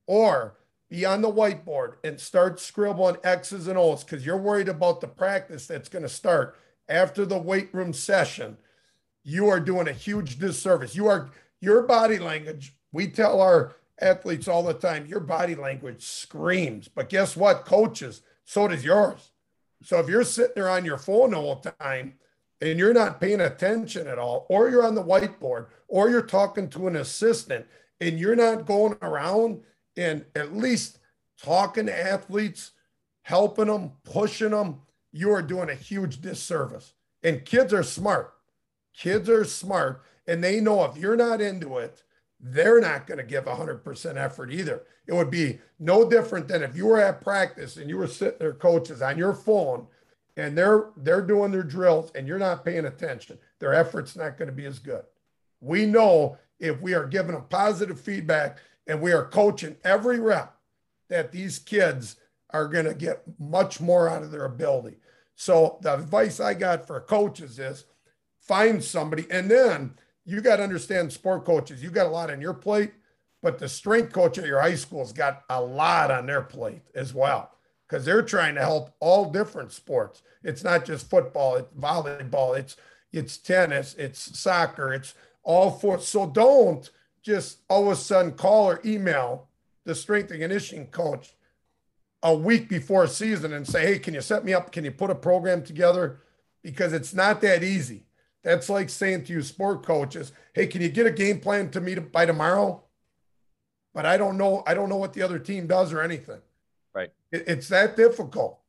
or 0.07 0.55
be 0.89 1.05
on 1.05 1.21
the 1.21 1.31
whiteboard 1.31 1.95
and 2.03 2.19
start 2.19 2.59
scribbling 2.59 3.17
X's 3.23 3.67
and 3.67 3.77
O's 3.77 4.03
because 4.03 4.25
you're 4.25 4.37
worried 4.37 4.69
about 4.69 5.01
the 5.01 5.07
practice 5.07 5.67
that's 5.67 5.89
going 5.89 6.03
to 6.03 6.09
start 6.09 6.57
after 6.87 7.25
the 7.25 7.37
weight 7.37 7.73
room 7.73 7.91
session, 7.93 8.57
you 9.23 9.49
are 9.49 9.59
doing 9.59 9.87
a 9.87 9.93
huge 9.93 10.37
disservice. 10.37 10.95
You 10.95 11.07
are 11.07 11.31
your 11.65 11.81
body 11.81 12.19
language, 12.19 12.75
we 12.91 13.07
tell 13.07 13.41
our 13.41 13.75
athletes 13.99 14.47
all 14.47 14.63
the 14.63 14.73
time, 14.73 15.07
your 15.07 15.19
body 15.19 15.55
language 15.55 16.03
screams. 16.03 16.87
But 16.87 17.09
guess 17.09 17.35
what, 17.35 17.65
coaches? 17.65 18.21
So 18.45 18.67
does 18.67 18.85
yours. 18.85 19.31
So 19.83 19.99
if 19.99 20.07
you're 20.07 20.23
sitting 20.23 20.53
there 20.55 20.69
on 20.69 20.85
your 20.85 20.97
phone 20.97 21.33
all 21.33 21.55
the 21.55 21.71
time 21.71 22.13
and 22.61 22.79
you're 22.79 22.93
not 22.93 23.19
paying 23.19 23.41
attention 23.41 24.07
at 24.07 24.19
all, 24.19 24.45
or 24.49 24.69
you're 24.69 24.85
on 24.85 24.95
the 24.95 25.03
whiteboard, 25.03 25.67
or 25.87 26.09
you're 26.09 26.21
talking 26.21 26.69
to 26.69 26.87
an 26.87 26.95
assistant 26.95 27.65
and 27.99 28.19
you're 28.19 28.35
not 28.35 28.65
going 28.65 28.97
around 29.01 29.61
and 29.97 30.23
at 30.35 30.55
least 30.55 30.99
talking 31.41 31.87
to 31.87 31.99
athletes 31.99 32.71
helping 33.23 33.65
them, 33.65 33.91
pushing 34.03 34.51
them, 34.51 34.81
you 35.11 35.31
are 35.31 35.41
doing 35.41 35.69
a 35.69 35.75
huge 35.75 36.21
disservice. 36.21 36.93
And 37.23 37.43
kids 37.43 37.73
are 37.73 37.81
smart. 37.81 38.33
Kids 38.95 39.29
are 39.29 39.43
smart 39.43 40.03
and 40.27 40.43
they 40.43 40.59
know 40.59 40.83
if 40.85 40.97
you're 40.97 41.15
not 41.15 41.41
into 41.41 41.77
it, 41.77 42.03
they're 42.39 42.81
not 42.81 43.07
going 43.07 43.17
to 43.17 43.23
give 43.23 43.45
100% 43.45 44.15
effort 44.17 44.51
either. 44.51 44.83
It 45.07 45.13
would 45.13 45.31
be 45.31 45.59
no 45.79 46.09
different 46.09 46.47
than 46.47 46.63
if 46.63 46.75
you 46.75 46.85
were 46.85 46.99
at 46.99 47.21
practice 47.21 47.77
and 47.77 47.89
you 47.89 47.97
were 47.97 48.07
sitting 48.07 48.39
there 48.39 48.53
coaches 48.53 49.01
on 49.01 49.17
your 49.17 49.33
phone 49.33 49.87
and 50.37 50.57
they're 50.57 50.89
they're 50.97 51.21
doing 51.21 51.51
their 51.51 51.63
drills 51.63 52.11
and 52.13 52.27
you're 52.27 52.39
not 52.39 52.65
paying 52.65 52.85
attention. 52.85 53.37
Their 53.59 53.73
effort's 53.73 54.15
not 54.15 54.37
going 54.37 54.47
to 54.47 54.55
be 54.55 54.65
as 54.65 54.79
good. 54.79 55.03
We 55.61 55.85
know 55.85 56.37
if 56.59 56.79
we 56.81 56.93
are 56.93 57.07
giving 57.07 57.33
them 57.33 57.45
positive 57.49 57.99
feedback 57.99 58.59
and 58.87 59.01
we 59.01 59.13
are 59.13 59.25
coaching 59.25 59.77
every 59.83 60.19
rep 60.19 60.55
that 61.09 61.31
these 61.31 61.59
kids 61.59 62.17
are 62.51 62.67
going 62.67 62.85
to 62.85 62.93
get 62.93 63.23
much 63.39 63.79
more 63.79 64.09
out 64.09 64.23
of 64.23 64.31
their 64.31 64.45
ability. 64.45 64.97
So 65.35 65.79
the 65.81 65.93
advice 65.93 66.39
I 66.39 66.53
got 66.53 66.87
for 66.87 66.99
coaches 67.01 67.59
is 67.59 67.85
find 68.39 68.83
somebody 68.83 69.25
and 69.29 69.49
then 69.49 69.95
you 70.25 70.41
got 70.41 70.57
to 70.57 70.63
understand 70.63 71.13
sport 71.13 71.45
coaches, 71.45 71.83
you 71.83 71.89
got 71.91 72.07
a 72.07 72.09
lot 72.09 72.31
on 72.31 72.41
your 72.41 72.53
plate, 72.53 72.93
but 73.41 73.59
the 73.59 73.69
strength 73.69 74.11
coach 74.11 74.37
at 74.37 74.47
your 74.47 74.59
high 74.59 74.75
school's 74.75 75.13
got 75.13 75.43
a 75.49 75.61
lot 75.61 76.11
on 76.11 76.25
their 76.25 76.41
plate 76.41 76.81
as 76.95 77.13
well 77.13 77.51
because 77.87 78.03
they're 78.05 78.23
trying 78.23 78.55
to 78.55 78.61
help 78.61 78.95
all 78.99 79.31
different 79.31 79.71
sports. 79.71 80.21
It's 80.43 80.63
not 80.63 80.85
just 80.85 81.09
football, 81.09 81.55
it's 81.55 81.71
volleyball, 81.73 82.57
it's 82.57 82.75
it's 83.13 83.37
tennis, 83.37 83.95
it's 83.97 84.37
soccer, 84.37 84.93
it's 84.93 85.13
all 85.43 85.71
four. 85.71 85.99
So 85.99 86.27
don't 86.27 86.89
just 87.21 87.59
all 87.69 87.85
of 87.85 87.93
a 87.93 87.95
sudden 87.95 88.33
call 88.33 88.69
or 88.69 88.81
email 88.83 89.47
the 89.85 89.95
strength 89.95 90.31
and 90.31 90.41
conditioning 90.41 90.87
coach 90.87 91.33
a 92.23 92.35
week 92.35 92.67
before 92.67 93.03
a 93.03 93.07
season 93.07 93.53
and 93.53 93.67
say, 93.67 93.85
"Hey, 93.85 93.99
can 93.99 94.13
you 94.13 94.21
set 94.21 94.43
me 94.43 94.53
up? 94.53 94.71
Can 94.71 94.83
you 94.83 94.91
put 94.91 95.11
a 95.11 95.15
program 95.15 95.63
together?" 95.63 96.19
Because 96.63 96.93
it's 96.93 97.13
not 97.13 97.41
that 97.41 97.63
easy. 97.63 98.07
That's 98.45 98.69
like 98.69 98.91
saying 98.91 99.23
to 99.23 99.33
you, 99.33 99.41
sport 99.41 99.83
coaches, 99.83 100.31
hey, 100.53 100.67
can 100.67 100.83
you 100.83 100.89
get 100.89 101.07
a 101.07 101.11
game 101.11 101.39
plan 101.39 101.71
to 101.71 101.81
me 101.81 101.95
by 101.95 102.27
tomorrow? 102.27 102.83
But 103.91 104.05
I 104.05 104.17
don't 104.17 104.37
know. 104.37 104.61
I 104.67 104.75
don't 104.75 104.87
know 104.87 104.97
what 104.97 105.13
the 105.13 105.23
other 105.23 105.39
team 105.39 105.65
does 105.65 105.91
or 105.91 106.01
anything. 106.01 106.41
Right. 106.93 107.11
It, 107.31 107.45
it's 107.47 107.67
that 107.69 107.97
difficult. 107.97 108.59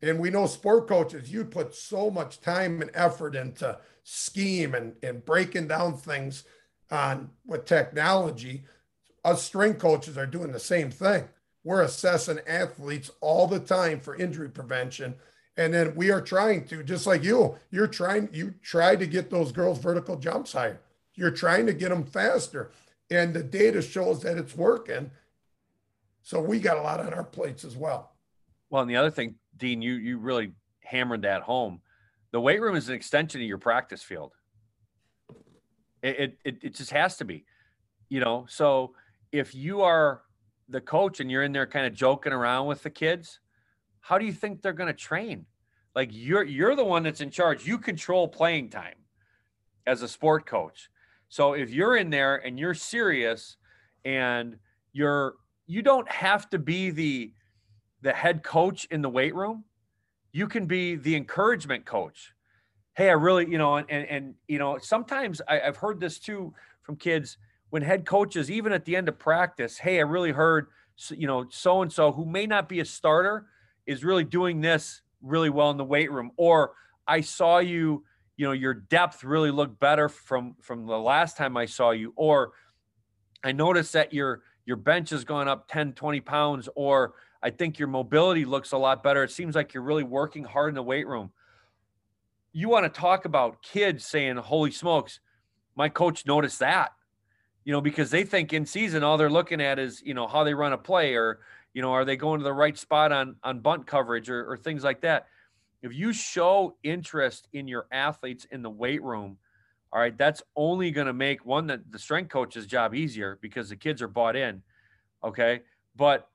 And 0.00 0.18
we 0.18 0.30
know 0.30 0.46
sport 0.46 0.88
coaches, 0.88 1.30
you 1.30 1.44
put 1.44 1.74
so 1.74 2.10
much 2.10 2.40
time 2.40 2.80
and 2.80 2.90
effort 2.94 3.36
into 3.36 3.78
scheme 4.04 4.74
and, 4.74 4.94
and 5.02 5.22
breaking 5.22 5.68
down 5.68 5.98
things 5.98 6.44
on 6.90 7.28
with 7.44 7.66
technology. 7.66 8.64
Us 9.22 9.42
strength 9.42 9.80
coaches 9.80 10.16
are 10.16 10.26
doing 10.26 10.50
the 10.50 10.58
same 10.58 10.90
thing. 10.90 11.28
We're 11.62 11.82
assessing 11.82 12.40
athletes 12.46 13.10
all 13.20 13.46
the 13.46 13.60
time 13.60 14.00
for 14.00 14.16
injury 14.16 14.48
prevention 14.48 15.16
and 15.56 15.72
then 15.72 15.94
we 15.94 16.10
are 16.10 16.20
trying 16.20 16.66
to, 16.66 16.82
just 16.82 17.06
like 17.06 17.24
you, 17.24 17.56
you're 17.70 17.86
trying, 17.86 18.28
you 18.32 18.54
try 18.62 18.94
to 18.96 19.06
get 19.06 19.30
those 19.30 19.52
girls' 19.52 19.78
vertical 19.78 20.16
jumps 20.16 20.52
higher. 20.52 20.80
You're 21.14 21.30
trying 21.30 21.66
to 21.66 21.72
get 21.72 21.88
them 21.88 22.04
faster. 22.04 22.70
And 23.10 23.32
the 23.32 23.42
data 23.42 23.80
shows 23.80 24.20
that 24.22 24.36
it's 24.36 24.54
working. 24.54 25.10
So 26.22 26.40
we 26.40 26.60
got 26.60 26.76
a 26.76 26.82
lot 26.82 27.00
on 27.00 27.14
our 27.14 27.24
plates 27.24 27.64
as 27.64 27.76
well. 27.76 28.12
Well, 28.68 28.82
and 28.82 28.90
the 28.90 28.96
other 28.96 29.10
thing, 29.10 29.36
Dean, 29.56 29.80
you 29.80 29.94
you 29.94 30.18
really 30.18 30.52
hammered 30.80 31.22
that 31.22 31.42
home. 31.42 31.80
The 32.32 32.40
weight 32.40 32.60
room 32.60 32.76
is 32.76 32.88
an 32.88 32.94
extension 32.94 33.40
of 33.40 33.46
your 33.46 33.58
practice 33.58 34.02
field. 34.02 34.32
It, 36.02 36.36
it, 36.44 36.58
it 36.62 36.74
just 36.74 36.90
has 36.90 37.16
to 37.18 37.24
be, 37.24 37.44
you 38.08 38.20
know. 38.20 38.44
So 38.48 38.94
if 39.32 39.54
you 39.54 39.82
are 39.82 40.22
the 40.68 40.80
coach 40.80 41.20
and 41.20 41.30
you're 41.30 41.42
in 41.42 41.52
there 41.52 41.66
kind 41.66 41.86
of 41.86 41.94
joking 41.94 42.32
around 42.32 42.66
with 42.66 42.82
the 42.82 42.90
kids, 42.90 43.40
how 44.06 44.18
do 44.18 44.24
you 44.24 44.32
think 44.32 44.62
they're 44.62 44.72
going 44.72 44.86
to 44.86 44.92
train? 45.08 45.46
Like 45.96 46.10
you're 46.12 46.44
you're 46.44 46.76
the 46.76 46.84
one 46.84 47.02
that's 47.02 47.20
in 47.20 47.30
charge. 47.30 47.66
You 47.66 47.76
control 47.76 48.28
playing 48.28 48.70
time 48.70 48.94
as 49.84 50.02
a 50.02 50.08
sport 50.08 50.46
coach. 50.46 50.90
So 51.28 51.54
if 51.54 51.70
you're 51.70 51.96
in 51.96 52.10
there 52.10 52.36
and 52.36 52.56
you're 52.56 52.74
serious 52.74 53.56
and 54.04 54.58
you're 54.92 55.34
you 55.66 55.82
don't 55.82 56.08
have 56.08 56.48
to 56.50 56.58
be 56.60 56.90
the 56.90 57.32
the 58.02 58.12
head 58.12 58.44
coach 58.44 58.84
in 58.92 59.02
the 59.02 59.08
weight 59.08 59.34
room. 59.34 59.64
You 60.30 60.46
can 60.46 60.66
be 60.66 60.94
the 60.94 61.16
encouragement 61.16 61.84
coach. 61.84 62.32
Hey, 62.94 63.08
I 63.08 63.14
really, 63.14 63.50
you 63.50 63.58
know, 63.58 63.78
and 63.78 63.88
and, 63.90 64.34
you 64.46 64.60
know, 64.60 64.78
sometimes 64.78 65.42
I, 65.48 65.60
I've 65.60 65.78
heard 65.78 65.98
this 65.98 66.20
too 66.20 66.54
from 66.82 66.94
kids 66.94 67.38
when 67.70 67.82
head 67.82 68.06
coaches, 68.06 68.52
even 68.52 68.72
at 68.72 68.84
the 68.84 68.94
end 68.94 69.08
of 69.08 69.18
practice, 69.18 69.78
hey, 69.78 69.98
I 69.98 70.02
really 70.02 70.30
heard, 70.30 70.68
you 71.10 71.26
know, 71.26 71.46
so 71.50 71.82
and 71.82 71.92
so 71.92 72.12
who 72.12 72.24
may 72.24 72.46
not 72.46 72.68
be 72.68 72.78
a 72.78 72.84
starter, 72.84 73.46
is 73.86 74.04
really 74.04 74.24
doing 74.24 74.60
this 74.60 75.02
really 75.22 75.50
well 75.50 75.70
in 75.70 75.76
the 75.76 75.84
weight 75.84 76.10
room 76.10 76.30
or 76.36 76.72
i 77.06 77.20
saw 77.20 77.58
you 77.58 78.04
you 78.36 78.46
know 78.46 78.52
your 78.52 78.74
depth 78.74 79.24
really 79.24 79.50
looked 79.50 79.78
better 79.80 80.08
from 80.08 80.54
from 80.60 80.86
the 80.86 80.98
last 80.98 81.36
time 81.36 81.56
i 81.56 81.64
saw 81.64 81.90
you 81.90 82.12
or 82.16 82.52
i 83.44 83.52
noticed 83.52 83.92
that 83.92 84.12
your 84.12 84.42
your 84.66 84.76
bench 84.76 85.10
has 85.10 85.24
gone 85.24 85.48
up 85.48 85.68
10 85.68 85.92
20 85.94 86.20
pounds 86.20 86.68
or 86.74 87.14
i 87.42 87.50
think 87.50 87.78
your 87.78 87.88
mobility 87.88 88.44
looks 88.44 88.72
a 88.72 88.78
lot 88.78 89.02
better. 89.02 89.22
It 89.22 89.30
seems 89.30 89.54
like 89.54 89.72
you're 89.72 89.82
really 89.82 90.04
working 90.04 90.44
hard 90.44 90.70
in 90.70 90.74
the 90.74 90.82
weight 90.82 91.06
room. 91.06 91.30
You 92.52 92.68
want 92.68 92.92
to 92.92 93.00
talk 93.00 93.24
about 93.24 93.62
kids 93.62 94.04
saying 94.04 94.36
holy 94.36 94.70
smokes 94.70 95.20
my 95.76 95.88
coach 95.88 96.26
noticed 96.26 96.58
that 96.58 96.92
you 97.64 97.72
know 97.72 97.80
because 97.80 98.10
they 98.10 98.24
think 98.24 98.52
in 98.52 98.66
season 98.66 99.04
all 99.04 99.16
they're 99.18 99.30
looking 99.30 99.60
at 99.60 99.78
is 99.78 100.02
you 100.02 100.14
know 100.14 100.26
how 100.26 100.42
they 100.42 100.54
run 100.54 100.72
a 100.72 100.78
play 100.78 101.14
or 101.14 101.40
you 101.76 101.82
know, 101.82 101.92
are 101.92 102.06
they 102.06 102.16
going 102.16 102.40
to 102.40 102.44
the 102.44 102.54
right 102.54 102.76
spot 102.78 103.12
on 103.12 103.36
on 103.42 103.60
bunt 103.60 103.86
coverage 103.86 104.30
or, 104.30 104.50
or 104.50 104.56
things 104.56 104.82
like 104.82 105.02
that? 105.02 105.26
If 105.82 105.92
you 105.92 106.14
show 106.14 106.74
interest 106.82 107.48
in 107.52 107.68
your 107.68 107.86
athletes 107.92 108.46
in 108.50 108.62
the 108.62 108.70
weight 108.70 109.02
room, 109.02 109.36
all 109.92 110.00
right, 110.00 110.16
that's 110.16 110.42
only 110.56 110.90
going 110.90 111.06
to 111.06 111.12
make 111.12 111.44
one 111.44 111.66
that 111.66 111.92
the 111.92 111.98
strength 111.98 112.30
coach's 112.30 112.66
job 112.66 112.94
easier 112.94 113.38
because 113.42 113.68
the 113.68 113.76
kids 113.76 114.00
are 114.00 114.08
bought 114.08 114.36
in. 114.36 114.62
Okay. 115.22 115.64
But 115.94 116.26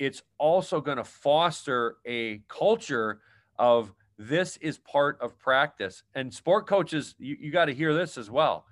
it's 0.00 0.22
also 0.36 0.80
going 0.80 0.98
to 0.98 1.04
foster 1.04 1.98
a 2.04 2.42
culture 2.48 3.20
of 3.60 3.92
this 4.18 4.56
is 4.56 4.78
part 4.78 5.20
of 5.20 5.38
practice. 5.38 6.02
And 6.12 6.34
sport 6.34 6.66
coaches, 6.66 7.14
you, 7.20 7.36
you 7.38 7.52
got 7.52 7.66
to 7.66 7.72
hear 7.72 7.94
this 7.94 8.18
as 8.18 8.28
well. 8.28 8.64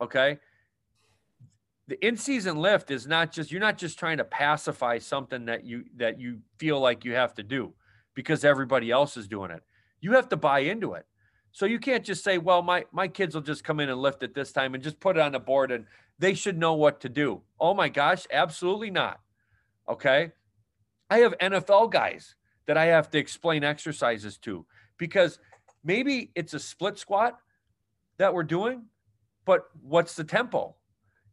Okay 0.00 0.38
the 1.88 2.04
in-season 2.04 2.56
lift 2.56 2.90
is 2.90 3.06
not 3.06 3.32
just 3.32 3.52
you're 3.52 3.60
not 3.60 3.78
just 3.78 3.98
trying 3.98 4.18
to 4.18 4.24
pacify 4.24 4.98
something 4.98 5.44
that 5.46 5.64
you 5.64 5.84
that 5.96 6.20
you 6.20 6.40
feel 6.58 6.80
like 6.80 7.04
you 7.04 7.14
have 7.14 7.34
to 7.34 7.42
do 7.42 7.72
because 8.14 8.44
everybody 8.44 8.90
else 8.90 9.16
is 9.16 9.28
doing 9.28 9.50
it. 9.50 9.62
You 10.00 10.12
have 10.12 10.28
to 10.30 10.36
buy 10.36 10.60
into 10.60 10.94
it. 10.94 11.06
So 11.52 11.64
you 11.64 11.78
can't 11.78 12.04
just 12.04 12.24
say, 12.24 12.38
"Well, 12.38 12.62
my 12.62 12.84
my 12.92 13.08
kids 13.08 13.34
will 13.34 13.42
just 13.42 13.64
come 13.64 13.80
in 13.80 13.88
and 13.88 14.00
lift 14.00 14.22
it 14.22 14.34
this 14.34 14.52
time 14.52 14.74
and 14.74 14.82
just 14.82 15.00
put 15.00 15.16
it 15.16 15.20
on 15.20 15.32
the 15.32 15.40
board 15.40 15.70
and 15.70 15.86
they 16.18 16.34
should 16.34 16.58
know 16.58 16.74
what 16.74 17.00
to 17.02 17.08
do." 17.08 17.42
Oh 17.60 17.72
my 17.72 17.88
gosh, 17.88 18.26
absolutely 18.32 18.90
not. 18.90 19.20
Okay? 19.88 20.32
I 21.08 21.18
have 21.18 21.38
NFL 21.38 21.92
guys 21.92 22.34
that 22.66 22.76
I 22.76 22.86
have 22.86 23.10
to 23.10 23.18
explain 23.18 23.62
exercises 23.62 24.38
to 24.38 24.66
because 24.98 25.38
maybe 25.84 26.32
it's 26.34 26.52
a 26.52 26.58
split 26.58 26.98
squat 26.98 27.38
that 28.18 28.34
we're 28.34 28.42
doing, 28.42 28.86
but 29.44 29.66
what's 29.80 30.14
the 30.14 30.24
tempo? 30.24 30.74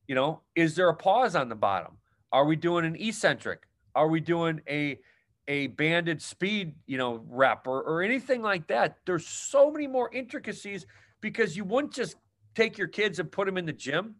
You 0.07 0.15
know, 0.15 0.41
is 0.55 0.75
there 0.75 0.89
a 0.89 0.95
pause 0.95 1.35
on 1.35 1.49
the 1.49 1.55
bottom? 1.55 1.97
Are 2.31 2.45
we 2.45 2.55
doing 2.55 2.85
an 2.85 2.95
eccentric? 2.95 3.67
Are 3.95 4.07
we 4.07 4.19
doing 4.19 4.61
a 4.67 4.99
a 5.47 5.67
banded 5.67 6.21
speed, 6.21 6.73
you 6.87 6.97
know, 6.97 7.21
rep 7.27 7.67
or, 7.67 7.81
or 7.81 8.01
anything 8.01 8.41
like 8.41 8.67
that? 8.67 8.97
There's 9.05 9.27
so 9.27 9.69
many 9.71 9.87
more 9.87 10.09
intricacies 10.13 10.85
because 11.21 11.55
you 11.57 11.63
wouldn't 11.65 11.93
just 11.93 12.15
take 12.55 12.77
your 12.77 12.87
kids 12.87 13.19
and 13.19 13.31
put 13.31 13.45
them 13.45 13.57
in 13.57 13.65
the 13.65 13.73
gym 13.73 14.15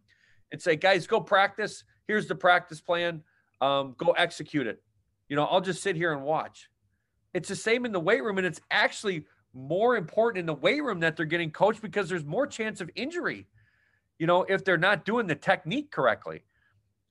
and 0.52 0.60
say, 0.60 0.76
guys, 0.76 1.06
go 1.06 1.20
practice. 1.20 1.84
Here's 2.06 2.26
the 2.26 2.34
practice 2.34 2.80
plan. 2.80 3.22
Um, 3.60 3.94
go 3.96 4.12
execute 4.12 4.66
it. 4.66 4.82
You 5.28 5.36
know, 5.36 5.44
I'll 5.44 5.60
just 5.60 5.82
sit 5.82 5.96
here 5.96 6.12
and 6.12 6.22
watch. 6.22 6.68
It's 7.32 7.48
the 7.48 7.56
same 7.56 7.84
in 7.84 7.92
the 7.92 8.00
weight 8.00 8.22
room, 8.22 8.38
and 8.38 8.46
it's 8.46 8.60
actually 8.70 9.24
more 9.54 9.96
important 9.96 10.40
in 10.40 10.46
the 10.46 10.54
weight 10.54 10.82
room 10.82 11.00
that 11.00 11.16
they're 11.16 11.26
getting 11.26 11.50
coached 11.50 11.80
because 11.80 12.08
there's 12.08 12.24
more 12.24 12.46
chance 12.46 12.80
of 12.80 12.90
injury 12.94 13.46
you 14.18 14.26
know, 14.26 14.42
if 14.42 14.64
they're 14.64 14.76
not 14.76 15.04
doing 15.04 15.26
the 15.26 15.34
technique 15.34 15.90
correctly. 15.90 16.44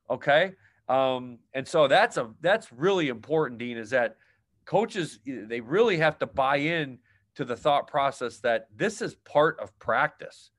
Okay. 0.09 0.53
Um, 0.89 1.39
and 1.53 1.67
so 1.67 1.87
that's 1.87 2.17
a 2.17 2.31
that's 2.41 2.71
really 2.71 3.09
important, 3.09 3.59
Dean, 3.59 3.77
is 3.77 3.89
that 3.91 4.17
coaches 4.65 5.19
they 5.25 5.61
really 5.61 5.97
have 5.97 6.19
to 6.19 6.25
buy 6.25 6.57
in 6.57 6.99
to 7.35 7.45
the 7.45 7.55
thought 7.55 7.87
process 7.87 8.39
that 8.39 8.67
this 8.75 9.01
is 9.01 9.15
part 9.15 9.59
of 9.59 9.77
practice 9.79 10.51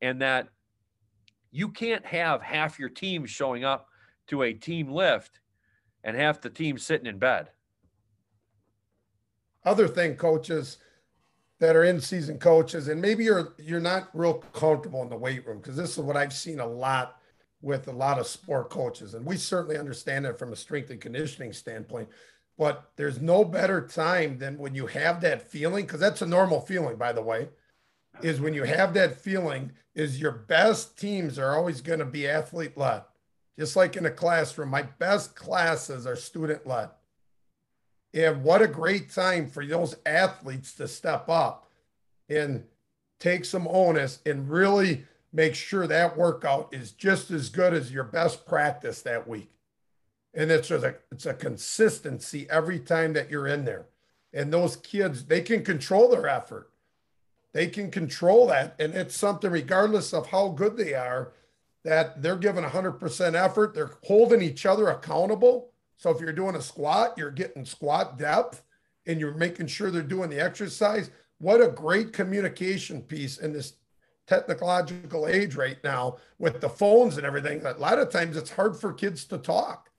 and 0.00 0.20
that 0.22 0.48
you 1.50 1.68
can't 1.68 2.06
have 2.06 2.40
half 2.40 2.78
your 2.78 2.88
team 2.88 3.26
showing 3.26 3.64
up 3.64 3.88
to 4.28 4.42
a 4.42 4.52
team 4.52 4.88
lift 4.90 5.40
and 6.04 6.16
half 6.16 6.40
the 6.40 6.50
team 6.50 6.78
sitting 6.78 7.06
in 7.06 7.18
bed. 7.18 7.50
Other 9.64 9.88
thing, 9.88 10.16
coaches, 10.16 10.78
that 11.60 11.76
are 11.76 11.84
in 11.84 12.00
season 12.00 12.38
coaches 12.38 12.88
and 12.88 13.00
maybe 13.00 13.24
you're 13.24 13.54
you're 13.58 13.80
not 13.80 14.08
real 14.14 14.34
comfortable 14.52 15.02
in 15.02 15.08
the 15.08 15.16
weight 15.16 15.46
room 15.46 15.58
because 15.58 15.76
this 15.76 15.96
is 15.96 16.04
what 16.04 16.16
I've 16.16 16.32
seen 16.32 16.60
a 16.60 16.66
lot 16.66 17.20
with 17.62 17.88
a 17.88 17.92
lot 17.92 18.18
of 18.18 18.26
sport 18.26 18.70
coaches 18.70 19.14
and 19.14 19.24
we 19.24 19.36
certainly 19.36 19.78
understand 19.78 20.26
it 20.26 20.38
from 20.38 20.52
a 20.52 20.56
strength 20.56 20.90
and 20.90 21.00
conditioning 21.00 21.52
standpoint 21.52 22.08
But 22.58 22.90
there's 22.96 23.20
no 23.22 23.44
better 23.44 23.86
time 23.86 24.38
than 24.38 24.58
when 24.58 24.74
you 24.74 24.86
have 24.86 25.22
that 25.22 25.50
feeling, 25.50 25.86
because 25.86 26.00
that's 26.00 26.22
a 26.22 26.26
normal 26.26 26.60
feeling, 26.60 26.96
by 26.96 27.12
the 27.12 27.22
way, 27.22 27.48
is 28.22 28.40
when 28.40 28.54
you 28.54 28.64
have 28.64 28.92
that 28.94 29.18
feeling, 29.20 29.72
is 29.94 30.20
your 30.20 30.32
best 30.32 30.98
teams 30.98 31.38
are 31.38 31.56
always 31.56 31.80
going 31.80 32.00
to 32.00 32.04
be 32.04 32.28
athlete 32.28 32.76
led. 32.76 33.02
Just 33.58 33.76
like 33.76 33.96
in 33.96 34.06
a 34.06 34.10
classroom, 34.10 34.68
my 34.68 34.82
best 34.82 35.34
classes 35.34 36.06
are 36.06 36.16
student 36.16 36.66
led. 36.66 36.90
And 38.12 38.42
what 38.42 38.62
a 38.62 38.68
great 38.68 39.10
time 39.10 39.48
for 39.48 39.64
those 39.64 39.96
athletes 40.04 40.74
to 40.74 40.88
step 40.88 41.28
up 41.28 41.70
and 42.28 42.64
take 43.18 43.44
some 43.44 43.68
onus 43.68 44.20
and 44.26 44.50
really 44.50 45.04
make 45.32 45.54
sure 45.54 45.86
that 45.86 46.16
workout 46.16 46.68
is 46.72 46.92
just 46.92 47.30
as 47.30 47.48
good 47.48 47.72
as 47.72 47.92
your 47.92 48.04
best 48.04 48.46
practice 48.46 49.02
that 49.02 49.28
week. 49.28 49.50
And 50.34 50.50
it's 50.50 50.70
a 50.70 50.96
it's 51.10 51.26
a 51.26 51.34
consistency 51.34 52.46
every 52.50 52.78
time 52.78 53.12
that 53.12 53.30
you're 53.30 53.46
in 53.46 53.64
there. 53.64 53.86
And 54.32 54.52
those 54.52 54.76
kids, 54.76 55.24
they 55.24 55.40
can 55.40 55.64
control 55.64 56.08
their 56.08 56.28
effort. 56.28 56.70
They 57.52 57.66
can 57.66 57.90
control 57.90 58.46
that. 58.46 58.76
And 58.78 58.94
it's 58.94 59.16
something, 59.16 59.50
regardless 59.50 60.12
of 60.12 60.28
how 60.28 60.48
good 60.50 60.76
they 60.76 60.94
are, 60.94 61.32
that 61.82 62.22
they're 62.22 62.36
giving 62.36 62.64
100% 62.64 63.34
effort. 63.34 63.74
They're 63.74 63.96
holding 64.04 64.42
each 64.42 64.66
other 64.66 64.88
accountable. 64.88 65.72
So 66.00 66.08
if 66.08 66.18
you're 66.18 66.32
doing 66.32 66.56
a 66.56 66.62
squat, 66.62 67.12
you're 67.18 67.30
getting 67.30 67.66
squat 67.66 68.18
depth 68.18 68.62
and 69.06 69.20
you're 69.20 69.34
making 69.34 69.66
sure 69.66 69.90
they're 69.90 70.02
doing 70.02 70.30
the 70.30 70.40
exercise. 70.40 71.10
What 71.40 71.60
a 71.60 71.68
great 71.68 72.14
communication 72.14 73.02
piece 73.02 73.36
in 73.36 73.52
this 73.52 73.74
technological 74.26 75.28
age 75.28 75.56
right 75.56 75.76
now 75.84 76.16
with 76.38 76.62
the 76.62 76.70
phones 76.70 77.18
and 77.18 77.26
everything. 77.26 77.66
A 77.66 77.72
lot 77.74 77.98
of 77.98 78.08
times 78.08 78.38
it's 78.38 78.50
hard 78.50 78.80
for 78.80 78.94
kids 78.94 79.26
to 79.26 79.36
talk. 79.36 79.90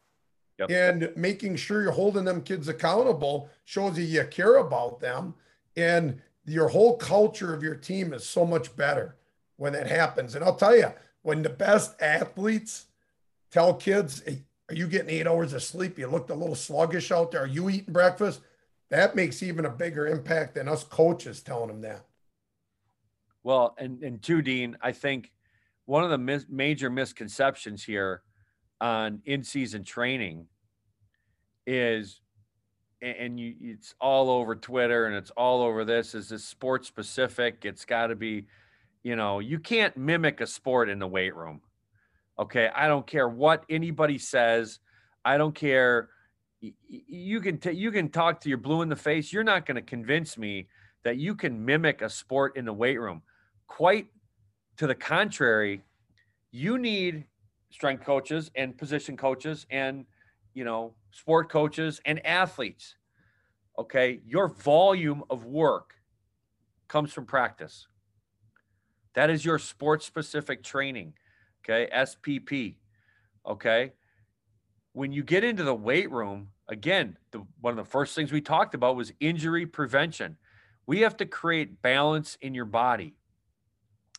Yep. 0.57 0.71
And 0.71 1.13
making 1.15 1.57
sure 1.57 1.83
you're 1.83 1.91
holding 1.91 2.25
them 2.25 2.41
kids 2.41 2.67
accountable 2.67 3.51
shows 3.65 3.95
you 3.95 4.03
you 4.03 4.23
care 4.23 4.55
about 4.55 5.01
them. 5.01 5.35
And 5.77 6.19
your 6.45 6.67
whole 6.67 6.97
culture 6.97 7.53
of 7.53 7.61
your 7.61 7.75
team 7.75 8.11
is 8.11 8.25
so 8.25 8.43
much 8.43 8.75
better 8.75 9.17
when 9.57 9.73
that 9.73 9.85
happens. 9.85 10.33
And 10.33 10.43
I'll 10.43 10.55
tell 10.55 10.75
you, 10.75 10.91
when 11.21 11.43
the 11.43 11.49
best 11.49 12.01
athletes 12.01 12.87
tell 13.51 13.75
kids, 13.75 14.23
Are 14.71 14.75
you 14.75 14.87
getting 14.87 15.09
eight 15.09 15.27
hours 15.27 15.51
of 15.51 15.61
sleep? 15.61 15.99
You 15.99 16.07
looked 16.07 16.29
a 16.29 16.33
little 16.33 16.55
sluggish 16.55 17.11
out 17.11 17.31
there. 17.31 17.43
Are 17.43 17.47
you 17.47 17.69
eating 17.69 17.91
breakfast? 17.91 18.39
That 18.89 19.17
makes 19.17 19.43
even 19.43 19.65
a 19.65 19.69
bigger 19.69 20.07
impact 20.07 20.55
than 20.55 20.69
us 20.69 20.85
coaches 20.85 21.41
telling 21.41 21.67
them 21.67 21.81
that. 21.81 22.05
Well, 23.43 23.75
and 23.77 24.01
and 24.01 24.21
two, 24.21 24.41
Dean, 24.41 24.77
I 24.81 24.93
think 24.93 25.33
one 25.85 26.05
of 26.05 26.09
the 26.09 26.17
mis- 26.17 26.45
major 26.49 26.89
misconceptions 26.89 27.83
here 27.83 28.21
on 28.79 29.21
in-season 29.25 29.83
training 29.83 30.47
is, 31.67 32.21
and 33.01 33.37
you, 33.37 33.55
it's 33.59 33.93
all 33.99 34.29
over 34.29 34.55
Twitter 34.55 35.05
and 35.05 35.17
it's 35.17 35.31
all 35.31 35.63
over 35.63 35.83
this. 35.83 36.15
Is 36.15 36.29
this 36.29 36.45
sport 36.45 36.85
specific? 36.85 37.65
It's 37.65 37.83
got 37.83 38.07
to 38.07 38.15
be, 38.15 38.45
you 39.03 39.17
know, 39.17 39.39
you 39.39 39.59
can't 39.59 39.97
mimic 39.97 40.39
a 40.39 40.47
sport 40.47 40.87
in 40.87 40.97
the 40.97 41.07
weight 41.07 41.35
room. 41.35 41.59
Okay, 42.41 42.71
I 42.73 42.87
don't 42.87 43.05
care 43.05 43.29
what 43.29 43.63
anybody 43.69 44.17
says. 44.17 44.79
I 45.23 45.37
don't 45.37 45.53
care. 45.53 46.09
You 46.59 47.39
can 47.39 47.59
t- 47.59 47.71
you 47.71 47.91
can 47.91 48.09
talk 48.09 48.41
to 48.41 48.49
your 48.49 48.57
blue 48.57 48.81
in 48.81 48.89
the 48.89 48.95
face. 48.95 49.31
You're 49.31 49.43
not 49.43 49.67
going 49.67 49.75
to 49.75 49.81
convince 49.83 50.39
me 50.39 50.67
that 51.03 51.17
you 51.17 51.35
can 51.35 51.63
mimic 51.63 52.01
a 52.01 52.09
sport 52.09 52.57
in 52.57 52.65
the 52.65 52.73
weight 52.73 52.99
room. 52.99 53.21
Quite 53.67 54.07
to 54.77 54.87
the 54.87 54.95
contrary, 54.95 55.83
you 56.51 56.79
need 56.79 57.25
strength 57.69 58.03
coaches 58.03 58.49
and 58.55 58.75
position 58.75 59.15
coaches 59.15 59.67
and 59.69 60.05
you 60.55 60.63
know 60.63 60.95
sport 61.11 61.47
coaches 61.47 62.01
and 62.05 62.25
athletes. 62.25 62.95
Okay, 63.77 64.19
your 64.25 64.47
volume 64.47 65.23
of 65.29 65.45
work 65.45 65.93
comes 66.87 67.13
from 67.13 67.27
practice. 67.27 67.87
That 69.13 69.29
is 69.29 69.45
your 69.45 69.59
sports 69.59 70.07
specific 70.07 70.63
training. 70.63 71.13
Okay, 71.63 71.89
SPP. 71.93 72.75
Okay. 73.45 73.93
When 74.93 75.11
you 75.11 75.23
get 75.23 75.43
into 75.43 75.63
the 75.63 75.75
weight 75.75 76.11
room, 76.11 76.49
again, 76.67 77.17
the, 77.31 77.43
one 77.61 77.71
of 77.71 77.77
the 77.77 77.89
first 77.89 78.15
things 78.15 78.31
we 78.31 78.41
talked 78.41 78.75
about 78.75 78.95
was 78.95 79.13
injury 79.19 79.65
prevention. 79.65 80.37
We 80.85 81.01
have 81.01 81.15
to 81.17 81.25
create 81.25 81.81
balance 81.81 82.37
in 82.41 82.53
your 82.53 82.65
body. 82.65 83.15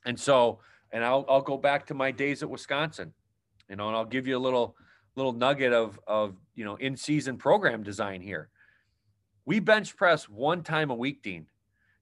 And 0.04 0.18
so, 0.18 0.60
and 0.90 1.04
I'll 1.04 1.24
I'll 1.28 1.42
go 1.42 1.56
back 1.56 1.86
to 1.86 1.94
my 1.94 2.10
days 2.10 2.42
at 2.42 2.50
Wisconsin, 2.50 3.12
you 3.68 3.76
know, 3.76 3.88
and 3.88 3.96
I'll 3.96 4.04
give 4.04 4.26
you 4.26 4.36
a 4.36 4.40
little 4.40 4.76
little 5.16 5.32
nugget 5.32 5.72
of 5.72 5.98
of 6.06 6.36
you 6.54 6.64
know 6.64 6.76
in 6.76 6.96
season 6.96 7.36
program 7.36 7.82
design 7.82 8.20
here. 8.20 8.48
We 9.44 9.60
bench 9.60 9.96
press 9.96 10.28
one 10.28 10.62
time 10.62 10.90
a 10.90 10.94
week, 10.94 11.22
Dean. 11.22 11.46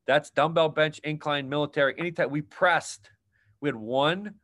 That's 0.07 0.31
dumbbell 0.31 0.71
bench, 0.71 0.99
incline, 1.05 1.49
military, 1.49 1.95
anytime 1.99 2.31
we 2.31 2.43
pressed. 2.43 3.11
We 3.61 3.69
had 3.69 3.77
one 3.77 4.35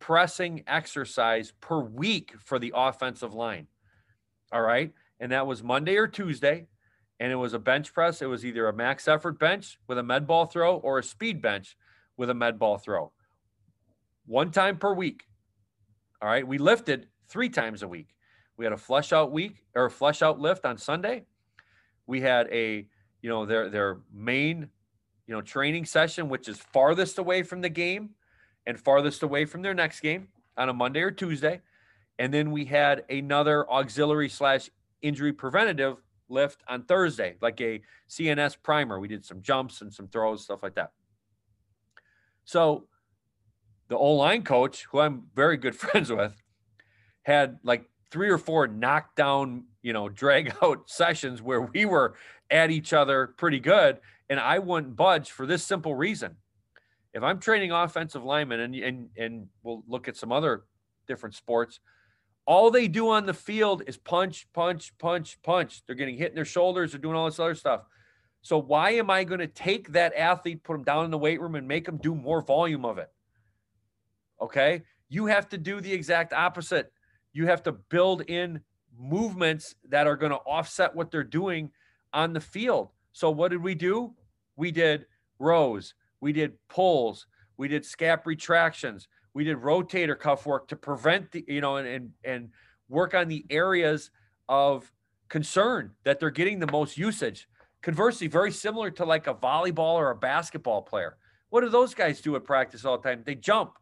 pressing 0.00 0.64
exercise 0.66 1.52
per 1.60 1.78
week 1.78 2.32
for 2.42 2.58
the 2.58 2.72
offensive 2.74 3.34
line. 3.34 3.68
All 4.50 4.62
right. 4.62 4.92
And 5.20 5.30
that 5.30 5.46
was 5.46 5.62
Monday 5.62 5.96
or 5.96 6.08
Tuesday. 6.08 6.66
And 7.20 7.30
it 7.30 7.36
was 7.36 7.52
a 7.52 7.58
bench 7.58 7.92
press. 7.92 8.22
It 8.22 8.26
was 8.26 8.44
either 8.44 8.66
a 8.66 8.72
max 8.72 9.06
effort 9.06 9.38
bench 9.38 9.78
with 9.86 9.98
a 9.98 10.02
med 10.02 10.26
ball 10.26 10.46
throw 10.46 10.78
or 10.78 10.98
a 10.98 11.02
speed 11.02 11.42
bench 11.42 11.76
with 12.16 12.30
a 12.30 12.34
med 12.34 12.58
ball 12.58 12.78
throw. 12.78 13.12
One 14.26 14.50
time 14.50 14.78
per 14.78 14.94
week. 14.94 15.24
All 16.22 16.28
right. 16.28 16.46
We 16.46 16.58
lifted 16.58 17.06
three 17.28 17.50
times 17.50 17.82
a 17.82 17.88
week. 17.88 18.08
We 18.56 18.64
had 18.64 18.72
a 18.72 18.78
flush 18.78 19.12
out 19.12 19.32
week 19.32 19.64
or 19.74 19.90
flush 19.90 20.22
out 20.22 20.40
lift 20.40 20.64
on 20.64 20.78
Sunday. 20.78 21.24
We 22.06 22.20
had 22.20 22.48
a, 22.50 22.86
you 23.22 23.28
know, 23.28 23.44
their 23.44 23.68
their 23.68 24.00
main, 24.12 24.68
you 25.26 25.34
know, 25.34 25.42
training 25.42 25.84
session, 25.84 26.28
which 26.28 26.48
is 26.48 26.58
farthest 26.58 27.18
away 27.18 27.42
from 27.42 27.60
the 27.60 27.68
game 27.68 28.10
and 28.66 28.78
farthest 28.78 29.22
away 29.22 29.44
from 29.44 29.62
their 29.62 29.74
next 29.74 30.00
game 30.00 30.28
on 30.56 30.68
a 30.68 30.72
Monday 30.72 31.00
or 31.00 31.10
Tuesday. 31.10 31.60
And 32.18 32.32
then 32.32 32.50
we 32.50 32.66
had 32.66 33.04
another 33.08 33.68
auxiliary 33.70 34.28
slash 34.28 34.68
injury 35.02 35.32
preventative 35.32 35.96
lift 36.28 36.62
on 36.68 36.84
Thursday, 36.84 37.36
like 37.40 37.60
a 37.60 37.80
CNS 38.08 38.56
primer. 38.62 39.00
We 39.00 39.08
did 39.08 39.24
some 39.24 39.42
jumps 39.42 39.80
and 39.80 39.92
some 39.92 40.08
throws, 40.08 40.44
stuff 40.44 40.62
like 40.62 40.74
that. 40.74 40.92
So 42.44 42.84
the 43.88 43.96
O 43.96 44.12
line 44.12 44.42
coach, 44.42 44.86
who 44.90 45.00
I'm 45.00 45.24
very 45.34 45.56
good 45.56 45.76
friends 45.76 46.10
with, 46.10 46.34
had 47.22 47.58
like 47.62 47.84
three 48.10 48.30
or 48.30 48.38
four 48.38 48.66
knockdown, 48.66 49.64
you 49.82 49.92
know, 49.92 50.08
drag 50.08 50.54
out 50.62 50.88
sessions 50.88 51.42
where 51.42 51.60
we 51.60 51.84
were 51.84 52.14
at 52.50 52.70
each 52.70 52.92
other 52.92 53.28
pretty 53.36 53.60
good. 53.60 53.98
And 54.28 54.38
I 54.38 54.58
wouldn't 54.58 54.94
budge 54.94 55.30
for 55.30 55.44
this 55.44 55.64
simple 55.64 55.94
reason. 55.94 56.36
If 57.12 57.22
I'm 57.22 57.40
training 57.40 57.72
offensive 57.72 58.24
linemen 58.24 58.60
and, 58.60 58.74
and, 58.74 59.08
and 59.16 59.48
we'll 59.62 59.82
look 59.88 60.08
at 60.08 60.16
some 60.16 60.30
other 60.30 60.64
different 61.08 61.34
sports, 61.34 61.80
all 62.46 62.70
they 62.70 62.88
do 62.88 63.10
on 63.10 63.26
the 63.26 63.34
field 63.34 63.82
is 63.86 63.96
punch, 63.96 64.46
punch, 64.52 64.92
punch, 64.98 65.38
punch. 65.42 65.82
They're 65.86 65.96
getting 65.96 66.16
hit 66.16 66.30
in 66.30 66.34
their 66.34 66.44
shoulders. 66.44 66.92
They're 66.92 67.00
doing 67.00 67.16
all 67.16 67.26
this 67.26 67.40
other 67.40 67.54
stuff. 67.54 67.82
So 68.42 68.58
why 68.58 68.92
am 68.92 69.10
I 69.10 69.24
going 69.24 69.40
to 69.40 69.46
take 69.46 69.92
that 69.92 70.14
athlete, 70.14 70.64
put 70.64 70.74
them 70.74 70.84
down 70.84 71.04
in 71.04 71.10
the 71.10 71.18
weight 71.18 71.40
room, 71.40 71.54
and 71.54 71.68
make 71.68 71.84
them 71.84 71.98
do 71.98 72.14
more 72.14 72.40
volume 72.40 72.84
of 72.84 72.98
it? 72.98 73.10
Okay, 74.40 74.82
you 75.08 75.26
have 75.26 75.48
to 75.50 75.58
do 75.58 75.80
the 75.80 75.92
exact 75.92 76.32
opposite. 76.32 76.90
You 77.32 77.46
have 77.46 77.62
to 77.64 77.72
build 77.72 78.22
in 78.22 78.60
movements 78.98 79.74
that 79.88 80.06
are 80.06 80.16
going 80.16 80.32
to 80.32 80.38
offset 80.38 80.94
what 80.94 81.10
they're 81.10 81.22
doing 81.22 81.70
on 82.12 82.32
the 82.32 82.40
field. 82.40 82.88
So 83.12 83.30
what 83.30 83.50
did 83.50 83.62
we 83.62 83.74
do? 83.74 84.14
We 84.56 84.70
did 84.72 85.06
rows, 85.38 85.94
we 86.20 86.32
did 86.32 86.52
pulls, 86.68 87.26
we 87.56 87.68
did 87.68 87.82
scap 87.82 88.26
retractions, 88.26 89.08
we 89.34 89.44
did 89.44 89.58
rotator 89.58 90.18
cuff 90.18 90.46
work 90.46 90.68
to 90.68 90.76
prevent 90.76 91.30
the, 91.32 91.44
you 91.46 91.60
know, 91.60 91.76
and 91.76 91.86
and, 91.88 92.10
and 92.24 92.48
work 92.88 93.14
on 93.14 93.28
the 93.28 93.44
areas 93.50 94.10
of 94.48 94.90
concern 95.28 95.92
that 96.04 96.20
they're 96.20 96.30
getting 96.30 96.58
the 96.58 96.70
most 96.70 96.98
usage. 96.98 97.48
Conversely, 97.82 98.26
very 98.26 98.52
similar 98.52 98.90
to 98.90 99.04
like 99.04 99.26
a 99.26 99.34
volleyball 99.34 99.94
or 99.94 100.10
a 100.10 100.16
basketball 100.16 100.82
player. 100.82 101.16
What 101.48 101.62
do 101.62 101.68
those 101.68 101.94
guys 101.94 102.20
do 102.20 102.36
at 102.36 102.44
practice 102.44 102.84
all 102.84 102.98
the 102.98 103.08
time? 103.08 103.22
They 103.24 103.34
jump. 103.34 103.72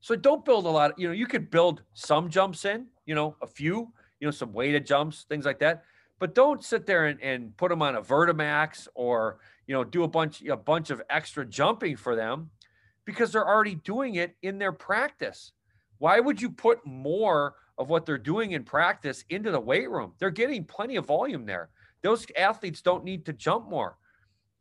So 0.00 0.16
don't 0.16 0.44
build 0.44 0.64
a 0.64 0.70
lot. 0.70 0.92
Of, 0.92 0.98
you 0.98 1.06
know, 1.06 1.14
you 1.14 1.26
could 1.26 1.50
build 1.50 1.82
some 1.92 2.30
jumps 2.30 2.64
in, 2.64 2.86
you 3.06 3.14
know, 3.14 3.36
a 3.42 3.46
few, 3.46 3.92
you 4.18 4.26
know, 4.26 4.30
some 4.30 4.52
weighted 4.52 4.86
jumps, 4.86 5.26
things 5.28 5.44
like 5.44 5.58
that. 5.60 5.84
But 6.20 6.34
don't 6.34 6.62
sit 6.62 6.86
there 6.86 7.06
and, 7.06 7.20
and 7.20 7.56
put 7.56 7.70
them 7.70 7.82
on 7.82 7.96
a 7.96 8.02
Vertimax 8.02 8.86
or, 8.94 9.38
you 9.66 9.74
know, 9.74 9.82
do 9.82 10.04
a 10.04 10.08
bunch 10.08 10.42
a 10.42 10.56
bunch 10.56 10.90
of 10.90 11.02
extra 11.10 11.44
jumping 11.44 11.96
for 11.96 12.14
them 12.14 12.50
because 13.04 13.32
they're 13.32 13.48
already 13.48 13.74
doing 13.74 14.14
it 14.16 14.36
in 14.42 14.58
their 14.58 14.70
practice. 14.72 15.52
Why 15.98 16.20
would 16.20 16.40
you 16.40 16.50
put 16.50 16.86
more 16.86 17.54
of 17.78 17.88
what 17.88 18.06
they're 18.06 18.18
doing 18.18 18.52
in 18.52 18.64
practice 18.64 19.24
into 19.30 19.50
the 19.50 19.60
weight 19.60 19.90
room? 19.90 20.12
They're 20.18 20.30
getting 20.30 20.64
plenty 20.64 20.96
of 20.96 21.06
volume 21.06 21.46
there. 21.46 21.70
Those 22.02 22.26
athletes 22.38 22.82
don't 22.82 23.04
need 23.04 23.24
to 23.26 23.32
jump 23.32 23.68
more. 23.68 23.96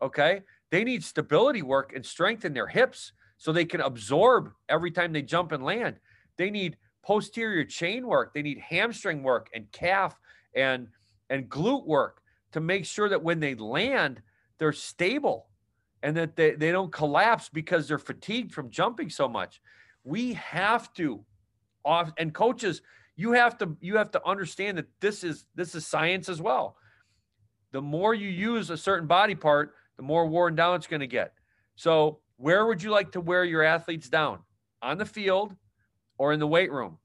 Okay. 0.02 0.42
They 0.72 0.84
need 0.84 1.04
stability 1.04 1.62
work 1.62 1.94
and 1.94 2.06
strength 2.06 2.46
in 2.46 2.54
their 2.54 2.68
hips 2.68 3.12
so 3.38 3.52
they 3.52 3.66
can 3.66 3.82
absorb 3.82 4.52
every 4.70 4.92
time 4.92 5.12
they 5.12 5.22
jump 5.22 5.52
and 5.52 5.64
land. 5.64 5.98
They 6.38 6.50
need 6.50 6.78
posterior 7.04 7.66
chain 7.66 8.08
work. 8.08 8.34
They 8.34 8.42
need 8.42 8.60
hamstring 8.60 9.24
work 9.24 9.50
and 9.54 9.70
calf 9.72 10.18
and 10.56 10.88
and 11.30 11.50
glute 11.50 11.86
work 11.86 12.22
to 12.52 12.60
make 12.60 12.86
sure 12.86 13.10
that 13.10 13.24
when 13.24 13.40
they 13.40 13.56
land, 13.56 14.22
they're 14.58 14.74
stable 14.74 15.48
and 16.02 16.16
that 16.18 16.36
they, 16.36 16.52
they 16.52 16.72
don't 16.72 16.92
collapse 16.92 17.50
because 17.50 17.88
they're 17.88 17.98
fatigued 17.98 18.54
from 18.54 18.70
jumping 18.70 19.10
so 19.10 19.28
much. 19.28 19.62
We 20.04 20.34
have 20.34 20.94
to 20.94 21.24
off 21.86 22.12
and 22.18 22.34
coaches, 22.34 22.82
you 23.16 23.34
have 23.34 23.58
to 23.58 23.76
you 23.82 23.98
have 23.98 24.12
to 24.12 24.26
understand 24.26 24.78
that 24.78 24.88
this 25.02 25.24
is 25.24 25.46
this 25.56 25.76
is 25.76 25.86
science 25.86 26.30
as 26.30 26.42
well. 26.42 26.78
The 27.72 27.82
more 27.82 28.14
you 28.14 28.30
use 28.30 28.70
a 28.70 28.78
certain 28.78 29.08
body 29.08 29.36
part, 29.36 29.74
the 29.98 30.04
more 30.04 30.26
worn 30.26 30.56
down 30.56 30.76
it's 30.76 30.88
going 30.88 31.02
to 31.02 31.08
get. 31.08 31.34
So, 31.76 32.20
where 32.38 32.66
would 32.66 32.82
you 32.82 32.90
like 32.90 33.12
to 33.12 33.22
wear 33.22 33.44
your 33.44 33.64
athletes 33.64 34.10
down? 34.10 34.40
On 34.82 34.98
the 34.98 35.06
field 35.06 35.56
or 36.18 36.32
in 36.32 36.40
the 36.40 36.48
weight 36.48 36.72
room? 36.72 36.98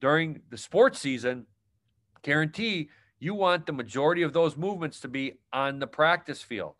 During 0.00 0.42
the 0.50 0.58
sports 0.58 1.00
season, 1.00 1.46
guarantee 2.22 2.90
you 3.18 3.34
want 3.34 3.66
the 3.66 3.72
majority 3.72 4.22
of 4.22 4.32
those 4.32 4.56
movements 4.56 5.00
to 5.00 5.08
be 5.08 5.34
on 5.52 5.78
the 5.78 5.86
practice 5.86 6.42
field. 6.42 6.74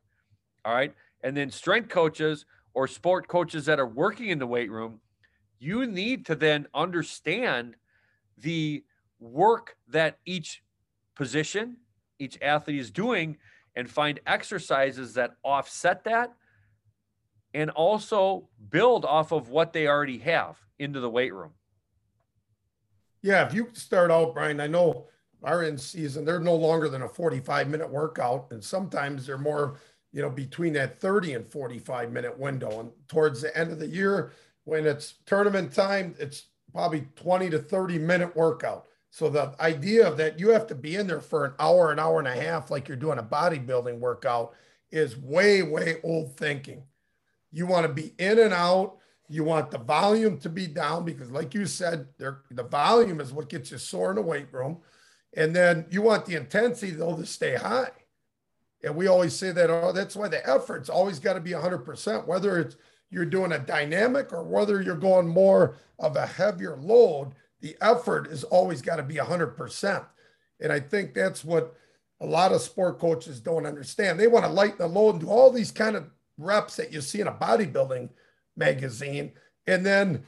All 0.65 0.75
right. 0.75 0.95
And 1.23 1.37
then 1.37 1.51
strength 1.51 1.89
coaches 1.89 2.45
or 2.75 2.89
sport 2.89 3.29
coaches 3.29 3.67
that 3.67 3.81
are 3.81 3.87
working 3.87 4.29
in 4.29 4.39
the 4.39 4.47
weight 4.47 4.71
room, 4.71 5.01
you 5.59 5.87
need 5.87 6.27
to 6.27 6.35
then 6.35 6.67
understand 6.75 7.77
the 8.39 8.85
work 9.21 9.77
that 9.89 10.19
each 10.27 10.63
position, 11.15 11.77
each 12.19 12.39
athlete 12.43 12.81
is 12.81 12.91
doing, 12.91 13.37
and 13.77 13.89
find 13.89 14.21
exercises 14.27 15.15
that 15.15 15.37
offset 15.43 16.05
that 16.05 16.33
and 17.55 17.71
also 17.71 18.49
build 18.71 19.05
off 19.05 19.33
of 19.33 19.49
what 19.49 19.73
they 19.73 19.87
already 19.87 20.19
have 20.19 20.59
into 20.79 21.01
the 21.01 21.09
weight 21.09 21.33
room. 21.33 21.53
Yeah, 23.23 23.47
if 23.47 23.55
you 23.55 23.69
start 23.73 24.11
out, 24.11 24.35
Brian, 24.35 24.61
I 24.61 24.67
know 24.67 25.07
our 25.45 25.65
in 25.65 25.79
season, 25.79 26.25
they're 26.25 26.41
no 26.41 26.55
longer 26.55 26.89
than 26.89 27.03
a 27.03 27.09
45 27.09 27.69
minute 27.69 27.91
workout, 27.91 28.49
and 28.51 28.63
sometimes 28.63 29.27
they're 29.27 29.39
more, 29.39 29.79
you 30.13 30.23
know, 30.23 30.31
between 30.31 30.73
that 30.75 31.01
30 31.01 31.35
and 31.35 31.47
45 31.47 32.13
minute 32.13 32.39
window. 32.39 32.81
And 32.81 32.91
towards 33.09 33.43
the 33.43 33.57
end 33.57 33.71
of 33.71 33.79
the 33.79 33.87
year, 33.87 34.33
when 34.65 34.87
it's 34.87 35.15
tournament 35.27 35.73
time, 35.73 36.15
it's 36.19 36.47
probably 36.73 37.07
20 37.17 37.51
to 37.51 37.59
30 37.59 37.99
minute 37.99 38.35
workout. 38.35 38.87
So 39.11 39.29
the 39.29 39.55
idea 39.61 40.09
of 40.09 40.17
that 40.17 40.41
you 40.41 40.49
have 40.49 40.67
to 40.67 40.75
be 40.75 40.97
in 40.97 41.07
there 41.07 41.21
for 41.21 41.45
an 41.45 41.53
hour, 41.61 41.93
an 41.93 42.01
hour 42.01 42.19
and 42.19 42.27
a 42.27 42.35
half, 42.35 42.71
like 42.71 42.89
you're 42.89 42.97
doing 42.97 43.21
a 43.21 43.23
bodybuilding 43.23 44.01
workout, 44.01 44.55
is 44.91 45.17
way, 45.17 45.63
way 45.63 45.97
old 46.03 46.37
thinking. 46.37 46.83
You 47.53 47.67
want 47.67 47.87
to 47.87 47.93
be 47.93 48.13
in 48.19 48.41
and 48.41 48.53
out. 48.53 48.97
You 49.29 49.45
want 49.45 49.71
the 49.71 49.79
volume 49.79 50.39
to 50.39 50.49
be 50.49 50.67
down 50.67 51.05
because, 51.05 51.31
like 51.31 51.55
you 51.55 51.65
said, 51.65 52.09
the 52.19 52.67
volume 52.69 53.21
is 53.21 53.33
what 53.33 53.49
gets 53.49 53.71
you 53.71 53.79
sore 53.79 54.11
in 54.11 54.17
the 54.17 54.23
weight 54.23 54.53
room. 54.53 54.79
And 55.37 55.55
then 55.55 55.87
you 55.91 56.03
want 56.03 56.27
the 56.27 56.37
intensity 56.37 56.93
though 56.93 57.17
to 57.17 57.27
stay 57.27 57.57
high. 57.57 57.91
And 58.83 58.95
we 58.95 59.07
always 59.07 59.35
say 59.35 59.51
that 59.53 59.71
oh, 59.71 59.93
that's 59.93 60.17
why 60.17 60.29
the 60.29 60.47
effort's 60.49 60.89
always 60.89 61.19
got 61.19 61.35
to 61.35 61.41
be 61.41 61.53
100%, 61.53 62.27
whether 62.27 62.59
it's 62.59 62.77
you're 63.11 63.25
doing 63.25 63.53
a 63.53 63.59
dynamic 63.59 64.33
or 64.33 64.43
whether 64.43 64.83
you're 64.83 64.97
going 64.97 65.29
more 65.29 65.77
of 65.99 66.17
a 66.17 66.27
heavier 66.27 66.77
load, 66.77 67.33
the 67.61 67.77
effort 67.81 68.27
is 68.27 68.45
always 68.45 68.83
got 68.83 68.97
to 68.97 69.03
be 69.03 69.15
100%. 69.15 70.05
And 70.61 70.73
I 70.73 70.81
think 70.81 71.15
that's 71.15 71.45
what 71.45 71.75
a 72.21 72.27
lot 72.27 72.53
of 72.53 72.61
sport 72.61 72.99
coaches 72.99 73.41
don't 73.41 73.67
understand. 73.67 74.19
They 74.19 74.27
want 74.27 74.45
to 74.45 74.51
lighten 74.51 74.79
the 74.79 74.89
load 74.89 75.11
and 75.17 75.21
do 75.21 75.29
all 75.29 75.51
these 75.51 75.71
kind 75.71 75.97
of 75.97 76.11
reps 76.39 76.77
that 76.77 76.93
you 76.93 77.01
see 77.01 77.21
in 77.21 77.29
a 77.29 77.33
bodybuilding 77.33 78.11
magazine. 78.57 79.33
And 79.67 79.87
then 79.87 80.25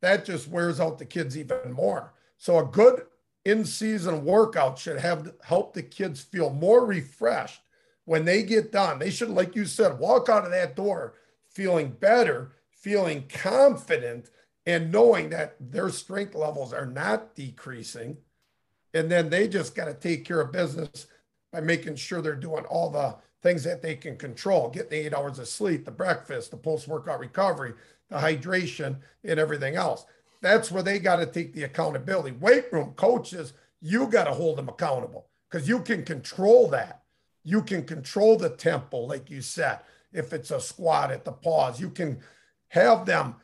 that 0.00 0.24
just 0.24 0.48
wears 0.48 0.80
out 0.80 0.98
the 0.98 1.04
kids 1.04 1.36
even 1.36 1.72
more. 1.72 2.14
So 2.36 2.58
a 2.58 2.64
good 2.64 3.02
in-season 3.48 4.24
workout 4.24 4.78
should 4.78 4.98
have 4.98 5.32
help 5.42 5.72
the 5.72 5.82
kids 5.82 6.20
feel 6.20 6.50
more 6.50 6.84
refreshed 6.84 7.62
when 8.04 8.24
they 8.24 8.42
get 8.42 8.72
done. 8.72 8.98
They 8.98 9.10
should, 9.10 9.30
like 9.30 9.56
you 9.56 9.64
said, 9.64 9.98
walk 9.98 10.28
out 10.28 10.44
of 10.44 10.50
that 10.50 10.76
door 10.76 11.14
feeling 11.48 11.90
better, 11.90 12.52
feeling 12.70 13.24
confident, 13.28 14.30
and 14.66 14.92
knowing 14.92 15.30
that 15.30 15.56
their 15.58 15.88
strength 15.88 16.34
levels 16.34 16.72
are 16.72 16.86
not 16.86 17.34
decreasing. 17.34 18.18
And 18.92 19.10
then 19.10 19.30
they 19.30 19.48
just 19.48 19.74
got 19.74 19.86
to 19.86 19.94
take 19.94 20.24
care 20.24 20.40
of 20.40 20.52
business 20.52 21.06
by 21.52 21.60
making 21.60 21.96
sure 21.96 22.20
they're 22.20 22.34
doing 22.34 22.64
all 22.66 22.90
the 22.90 23.16
things 23.42 23.64
that 23.64 23.80
they 23.80 23.94
can 23.94 24.16
control, 24.16 24.68
getting 24.68 24.90
the 24.90 25.06
eight 25.06 25.14
hours 25.14 25.38
of 25.38 25.48
sleep, 25.48 25.84
the 25.84 25.90
breakfast, 25.90 26.50
the 26.50 26.56
post 26.56 26.86
workout 26.86 27.20
recovery, 27.20 27.72
the 28.10 28.16
hydration, 28.16 28.96
and 29.24 29.40
everything 29.40 29.76
else. 29.76 30.04
That's 30.40 30.70
where 30.70 30.82
they 30.82 30.98
got 30.98 31.16
to 31.16 31.26
take 31.26 31.52
the 31.52 31.64
accountability. 31.64 32.36
Weight 32.36 32.72
room 32.72 32.92
coaches, 32.96 33.52
you 33.80 34.06
got 34.06 34.24
to 34.24 34.32
hold 34.32 34.58
them 34.58 34.68
accountable 34.68 35.26
because 35.50 35.68
you 35.68 35.80
can 35.80 36.04
control 36.04 36.68
that. 36.68 37.02
You 37.44 37.62
can 37.62 37.84
control 37.84 38.36
the 38.36 38.50
tempo, 38.50 38.98
like 38.98 39.30
you 39.30 39.40
said. 39.40 39.80
If 40.12 40.32
it's 40.32 40.50
a 40.50 40.60
squat 40.60 41.10
at 41.10 41.24
the 41.24 41.32
pause, 41.32 41.80
you 41.80 41.90
can 41.90 42.20
have 42.68 43.06
them 43.06 43.36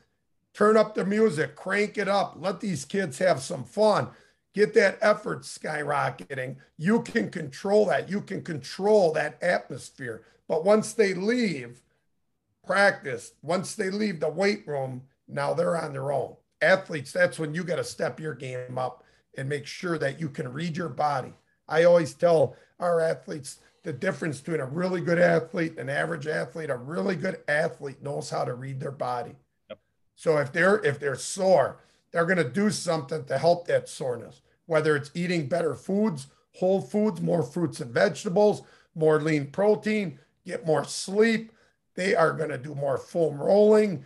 turn 0.52 0.76
up 0.76 0.94
the 0.94 1.04
music, 1.04 1.56
crank 1.56 1.98
it 1.98 2.08
up, 2.08 2.36
let 2.38 2.60
these 2.60 2.84
kids 2.84 3.18
have 3.18 3.40
some 3.40 3.64
fun 3.64 4.08
get 4.54 4.72
that 4.74 4.98
effort 5.02 5.42
skyrocketing, 5.42 6.56
you 6.78 7.02
can 7.02 7.28
control 7.28 7.86
that. 7.86 8.08
You 8.08 8.20
can 8.20 8.42
control 8.42 9.12
that 9.12 9.42
atmosphere. 9.42 10.22
But 10.48 10.64
once 10.64 10.92
they 10.92 11.12
leave 11.12 11.82
practice, 12.64 13.32
once 13.42 13.74
they 13.74 13.90
leave 13.90 14.20
the 14.20 14.28
weight 14.28 14.66
room, 14.66 15.02
now 15.28 15.52
they're 15.52 15.76
on 15.76 15.92
their 15.92 16.12
own. 16.12 16.36
Athletes, 16.64 17.12
that's 17.12 17.38
when 17.38 17.54
you 17.54 17.64
got 17.64 17.76
to 17.76 17.84
step 17.84 18.18
your 18.18 18.34
game 18.34 18.78
up 18.78 19.04
and 19.36 19.48
make 19.48 19.66
sure 19.66 19.98
that 19.98 20.20
you 20.20 20.28
can 20.28 20.52
read 20.52 20.76
your 20.76 20.88
body. 20.88 21.32
I 21.68 21.84
always 21.84 22.14
tell 22.14 22.56
our 22.80 23.00
athletes 23.00 23.58
the 23.82 23.92
difference 23.92 24.40
between 24.40 24.60
a 24.60 24.66
really 24.66 25.00
good 25.00 25.18
athlete, 25.18 25.78
an 25.78 25.90
average 25.90 26.26
athlete, 26.26 26.70
a 26.70 26.76
really 26.76 27.16
good 27.16 27.40
athlete 27.48 28.02
knows 28.02 28.30
how 28.30 28.44
to 28.44 28.54
read 28.54 28.80
their 28.80 28.90
body. 28.90 29.34
Yep. 29.68 29.78
So 30.14 30.38
if 30.38 30.52
they're 30.52 30.82
if 30.84 30.98
they're 30.98 31.16
sore, 31.16 31.80
they're 32.10 32.26
going 32.26 32.38
to 32.38 32.48
do 32.48 32.70
something 32.70 33.24
to 33.24 33.38
help 33.38 33.66
that 33.66 33.88
soreness 33.88 34.40
whether 34.66 34.96
it's 34.96 35.10
eating 35.14 35.46
better 35.46 35.74
foods, 35.74 36.28
whole 36.52 36.80
foods, 36.80 37.20
more 37.20 37.42
fruits 37.42 37.80
and 37.80 37.90
vegetables, 37.90 38.62
more 38.94 39.20
lean 39.20 39.50
protein, 39.50 40.18
get 40.46 40.66
more 40.66 40.84
sleep. 40.84 41.52
They 41.94 42.14
are 42.14 42.32
going 42.32 42.50
to 42.50 42.58
do 42.58 42.74
more 42.74 42.98
foam 42.98 43.40
rolling. 43.40 44.04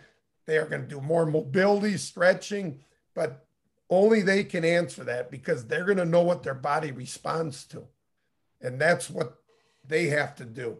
They 0.49 0.57
are 0.57 0.65
going 0.65 0.81
to 0.81 0.87
do 0.87 1.01
more 1.01 1.25
mobility, 1.25 1.97
stretching, 1.97 2.79
but 3.13 3.45
only 3.89 4.21
they 4.21 4.43
can 4.43 4.65
answer 4.65 5.03
that 5.03 5.31
because 5.31 5.65
they're 5.65 5.85
going 5.85 5.97
to 5.97 6.05
know 6.05 6.23
what 6.23 6.43
their 6.43 6.53
body 6.53 6.91
responds 6.91 7.65
to. 7.65 7.83
And 8.61 8.79
that's 8.79 9.09
what 9.09 9.35
they 9.87 10.07
have 10.07 10.35
to 10.35 10.45
do. 10.45 10.77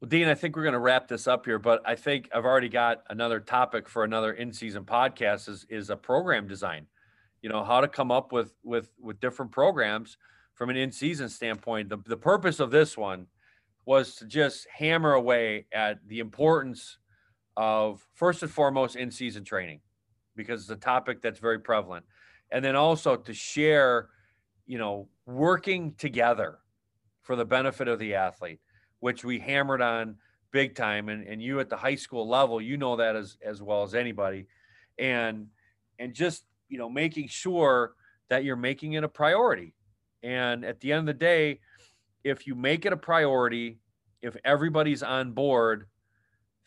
Well, 0.00 0.08
Dean, 0.08 0.28
I 0.28 0.34
think 0.34 0.54
we're 0.54 0.62
going 0.62 0.74
to 0.74 0.78
wrap 0.78 1.08
this 1.08 1.26
up 1.26 1.44
here, 1.44 1.58
but 1.58 1.82
I 1.84 1.96
think 1.96 2.28
I've 2.32 2.44
already 2.44 2.68
got 2.68 3.02
another 3.10 3.40
topic 3.40 3.88
for 3.88 4.04
another 4.04 4.32
in-season 4.32 4.84
podcast 4.84 5.48
is, 5.48 5.66
is 5.68 5.90
a 5.90 5.96
program 5.96 6.46
design 6.46 6.86
you 7.42 7.48
know 7.48 7.64
how 7.64 7.80
to 7.80 7.88
come 7.88 8.10
up 8.10 8.32
with 8.32 8.52
with 8.62 8.90
with 9.00 9.20
different 9.20 9.52
programs 9.52 10.16
from 10.54 10.70
an 10.70 10.76
in-season 10.76 11.28
standpoint 11.28 11.88
the, 11.88 11.98
the 12.06 12.16
purpose 12.16 12.60
of 12.60 12.70
this 12.70 12.96
one 12.96 13.26
was 13.84 14.16
to 14.16 14.26
just 14.26 14.66
hammer 14.68 15.12
away 15.12 15.66
at 15.72 15.98
the 16.06 16.18
importance 16.18 16.98
of 17.58 18.06
first 18.14 18.42
and 18.42 18.50
foremost 18.50 18.94
in-season 18.94 19.44
training 19.44 19.80
because 20.36 20.62
it's 20.62 20.70
a 20.70 20.76
topic 20.76 21.20
that's 21.20 21.40
very 21.40 21.58
prevalent. 21.58 22.04
And 22.52 22.64
then 22.64 22.76
also 22.76 23.16
to 23.16 23.34
share 23.34 24.08
you 24.66 24.78
know 24.78 25.08
working 25.26 25.94
together 25.94 26.58
for 27.22 27.36
the 27.36 27.44
benefit 27.44 27.88
of 27.88 27.98
the 27.98 28.14
athlete 28.14 28.60
which 29.00 29.24
we 29.24 29.38
hammered 29.38 29.80
on 29.80 30.16
big 30.50 30.74
time. 30.74 31.08
And, 31.08 31.26
and 31.26 31.42
you 31.42 31.60
at 31.60 31.68
the 31.68 31.76
high 31.76 31.94
school 31.94 32.28
level 32.28 32.60
you 32.60 32.76
know 32.76 32.96
that 32.96 33.16
as 33.16 33.36
as 33.44 33.60
well 33.60 33.82
as 33.82 33.94
anybody. 33.94 34.46
And 34.98 35.48
and 35.98 36.14
just 36.14 36.44
you 36.68 36.78
know, 36.78 36.88
making 36.88 37.28
sure 37.28 37.94
that 38.28 38.44
you're 38.44 38.56
making 38.56 38.92
it 38.92 39.04
a 39.04 39.08
priority. 39.08 39.74
And 40.22 40.64
at 40.64 40.80
the 40.80 40.92
end 40.92 41.00
of 41.00 41.06
the 41.06 41.14
day, 41.14 41.60
if 42.24 42.46
you 42.46 42.54
make 42.54 42.84
it 42.84 42.92
a 42.92 42.96
priority, 42.96 43.78
if 44.22 44.36
everybody's 44.44 45.02
on 45.02 45.32
board, 45.32 45.86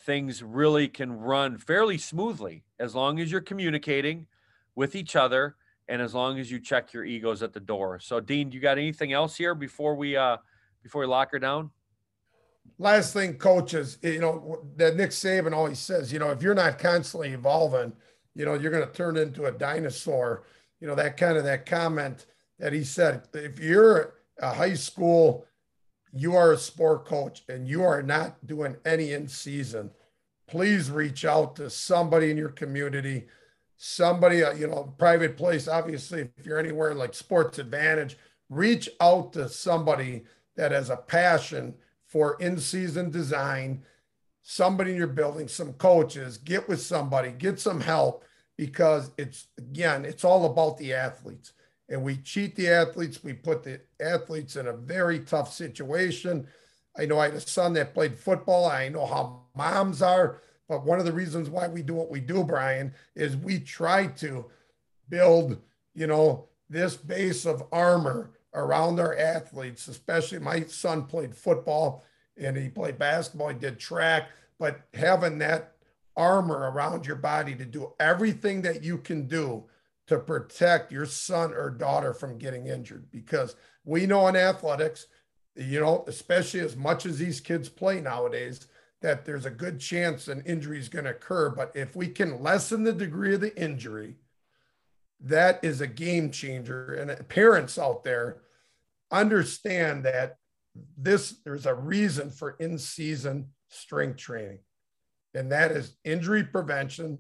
things 0.06 0.44
really 0.44 0.88
can 0.88 1.12
run 1.12 1.58
fairly 1.58 1.98
smoothly 1.98 2.64
as 2.80 2.96
long 2.96 3.20
as 3.20 3.32
you're 3.32 3.42
communicating 3.42 4.28
with 4.76 4.96
each 4.96 5.16
other 5.16 5.56
and 5.88 6.02
as 6.02 6.14
long 6.14 6.40
as 6.40 6.50
you 6.50 6.60
check 6.60 6.94
your 6.94 7.04
egos 7.04 7.44
at 7.44 7.54
the 7.54 7.60
door. 7.60 8.00
So 8.00 8.20
Dean, 8.20 8.52
you 8.52 8.60
got 8.60 8.78
anything 8.78 9.14
else 9.14 9.36
here 9.36 9.54
before 9.54 9.96
we 9.96 10.16
uh 10.16 10.38
before 10.84 11.02
we 11.02 11.08
lock 11.08 11.32
her 11.32 11.40
down? 11.40 11.72
Last 12.78 13.14
thing, 13.14 13.36
coaches, 13.36 13.98
you 14.02 14.20
know, 14.20 14.66
that 14.78 14.96
Nick 14.96 15.12
Saban 15.12 15.54
always 15.54 15.80
says, 15.80 16.12
you 16.12 16.20
know, 16.20 16.32
if 16.32 16.42
you're 16.42 16.56
not 16.56 16.80
constantly 16.80 17.30
evolving, 17.30 17.94
you 18.34 18.46
know, 18.46 18.54
you're 18.54 18.72
going 18.72 18.88
to 18.88 18.94
turn 18.94 19.18
into 19.18 19.46
a 19.46 19.52
dinosaur. 19.52 20.44
You 20.80 20.88
know, 20.88 20.96
that 20.96 21.18
kind 21.18 21.38
of 21.38 21.44
that 21.44 21.66
comment 21.66 22.26
that 22.60 22.74
he 22.74 22.84
said. 22.84 23.24
If 23.34 23.60
you're 23.60 24.16
a 24.40 24.54
high 24.54 24.74
school, 24.74 25.46
you 26.14 26.36
are 26.36 26.52
a 26.52 26.58
sport 26.58 27.06
coach 27.06 27.44
and 27.48 27.68
you 27.68 27.84
are 27.84 28.04
not 28.04 28.46
doing 28.46 28.76
any 28.86 29.14
in 29.14 29.28
season, 29.28 29.92
please 30.48 30.92
reach 30.92 31.24
out 31.24 31.56
to 31.56 31.70
somebody 31.70 32.30
in 32.30 32.38
your 32.38 32.50
community, 32.50 33.28
somebody, 33.78 34.44
uh, 34.44 34.54
you 34.54 34.68
know, 34.68 34.94
private 34.98 35.38
place. 35.38 35.68
Obviously, 35.68 36.30
if 36.38 36.46
you're 36.46 36.60
anywhere 36.60 36.94
like 36.94 37.14
Sports 37.14 37.60
Advantage, 37.60 38.18
reach 38.50 38.90
out 39.00 39.32
to 39.34 39.48
somebody 39.48 40.24
that 40.58 40.72
has 40.72 40.90
a 40.90 40.98
passion 40.98 41.74
for 42.06 42.36
in 42.42 42.60
season 42.60 43.10
design, 43.10 43.82
somebody 44.42 44.92
in 44.92 44.98
your 44.98 45.08
building, 45.08 45.48
some 45.48 45.74
coaches, 45.74 46.38
get 46.38 46.68
with 46.68 46.82
somebody, 46.82 47.32
get 47.32 47.60
some 47.60 47.80
help 47.80 48.26
because 48.58 49.12
it's, 49.18 49.48
again, 49.58 50.04
it's 50.04 50.26
all 50.26 50.46
about 50.46 50.78
the 50.78 50.94
athletes. 50.94 51.54
And 51.92 52.04
we 52.04 52.16
cheat 52.16 52.56
the 52.56 52.70
athletes. 52.70 53.22
We 53.22 53.34
put 53.34 53.64
the 53.64 53.82
athletes 54.00 54.56
in 54.56 54.68
a 54.68 54.74
very 54.74 55.20
tough 55.20 55.54
situation. 55.54 56.48
I 56.98 57.06
know 57.06 57.20
I 57.20 57.26
had 57.26 57.34
a 57.34 57.42
son 57.42 57.74
that 57.74 57.94
played 57.94 58.18
football. 58.18 58.66
I 58.66 58.88
know 58.88 59.06
how 59.06 59.42
moms 59.56 60.02
are. 60.02 60.42
But 60.70 60.86
one 60.86 61.00
of 61.00 61.06
the 61.06 61.12
reasons 61.12 61.50
why 61.50 61.68
we 61.68 61.82
do 61.82 61.94
what 61.94 62.10
we 62.10 62.22
do, 62.22 62.46
Brian, 62.46 62.94
is 63.14 63.36
we 63.36 63.60
try 63.60 64.08
to 64.08 64.46
build, 65.10 65.58
you 65.94 66.08
know, 66.08 66.48
this 66.70 66.96
base 66.96 67.46
of 67.46 67.66
armor 67.74 68.32
around 68.54 68.98
our 68.98 69.18
athletes, 69.18 69.90
especially 69.90 70.40
my 70.40 70.62
son 70.64 71.04
played 71.04 71.36
football 71.36 72.06
and 72.38 72.56
he 72.56 72.70
played 72.70 72.98
basketball, 72.98 73.50
he 73.50 73.56
did 73.56 73.78
track, 73.78 74.30
but 74.58 74.80
having 74.94 75.40
that 75.40 75.74
armor 76.16 76.72
around 76.72 77.06
your 77.06 77.18
body 77.18 77.54
to 77.56 77.66
do 77.66 77.92
everything 78.00 78.62
that 78.62 78.82
you 78.82 78.98
can 78.98 79.28
do 79.28 79.66
to 80.08 80.18
protect 80.20 80.92
your 80.92 81.06
son 81.06 81.54
or 81.54 81.70
daughter 81.70 82.14
from 82.14 82.38
getting 82.38 82.68
injured 82.68 83.10
because 83.12 83.56
we 83.86 84.06
know 84.06 84.28
in 84.28 84.36
athletics, 84.36 85.08
you 85.56 85.80
know, 85.80 86.04
especially 86.08 86.60
as 86.60 86.76
much 86.76 87.06
as 87.06 87.18
these 87.18 87.40
kids 87.40 87.70
play 87.70 88.02
nowadays, 88.02 88.68
that 89.02 89.26
there's 89.26 89.46
a 89.46 89.52
good 89.52 89.80
chance 89.80 90.28
an 90.28 90.44
injury 90.46 90.80
is 90.80 90.90
going 90.90 91.06
to 91.06 91.12
occur. 91.12 91.50
But 91.50 91.72
if 91.76 91.96
we 91.96 92.08
can 92.08 92.42
lessen 92.42 92.84
the 92.84 92.94
degree 92.94 93.36
of 93.36 93.42
the 93.42 93.56
injury, 93.60 94.16
that 95.22 95.64
is 95.64 95.82
a 95.82 95.88
game 95.88 96.32
changer. 96.32 96.94
And 96.94 97.28
parents 97.30 97.78
out 97.78 98.04
there 98.04 98.42
understand 99.12 100.06
that 100.06 100.38
this 100.98 101.36
there's 101.44 101.66
a 101.66 101.74
reason 101.74 102.30
for 102.30 102.52
in-season 102.60 103.48
strength 103.68 104.18
training, 104.18 104.60
and 105.34 105.52
that 105.52 105.72
is 105.72 105.98
injury 106.06 106.44
prevention, 106.44 107.20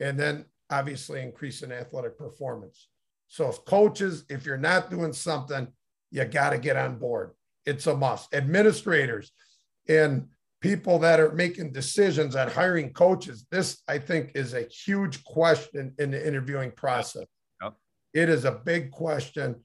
and 0.00 0.18
then 0.18 0.44
obviously 0.78 1.22
increase 1.22 1.62
in 1.62 1.72
athletic 1.72 2.18
performance. 2.18 2.88
So, 3.28 3.48
if 3.48 3.64
coaches, 3.64 4.24
if 4.28 4.44
you're 4.44 4.56
not 4.56 4.90
doing 4.90 5.12
something, 5.12 5.68
you 6.10 6.24
got 6.24 6.50
to 6.50 6.58
get 6.58 6.76
on 6.76 6.98
board. 6.98 7.32
It's 7.66 7.86
a 7.86 7.96
must. 7.96 8.34
Administrators 8.34 9.32
and 9.88 10.28
people 10.60 10.98
that 10.98 11.20
are 11.20 11.32
making 11.32 11.72
decisions 11.72 12.36
on 12.36 12.48
hiring 12.48 12.92
coaches, 12.92 13.46
this 13.50 13.82
I 13.88 13.98
think 13.98 14.32
is 14.34 14.54
a 14.54 14.62
huge 14.62 15.24
question 15.24 15.94
in 15.98 16.10
the 16.10 16.26
interviewing 16.26 16.72
process. 16.72 17.26
Yep. 17.62 17.74
It 18.12 18.28
is 18.28 18.44
a 18.44 18.52
big 18.52 18.90
question. 18.90 19.56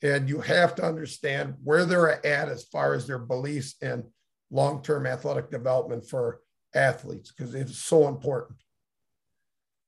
And 0.00 0.28
you 0.28 0.40
have 0.40 0.76
to 0.76 0.84
understand 0.84 1.56
where 1.64 1.84
they're 1.84 2.24
at 2.24 2.48
as 2.48 2.64
far 2.64 2.94
as 2.94 3.06
their 3.06 3.18
beliefs 3.18 3.74
in 3.82 4.04
long 4.50 4.80
term 4.82 5.06
athletic 5.06 5.50
development 5.50 6.08
for 6.08 6.40
athletes 6.74 7.32
because 7.32 7.54
it's 7.54 7.76
so 7.76 8.08
important. 8.08 8.58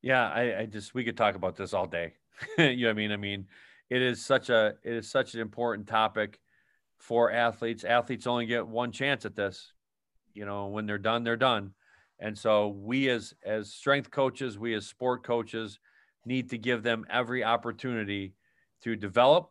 Yeah, 0.03 0.29
I, 0.29 0.61
I, 0.61 0.67
just 0.67 0.95
we 0.95 1.05
could 1.05 1.17
talk 1.17 1.35
about 1.35 1.57
this 1.57 1.75
all 1.75 1.87
day. 1.87 2.15
you 2.59 2.77
know 2.77 2.89
what 2.89 2.91
I 2.91 2.95
mean? 2.95 3.13
I 3.13 3.17
mean, 3.17 3.47
it 3.91 4.01
is 4.01 4.25
such 4.25 4.49
a 4.49 4.75
it 4.83 4.95
is 4.95 5.11
such 5.11 5.35
an 5.35 5.41
important 5.41 5.87
topic 5.87 6.41
for 6.99 7.31
athletes. 7.31 7.85
Athletes 7.85 8.27
only 8.27 8.47
get 8.47 8.67
one 8.67 8.93
chance 8.93 9.25
at 9.25 9.37
this 9.37 9.73
you 10.35 10.45
know 10.45 10.67
when 10.67 10.87
they're 10.87 10.99
done 10.99 11.25
they're 11.25 11.37
done 11.37 11.73
and 12.19 12.37
so 12.37 12.69
we 12.69 13.09
as 13.09 13.35
as 13.45 13.73
strength 13.73 14.11
coaches 14.11 14.59
we 14.59 14.75
as 14.75 14.87
sport 14.87 15.23
coaches 15.23 15.79
need 16.25 16.51
to 16.51 16.59
give 16.59 16.83
them 16.83 17.05
every 17.11 17.43
opportunity 17.43 18.35
to 18.83 18.97
develop 18.97 19.51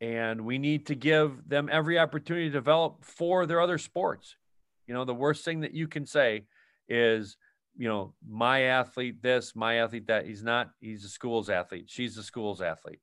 and 0.00 0.40
we 0.44 0.58
need 0.58 0.86
to 0.86 0.94
give 0.94 1.48
them 1.48 1.68
every 1.70 1.98
opportunity 1.98 2.46
to 2.46 2.52
develop 2.52 3.04
for 3.04 3.46
their 3.46 3.60
other 3.60 3.78
sports 3.78 4.36
you 4.86 4.94
know 4.94 5.04
the 5.04 5.14
worst 5.14 5.44
thing 5.44 5.60
that 5.60 5.74
you 5.74 5.88
can 5.88 6.04
say 6.06 6.44
is 6.88 7.36
you 7.76 7.88
know 7.88 8.14
my 8.26 8.62
athlete 8.62 9.22
this 9.22 9.54
my 9.54 9.76
athlete 9.76 10.06
that. 10.06 10.26
He's 10.26 10.42
not 10.42 10.70
he's 10.80 11.04
a 11.04 11.08
school's 11.08 11.50
athlete. 11.50 11.86
She's 11.88 12.16
a 12.16 12.22
school's 12.22 12.62
athlete. 12.62 13.00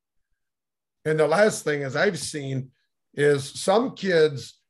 And 1.06 1.20
the 1.20 1.28
last 1.28 1.64
thing 1.64 1.82
is 1.82 1.96
i've 1.96 2.20
seen 2.20 2.70
is 3.14 3.60
some 3.60 3.96
kids 3.96 4.62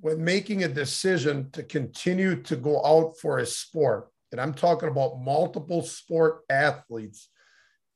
when 0.00 0.22
making 0.22 0.64
a 0.64 0.68
decision 0.68 1.50
to 1.52 1.62
continue 1.62 2.42
to 2.42 2.56
go 2.56 2.84
out 2.84 3.16
for 3.18 3.38
a 3.38 3.46
sport, 3.46 4.08
and 4.30 4.40
I'm 4.40 4.54
talking 4.54 4.88
about 4.88 5.20
multiple 5.20 5.82
sport 5.82 6.40
athletes, 6.50 7.28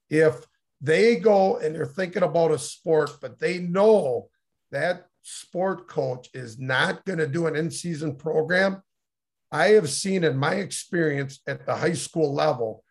if 0.09 0.47
they 0.81 1.17
go 1.17 1.59
and 1.59 1.75
they're 1.75 1.87
thinking 1.87 2.23
about 2.23 2.53
a 2.53 2.59
sport, 2.59 3.11
but 3.21 3.39
they 3.39 3.59
know 3.59 4.29
that 4.71 5.07
sport 5.23 5.89
coach 5.89 6.29
is 6.33 6.59
not 6.59 7.05
going 7.05 7.19
to 7.19 7.27
do 7.27 7.47
an 7.47 7.57
in 7.57 7.71
season 7.71 8.17
program, 8.17 8.83
I 9.53 9.69
have 9.71 9.91
seen 9.91 10.25
in 10.25 10.37
my 10.37 10.55
experience 10.55 11.41
at 11.47 11.67
the 11.67 11.75
high 11.75 11.95
school 11.95 12.33
level, 12.33 12.85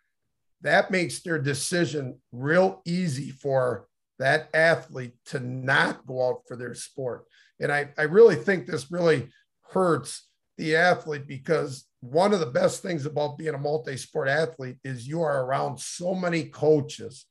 that 0.62 0.91
makes 0.91 1.22
their 1.22 1.39
decision 1.39 2.20
real 2.32 2.82
easy 2.86 3.32
for 3.32 3.88
that 4.20 4.49
athlete 4.53 5.14
to 5.28 5.39
not 5.39 6.05
go 6.05 6.28
out 6.28 6.41
for 6.47 6.57
their 6.57 6.74
sport. 6.74 7.26
And 7.60 7.72
I, 7.72 7.89
I 7.97 8.03
really 8.03 8.36
think 8.36 8.66
this 8.66 8.91
really 8.91 9.30
hurts 9.72 10.28
the 10.57 10.76
athlete 10.76 11.28
because 11.28 11.86
one 12.01 12.34
of 12.34 12.41
the 12.41 12.45
best 12.45 12.82
things 12.82 13.05
about 13.05 13.38
being 13.38 13.55
a 13.55 13.57
multi 13.57 13.95
sport 13.95 14.28
athlete 14.28 14.78
is 14.84 15.07
you 15.07 15.22
are 15.22 15.45
around 15.45 15.80
so 15.80 16.14
many 16.14 16.43
coaches 16.43 17.26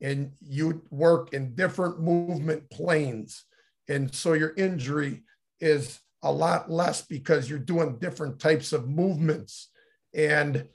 and 0.00 0.32
you 0.40 0.82
work 0.90 1.32
in 1.32 1.54
different 1.54 2.00
movement 2.00 2.68
planes. 2.70 3.44
And 3.88 4.12
so 4.14 4.32
your 4.32 4.54
injury 4.56 5.22
is 5.60 5.98
a 6.22 6.32
lot 6.32 6.70
less 6.70 7.02
because 7.02 7.48
you're 7.48 7.58
doing 7.58 7.98
different 7.98 8.38
types 8.38 8.72
of 8.72 8.88
movements. 8.88 9.70
And 10.14 10.66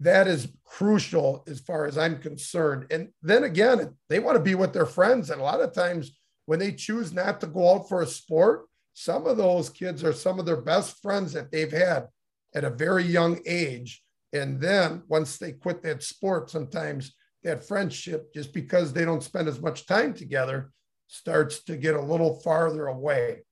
that 0.00 0.26
is 0.26 0.48
crucial 0.64 1.44
as 1.46 1.60
far 1.60 1.86
as 1.86 1.96
I'm 1.96 2.18
concerned. 2.18 2.86
And 2.90 3.10
then 3.22 3.44
again, 3.44 3.94
they 4.08 4.18
want 4.18 4.36
to 4.36 4.42
be 4.42 4.54
with 4.54 4.72
their 4.72 4.86
friends. 4.86 5.30
And 5.30 5.40
a 5.40 5.44
lot 5.44 5.60
of 5.60 5.72
times 5.72 6.18
when 6.46 6.58
they 6.58 6.72
choose 6.72 7.12
not 7.12 7.40
to 7.40 7.46
go 7.46 7.74
out 7.74 7.88
for 7.88 8.02
a 8.02 8.06
sport, 8.06 8.66
some 8.94 9.26
of 9.26 9.36
those 9.36 9.70
kids 9.70 10.02
are 10.04 10.12
some 10.12 10.38
of 10.38 10.46
their 10.46 10.60
best 10.60 11.00
friends 11.00 11.32
that 11.32 11.50
they've 11.50 11.72
had 11.72 12.08
at 12.54 12.64
a 12.64 12.70
very 12.70 13.04
young 13.04 13.40
age. 13.46 14.02
And 14.32 14.60
then 14.60 15.02
once 15.08 15.38
they 15.38 15.52
quit 15.52 15.82
that 15.82 16.02
sport, 16.02 16.50
sometimes 16.50 17.14
that 17.42 17.66
friendship, 17.66 18.32
just 18.34 18.52
because 18.52 18.92
they 18.92 19.04
don't 19.04 19.22
spend 19.22 19.48
as 19.48 19.60
much 19.60 19.86
time 19.86 20.14
together, 20.14 20.72
starts 21.06 21.62
to 21.64 21.76
get 21.76 21.94
a 21.94 22.00
little 22.00 22.40
farther 22.40 22.86
away. 22.86 23.44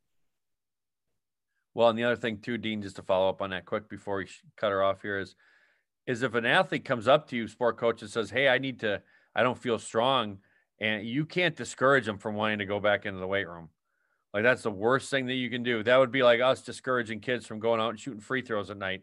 Well, 1.75 1.89
and 1.89 1.99
the 1.99 2.05
other 2.05 2.17
thing 2.17 2.39
too, 2.39 2.59
Dean, 2.59 2.83
just 2.83 2.97
to 2.97 3.03
follow 3.03 3.29
up 3.29 3.43
on 3.43 3.51
that 3.51 3.65
quick 3.65 3.89
before 3.89 4.17
we 4.17 4.29
cut 4.57 4.71
her 4.71 4.83
off 4.83 5.03
here 5.03 5.19
is, 5.19 5.35
is 6.07 6.23
if 6.23 6.35
an 6.35 6.47
athlete 6.47 6.85
comes 6.85 7.07
up 7.07 7.29
to 7.29 7.37
you, 7.37 7.47
sport 7.47 7.77
coach, 7.77 8.03
and 8.03 8.11
says, 8.11 8.31
"Hey, 8.31 8.49
I 8.49 8.59
need 8.59 8.81
to, 8.81 9.03
I 9.35 9.43
don't 9.43 9.59
feel 9.59 9.79
strong," 9.79 10.39
and 10.81 11.07
you 11.07 11.25
can't 11.25 11.55
discourage 11.55 12.07
them 12.07 12.19
from 12.19 12.35
wanting 12.35 12.59
to 12.59 12.67
go 12.67 12.81
back 12.81 13.07
into 13.07 13.21
the 13.21 13.27
weight 13.27 13.47
room. 13.47 13.69
Like 14.33 14.43
that's 14.43 14.63
the 14.63 14.71
worst 14.71 15.11
thing 15.11 15.27
that 15.27 15.35
you 15.35 15.51
can 15.51 15.63
do. 15.63 15.83
That 15.83 15.99
would 15.99 16.13
be 16.13 16.23
like 16.23 16.41
us 16.41 16.63
discouraging 16.63 17.21
kids 17.21 17.47
from 17.47 17.61
going 17.61 17.81
out 17.81 17.91
and 17.91 18.01
shooting 18.01 18.21
free 18.21 18.43
throws 18.43 18.71
at 18.71 18.77
night. 18.77 19.03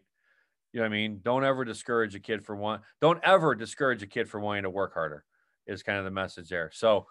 You 0.72 0.80
know 0.80 0.84
what 0.84 0.92
I 0.92 0.96
mean? 0.96 1.20
Don't 1.22 1.44
ever 1.44 1.64
discourage 1.64 2.14
a 2.14 2.20
kid 2.20 2.44
for 2.44 2.56
one. 2.56 2.80
Don't 3.00 3.22
ever 3.22 3.54
discourage 3.54 4.02
a 4.02 4.06
kid 4.06 4.28
for 4.28 4.40
wanting 4.40 4.64
to 4.64 4.70
work 4.70 4.94
harder. 4.94 5.24
Is 5.66 5.82
kind 5.82 5.98
of 5.98 6.04
the 6.04 6.10
message 6.10 6.48
there. 6.48 6.70
So, 6.72 7.06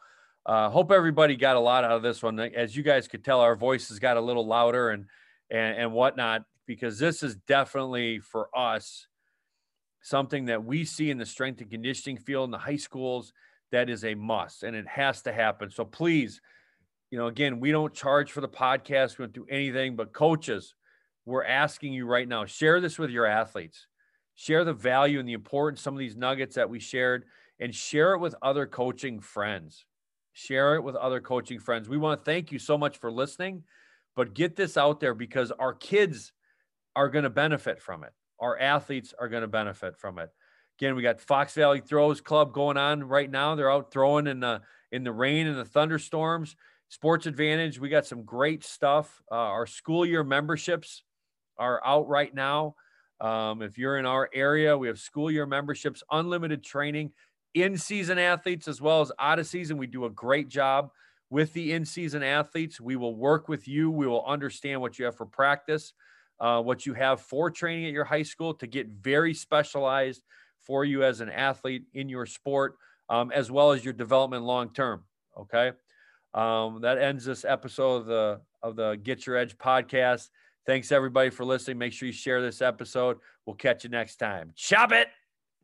uh, 0.45 0.69
hope 0.69 0.91
everybody 0.91 1.35
got 1.35 1.57
a 1.57 1.59
lot 1.59 1.83
out 1.83 1.91
of 1.91 2.01
this 2.01 2.23
one. 2.23 2.39
As 2.39 2.75
you 2.75 2.81
guys 2.81 3.07
could 3.07 3.23
tell, 3.23 3.39
our 3.39 3.55
voices 3.55 3.99
got 3.99 4.17
a 4.17 4.21
little 4.21 4.47
louder 4.47 4.89
and 4.89 5.05
and 5.49 5.77
and 5.77 5.93
whatnot 5.93 6.43
because 6.65 6.99
this 6.99 7.23
is 7.23 7.35
definitely 7.47 8.19
for 8.19 8.49
us 8.55 9.07
something 10.01 10.45
that 10.45 10.63
we 10.63 10.85
see 10.85 11.09
in 11.09 11.17
the 11.17 11.25
strength 11.25 11.61
and 11.61 11.69
conditioning 11.71 12.17
field 12.17 12.45
in 12.45 12.51
the 12.51 12.57
high 12.57 12.75
schools 12.77 13.33
that 13.71 13.89
is 13.89 14.05
a 14.05 14.15
must 14.15 14.63
and 14.63 14.75
it 14.75 14.87
has 14.87 15.21
to 15.21 15.33
happen. 15.33 15.69
So 15.69 15.83
please, 15.83 16.41
you 17.11 17.17
know, 17.17 17.27
again, 17.27 17.59
we 17.59 17.71
don't 17.71 17.93
charge 17.93 18.31
for 18.31 18.41
the 18.41 18.47
podcast, 18.47 19.17
we 19.17 19.23
don't 19.23 19.33
do 19.33 19.45
anything, 19.49 19.95
but 19.95 20.13
coaches, 20.13 20.75
we're 21.25 21.43
asking 21.43 21.93
you 21.93 22.05
right 22.05 22.27
now, 22.27 22.45
share 22.45 22.79
this 22.79 22.97
with 22.97 23.09
your 23.09 23.25
athletes. 23.25 23.87
Share 24.35 24.63
the 24.63 24.73
value 24.73 25.19
and 25.19 25.27
the 25.27 25.33
importance 25.33 25.81
some 25.81 25.95
of 25.95 25.99
these 25.99 26.15
nuggets 26.15 26.55
that 26.55 26.69
we 26.69 26.79
shared 26.79 27.25
and 27.59 27.73
share 27.73 28.13
it 28.13 28.19
with 28.19 28.35
other 28.41 28.67
coaching 28.67 29.19
friends. 29.19 29.85
Share 30.31 30.75
it 30.75 30.83
with 30.83 30.95
other 30.95 31.19
coaching 31.19 31.59
friends. 31.59 31.89
We 31.89 31.97
want 31.97 32.21
to 32.21 32.23
thank 32.23 32.51
you 32.51 32.59
so 32.59 32.77
much 32.77 32.99
for 32.99 33.11
listening, 33.11 33.63
but 34.17 34.33
get 34.33 34.55
this 34.55 34.77
out 34.77 34.99
there 34.99 35.13
because 35.13 35.51
our 35.51 35.73
kids 35.73 36.33
are 36.95 37.07
going 37.07 37.23
to 37.23 37.29
benefit 37.29 37.79
from 37.79 38.03
it. 38.03 38.11
Our 38.39 38.59
athletes 38.59 39.13
are 39.17 39.29
going 39.29 39.43
to 39.43 39.47
benefit 39.47 39.95
from 39.95 40.17
it. 40.17 40.31
Again, 40.79 40.95
we 40.95 41.03
got 41.03 41.21
Fox 41.21 41.53
Valley 41.53 41.81
Throws 41.81 42.19
Club 42.19 42.51
going 42.51 42.77
on 42.77 43.03
right 43.03 43.29
now. 43.29 43.53
They're 43.53 43.71
out 43.71 43.91
throwing 43.91 44.25
in 44.25 44.39
the 44.39 44.61
in 44.91 45.03
the 45.03 45.11
rain 45.11 45.45
and 45.45 45.57
the 45.57 45.65
thunderstorms. 45.65 46.55
Sports 46.89 47.27
Advantage, 47.27 47.79
we 47.79 47.89
got 47.89 48.07
some 48.07 48.23
great 48.23 48.63
stuff. 48.63 49.21
Uh, 49.31 49.35
our 49.35 49.67
school 49.67 50.05
year 50.05 50.23
memberships 50.23 51.03
are 51.59 51.79
out 51.85 52.07
right 52.07 52.33
now. 52.33 52.75
Um, 53.21 53.61
if 53.61 53.77
you're 53.77 53.99
in 53.99 54.05
our 54.07 54.29
area, 54.33 54.77
we 54.77 54.87
have 54.87 54.97
school 54.97 55.29
year 55.29 55.45
memberships, 55.45 56.01
unlimited 56.11 56.63
training, 56.63 57.11
in 57.53 57.77
season 57.77 58.17
athletes 58.17 58.67
as 58.67 58.81
well 58.81 59.01
as 59.01 59.11
out 59.19 59.37
of 59.37 59.45
season. 59.45 59.77
We 59.77 59.87
do 59.87 60.05
a 60.05 60.09
great 60.09 60.47
job 60.47 60.89
with 61.29 61.53
the 61.53 61.73
in 61.73 61.85
season 61.85 62.23
athletes. 62.23 62.79
We 62.79 62.95
will 62.95 63.15
work 63.15 63.49
with 63.49 63.67
you. 63.67 63.91
We 63.91 64.07
will 64.07 64.25
understand 64.25 64.81
what 64.81 64.97
you 64.97 65.05
have 65.05 65.15
for 65.15 65.25
practice, 65.25 65.93
uh, 66.39 66.61
what 66.61 66.85
you 66.85 66.93
have 66.93 67.21
for 67.21 67.51
training 67.51 67.85
at 67.85 67.93
your 67.93 68.05
high 68.05 68.23
school 68.23 68.53
to 68.55 68.67
get 68.67 68.87
very 68.87 69.33
specialized 69.33 70.23
for 70.59 70.85
you 70.85 71.03
as 71.03 71.21
an 71.21 71.29
athlete 71.29 71.85
in 71.93 72.09
your 72.09 72.25
sport, 72.25 72.75
um, 73.09 73.31
as 73.31 73.51
well 73.51 73.71
as 73.71 73.83
your 73.83 73.93
development 73.93 74.43
long 74.43 74.73
term. 74.73 75.03
Okay. 75.37 75.71
Um, 76.33 76.81
that 76.81 76.97
ends 76.97 77.25
this 77.25 77.45
episode 77.45 78.01
of 78.01 78.05
the 78.05 78.41
of 78.61 78.75
the 78.75 78.99
Get 79.03 79.25
Your 79.25 79.37
Edge 79.37 79.57
podcast. 79.57 80.29
Thanks 80.65 80.91
everybody 80.91 81.29
for 81.29 81.45
listening. 81.45 81.77
Make 81.77 81.93
sure 81.93 82.07
you 82.07 82.13
share 82.13 82.41
this 82.41 82.61
episode. 82.61 83.17
We'll 83.45 83.55
catch 83.55 83.83
you 83.85 83.89
next 83.89 84.17
time. 84.17 84.51
Chop 84.55 84.91
it. 84.91 85.07